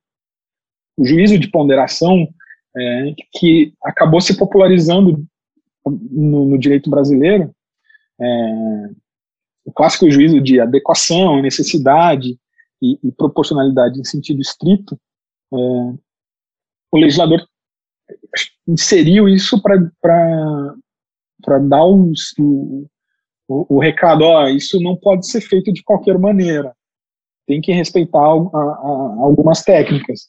[0.96, 2.26] o juízo de ponderação
[2.76, 5.24] é, que acabou se popularizando
[5.84, 7.54] no, no direito brasileiro,
[8.20, 8.90] é,
[9.64, 12.38] o clássico juízo de adequação, necessidade
[12.80, 14.98] e, e proporcionalidade em sentido estrito,
[15.52, 15.56] é,
[16.92, 17.44] o legislador
[18.66, 22.86] inseriu isso para dar os, o,
[23.48, 26.74] o, recado, ó, isso não pode ser feito de qualquer maneira,
[27.46, 30.28] tem que respeitar a, a, algumas técnicas.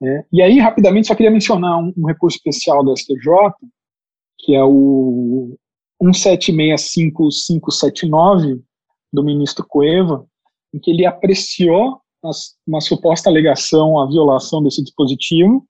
[0.00, 0.24] Né?
[0.32, 3.24] E aí, rapidamente, só queria mencionar um, um, recurso especial do STJ,
[4.38, 5.56] que é o
[6.02, 8.60] 1765579
[9.12, 10.26] do ministro Cueva,
[10.72, 12.00] em que ele apreciou
[12.66, 15.66] uma suposta alegação à violação desse dispositivo.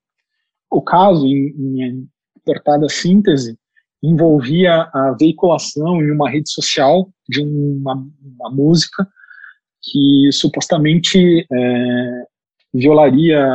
[0.71, 2.09] O caso, em, em
[2.45, 3.59] portada síntese,
[4.03, 9.07] envolvia a veiculação em uma rede social de uma, uma música
[9.83, 12.25] que supostamente é,
[12.73, 13.47] violaria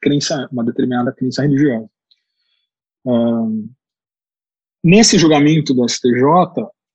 [0.00, 1.88] crença, uma determinada crença religiosa.
[3.04, 3.70] Um,
[4.84, 6.22] nesse julgamento do STJ,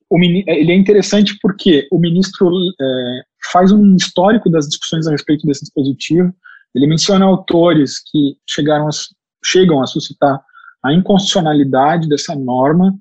[0.09, 2.49] o, ele é interessante porque o ministro
[2.79, 3.21] é,
[3.51, 6.33] faz um histórico das discussões a respeito desse dispositivo.
[6.75, 8.91] Ele menciona autores que chegaram a,
[9.43, 10.39] chegam a suscitar
[10.83, 12.95] a inconstitucionalidade dessa norma.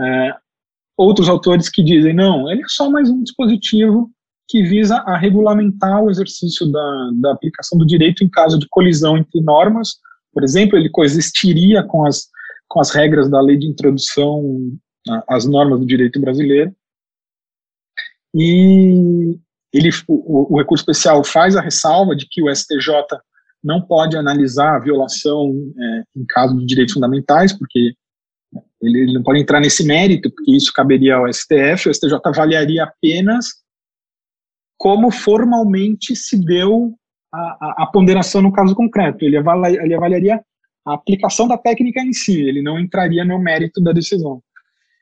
[0.00, 0.34] É,
[0.96, 4.10] outros autores que dizem, não, ele é só mais um dispositivo
[4.48, 9.16] que visa a regulamentar o exercício da, da aplicação do direito em caso de colisão
[9.16, 9.96] entre normas.
[10.32, 12.28] Por exemplo, ele coexistiria com as,
[12.68, 14.72] com as regras da lei de introdução
[15.28, 16.74] às normas do direito brasileiro.
[18.34, 19.38] E
[19.72, 22.92] ele, o, o, recurso especial faz a ressalva de que o STJ
[23.62, 27.94] não pode analisar a violação é, em caso de direitos fundamentais, porque
[28.80, 32.84] ele, ele, não pode entrar nesse mérito, porque isso caberia ao STF, o STJ avaliaria
[32.84, 33.65] apenas
[34.78, 36.94] como formalmente se deu
[37.32, 40.40] a, a, a ponderação no caso concreto, ele, ele avaliaria
[40.86, 44.42] a aplicação da técnica em si, ele não entraria no mérito da decisão.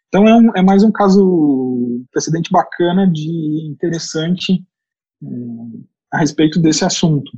[0.08, 4.64] Então é, um, é mais um caso precedente bacana de interessante
[5.22, 5.26] é,
[6.12, 7.30] a respeito desse assunto.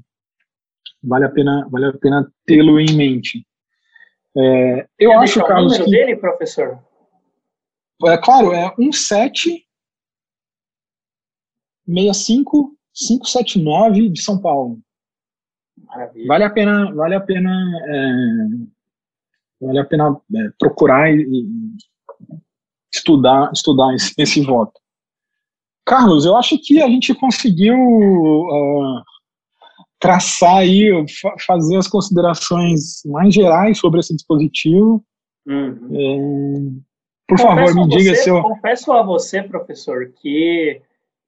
[1.03, 3.47] Vale a pena, vale a pena tê-lo em mente.
[4.37, 6.79] É, eu Quer acho, Carlos, o número que, dele, professor?
[8.05, 9.66] É claro, é 17
[11.87, 14.79] 65 579 de São Paulo.
[15.85, 16.27] Maravilha.
[16.27, 17.51] Vale a pena, vale a pena,
[17.87, 21.47] é, vale a pena é, procurar e, e,
[22.95, 24.81] estudar, estudar esse, esse, voto.
[25.85, 29.03] Carlos, eu acho que a gente conseguiu uh,
[30.01, 30.91] traçar aí,
[31.47, 35.05] fazer as considerações mais gerais sobre esse dispositivo.
[35.47, 35.89] Uhum.
[35.93, 36.87] É,
[37.29, 38.43] por confesso favor, me diga você, se eu...
[38.43, 40.81] Confesso a você, professor, que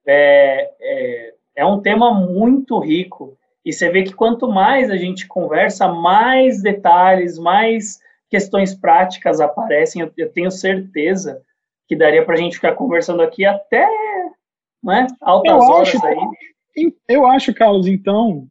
[0.09, 3.37] é, é, é um tema muito rico.
[3.65, 7.99] E você vê que quanto mais a gente conversa, mais detalhes, mais
[8.31, 10.03] questões práticas aparecem.
[10.03, 11.43] Eu, eu tenho certeza
[11.87, 13.87] que daria para a gente ficar conversando aqui até
[14.83, 16.93] né, altas eu horas acho, aí.
[17.09, 18.47] Eu acho, Carlos, então,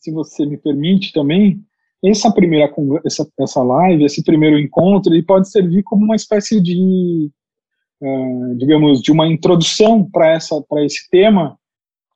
[0.00, 1.60] se você me permite também,
[2.02, 2.72] essa primeira
[3.04, 7.30] essa, essa live, esse primeiro encontro, ele pode servir como uma espécie de,
[8.00, 11.58] uh, digamos, de uma introdução para essa para esse tema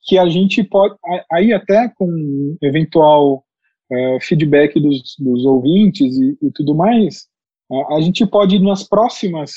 [0.05, 0.97] que a gente pode
[1.31, 3.45] aí até com eventual
[3.91, 7.27] uh, feedback dos, dos ouvintes e, e tudo mais,
[7.71, 9.53] uh, a gente pode nas próximas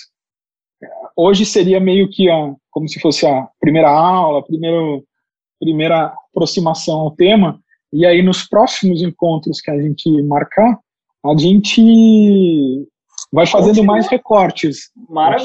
[1.15, 5.03] hoje seria meio que a, como se fosse a primeira aula, primeiro,
[5.59, 7.59] primeira aproximação ao tema,
[7.93, 10.77] e aí, nos próximos encontros que a gente marcar,
[11.25, 11.81] a gente
[13.35, 14.89] vai fazendo mais recortes.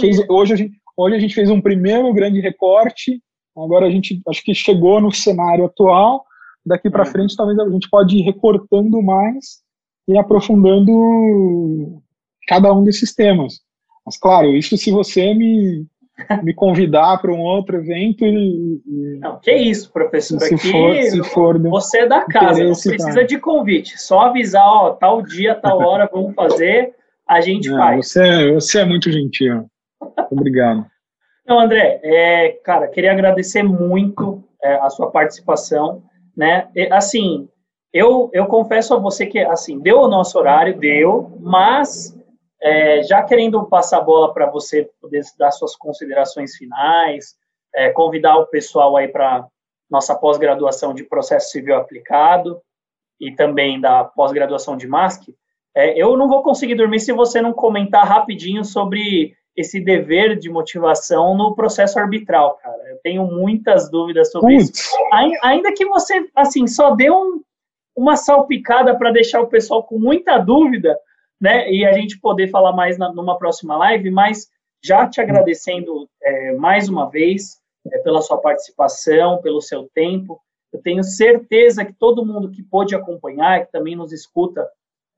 [0.01, 3.21] Fez, hoje, a gente, hoje a gente fez um primeiro grande recorte,
[3.57, 6.25] agora a gente acho que chegou no cenário atual,
[6.65, 7.11] daqui para uhum.
[7.11, 9.59] frente talvez a gente pode ir recortando mais
[10.07, 12.01] e aprofundando
[12.47, 13.61] cada um desses temas.
[14.07, 15.85] Mas claro, isso se você me
[16.45, 20.39] me convidar para um outro evento e, e, Não, que isso, professor.
[20.39, 23.23] Se Aqui, for, se for você é da casa, não precisa pra...
[23.23, 24.01] de convite.
[24.01, 26.95] Só avisar, ó, tal dia, tal hora, vamos fazer,
[27.31, 28.09] a gente não, faz.
[28.09, 29.67] Você, é, você é muito gentil.
[30.31, 30.85] Obrigado.
[31.43, 36.01] Então, André, é, cara, queria agradecer muito é, a sua participação,
[36.37, 36.69] né?
[36.77, 37.49] E, assim,
[37.93, 42.17] eu, eu confesso a você que, assim, deu o nosso horário, deu, mas
[42.63, 47.35] é, já querendo passar a bola para você poder dar suas considerações finais,
[47.75, 49.45] é, convidar o pessoal aí para
[49.91, 52.61] nossa pós-graduação de processo civil aplicado
[53.19, 55.35] e também da pós-graduação de MASC,
[55.75, 60.49] é, eu não vou conseguir dormir se você não comentar rapidinho sobre esse dever de
[60.49, 62.83] motivação no processo arbitral, cara.
[62.89, 64.73] Eu tenho muitas dúvidas sobre isso.
[65.43, 67.41] Ainda que você, assim, só dê um,
[67.97, 70.97] uma salpicada para deixar o pessoal com muita dúvida,
[71.41, 71.71] né?
[71.71, 74.49] E a gente poder falar mais na, numa próxima live, mas
[74.83, 77.61] já te agradecendo é, mais uma vez
[77.93, 80.41] é, pela sua participação, pelo seu tempo.
[80.73, 84.67] Eu tenho certeza que todo mundo que pôde acompanhar, que também nos escuta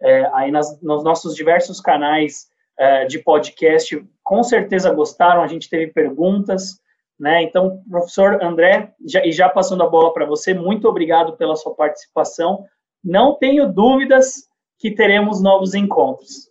[0.02, 2.46] é, aí nas, nos nossos diversos canais
[2.78, 5.42] é, de podcast, com certeza gostaram.
[5.42, 6.80] A gente teve perguntas,
[7.18, 7.42] né?
[7.42, 11.74] Então, professor André, já, e já passando a bola para você, muito obrigado pela sua
[11.74, 12.64] participação.
[13.02, 14.48] Não tenho dúvidas
[14.78, 16.50] que teremos novos encontros.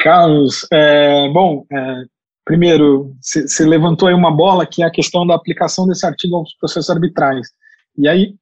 [0.00, 2.02] Carlos, é, bom, é,
[2.44, 6.54] primeiro, você levantou aí uma bola que é a questão da aplicação desse artigo aos
[6.56, 7.48] processos arbitrais.
[7.96, 8.34] E aí,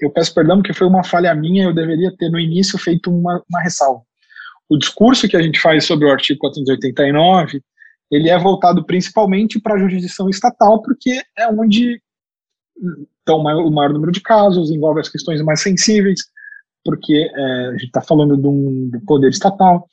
[0.00, 3.42] eu peço perdão porque foi uma falha minha, eu deveria ter no início feito uma,
[3.48, 4.02] uma ressalva.
[4.68, 7.62] O discurso que a gente faz sobre o artigo 489,
[8.10, 12.00] ele é voltado principalmente para a jurisdição estatal, porque é onde
[13.22, 16.20] então, o maior número de casos, envolve as questões mais sensíveis,
[16.84, 19.88] porque é, a gente está falando de um, do poder estatal,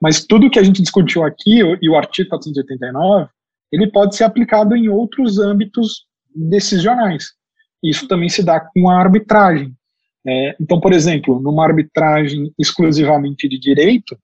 [0.00, 3.28] mas tudo que a gente discutiu aqui, e o artigo 489,
[3.72, 7.32] ele pode ser aplicado em outros âmbitos decisionais.
[7.84, 9.76] Isso também se dá com a arbitragem.
[10.26, 14.18] É, então, por exemplo, numa arbitragem exclusivamente de direito,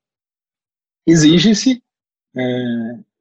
[1.07, 1.83] exige-se,
[2.35, 2.43] é,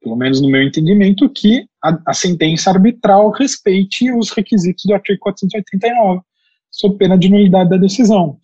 [0.02, 5.18] pelo menos no meu entendimento, que a, a, sentença arbitral respeite os requisitos do artigo
[5.20, 6.22] 489,
[6.70, 8.38] sob pena de nulidade da decisão.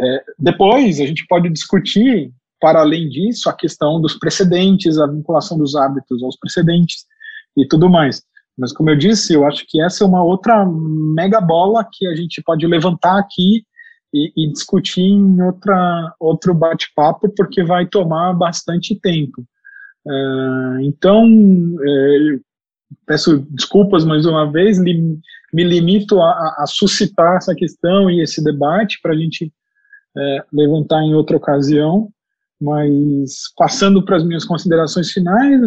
[0.00, 5.56] É, depois, a gente pode discutir, para além disso, a questão dos precedentes, a vinculação
[5.56, 7.04] dos hábitos aos precedentes
[7.56, 8.20] e tudo mais.
[8.60, 12.14] Mas, como eu disse, eu acho que essa é uma outra mega bola que a
[12.14, 13.64] gente pode levantar aqui
[14.12, 19.42] e, e discutir em outra, outro bate-papo, porque vai tomar bastante tempo.
[20.06, 22.40] Uh, então, uh,
[23.06, 25.18] peço desculpas mais uma vez, li,
[25.54, 31.02] me limito a, a, suscitar essa questão e esse debate para a gente uh, levantar
[31.02, 32.10] em outra ocasião,
[32.60, 35.58] mas passando para as minhas considerações finais,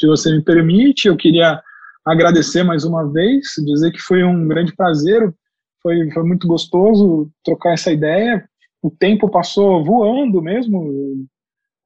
[0.00, 1.62] se você me permite, eu queria
[2.04, 5.34] agradecer mais uma vez, dizer que foi um grande prazer
[5.84, 8.48] foi, foi muito gostoso trocar essa ideia.
[8.82, 11.26] O tempo passou voando mesmo.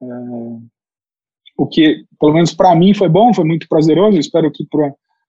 [0.01, 0.05] É,
[1.57, 4.17] o que, pelo menos para mim, foi bom, foi muito prazeroso.
[4.17, 4.65] Espero que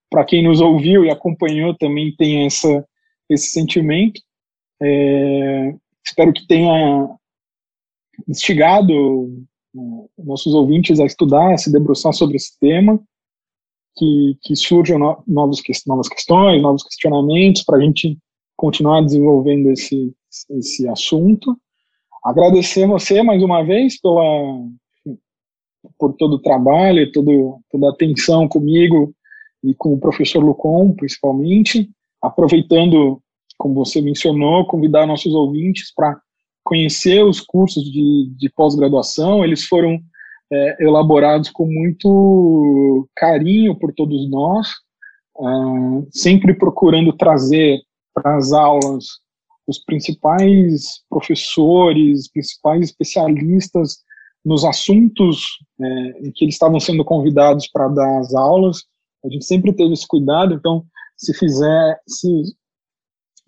[0.08, 2.86] para quem nos ouviu e acompanhou também tenha essa,
[3.28, 4.20] esse sentimento.
[4.80, 5.74] É,
[6.06, 7.08] espero que tenha
[8.28, 8.92] instigado
[9.76, 13.00] é, nossos ouvintes a estudar, a se debruçar sobre esse tema,
[14.00, 18.18] que, que surjam no, novos, novas questões, novos questionamentos, para a gente
[18.56, 20.14] continuar desenvolvendo esse,
[20.50, 21.54] esse assunto.
[22.24, 24.22] Agradecer você mais uma vez pela,
[25.98, 29.14] por todo o trabalho, todo, toda a atenção comigo
[29.62, 31.90] e com o professor Lucon, principalmente.
[32.22, 33.22] Aproveitando,
[33.58, 36.18] como você mencionou, convidar nossos ouvintes para
[36.64, 39.44] conhecer os cursos de, de pós-graduação.
[39.44, 40.00] Eles foram
[40.52, 44.68] é, elaborados com muito carinho por todos nós,
[45.38, 47.80] uh, sempre procurando trazer
[48.14, 49.06] para as aulas
[49.66, 53.98] os principais professores, principais especialistas
[54.44, 55.44] nos assuntos
[55.80, 58.84] é, em que eles estavam sendo convidados para dar as aulas.
[59.24, 60.84] A gente sempre teve esse cuidado, então,
[61.16, 62.44] se fizer, se,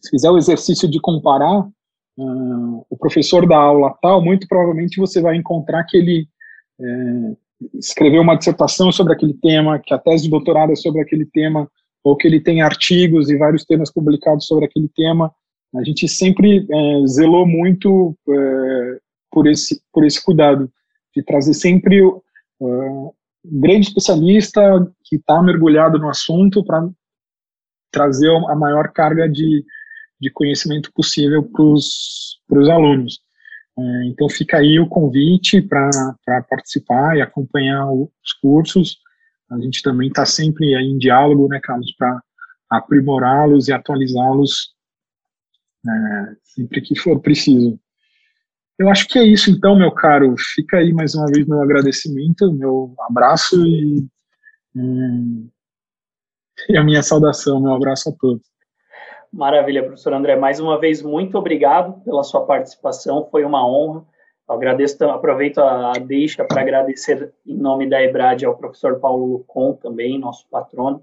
[0.00, 5.20] se fizer o exercício de comparar uh, o professor da aula tal, muito provavelmente você
[5.20, 6.28] vai encontrar que ele
[6.81, 7.36] é,
[7.74, 11.70] escreveu uma dissertação sobre aquele tema, que a tese de doutorado é sobre aquele tema,
[12.03, 15.32] ou que ele tem artigos e vários temas publicados sobre aquele tema.
[15.74, 18.99] A gente sempre é, zelou muito é,
[19.31, 20.70] por, esse, por esse cuidado,
[21.15, 23.12] de trazer sempre é, um
[23.44, 24.61] grande especialista
[25.05, 26.89] que está mergulhado no assunto para
[27.90, 29.65] trazer a maior carga de,
[30.20, 33.20] de conhecimento possível para os alunos.
[33.78, 38.99] É, então fica aí o convite para participar e acompanhar os cursos.
[39.51, 42.20] A gente também está sempre em diálogo, né, Carlos, para
[42.70, 44.74] aprimorá-los e atualizá-los
[45.86, 47.78] é, sempre que for preciso.
[48.78, 50.35] Eu acho que é isso, então, meu caro.
[50.55, 54.07] Fica aí mais uma vez meu agradecimento, meu abraço e,
[56.69, 58.51] e a minha saudação, meu abraço a todos.
[59.32, 60.36] Maravilha, professor André.
[60.36, 63.26] Mais uma vez, muito obrigado pela sua participação.
[63.30, 64.04] Foi uma honra.
[64.48, 69.72] Eu agradeço, aproveito a deixa para agradecer em nome da EBRAD ao professor Paulo Lucon
[69.74, 71.02] também, nosso patrono,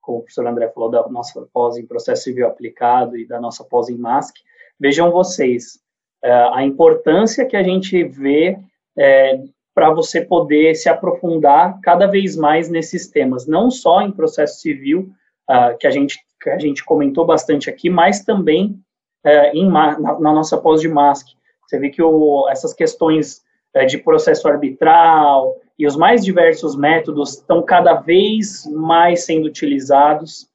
[0.00, 3.64] como o professor André falou, da nossa pós em processo civil aplicado e da nossa
[3.64, 4.34] pós em MASC.
[4.78, 5.80] Vejam vocês,
[6.22, 8.58] é, a importância que a gente vê
[8.98, 9.40] é,
[9.74, 15.10] para você poder se aprofundar cada vez mais nesses temas, não só em processo civil,
[15.48, 18.80] uh, que, a gente, que a gente comentou bastante aqui, mas também
[19.26, 21.28] uh, em, na, na, nossa pós de MASC.
[21.66, 23.42] Você vê que o, essas questões
[23.74, 30.48] é, de processo arbitral e os mais diversos métodos estão cada vez mais sendo utilizados.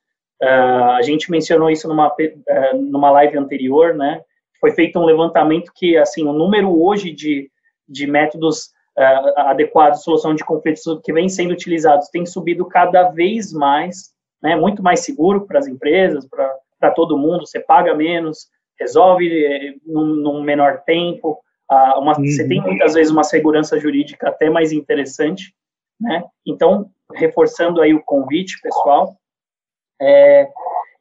[0.44, 4.22] Uh, a gente mencionou isso numa, uh, numa live anterior, né?
[4.60, 7.49] Foi feito um levantamento que, assim, o número hoje de,
[7.88, 8.66] de métodos
[8.98, 14.14] uh, adequados de solução de conflitos que vem sendo utilizados tem subido cada vez mais,
[14.41, 14.56] né?
[14.56, 18.48] Muito mais seguro para as empresas, para todo mundo, você paga menos,
[18.80, 21.40] resolve eh, num, num menor tempo,
[21.70, 22.26] uma, uhum.
[22.26, 25.53] você tem muitas vezes uma segurança jurídica até mais interessante,
[25.99, 26.24] né?
[26.45, 29.16] Então, reforçando aí o convite, pessoal,
[29.99, 30.48] é,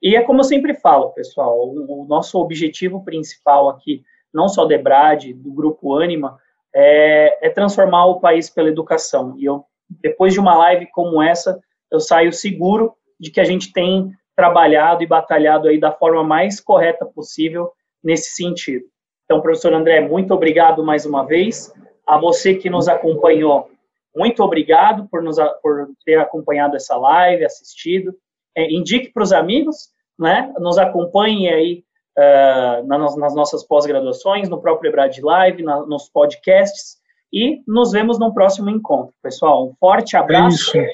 [0.03, 4.03] e é como eu sempre falo, pessoal, o, o nosso objetivo principal aqui,
[4.33, 6.39] não só da Ebrad, do Grupo Anima,
[6.75, 9.35] é, é, transformar o país pela educação.
[9.39, 13.73] E eu, depois de uma live como essa, eu saio seguro de que a gente
[13.73, 17.71] tem trabalhado e batalhado aí da forma mais correta possível
[18.03, 18.85] nesse sentido.
[19.25, 21.73] Então, professor André, muito obrigado mais uma vez.
[22.07, 23.71] A você que nos acompanhou,
[24.15, 28.15] muito obrigado por, nos, por ter acompanhado essa live, assistido.
[28.57, 29.89] é, indique para os amigos,
[30.19, 30.53] né?
[30.59, 31.85] Nos acompanhe aí
[32.19, 36.99] uh, nas, nas, nossas pós-graduações, no próprio Ebrad Live, na, nos podcasts
[37.33, 39.13] e nos vemos no próximo encontro.
[39.23, 40.89] Pessoal, um forte abraço é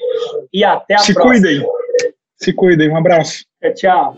[0.51, 1.35] e até a Se próxima.
[1.35, 1.80] Se cuidem.
[2.43, 2.89] Se cuidem.
[2.89, 3.43] Um abraço.
[3.75, 4.17] Tchau.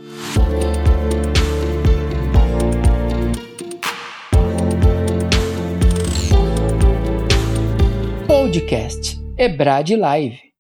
[8.27, 10.52] Podcast Ebrad Live.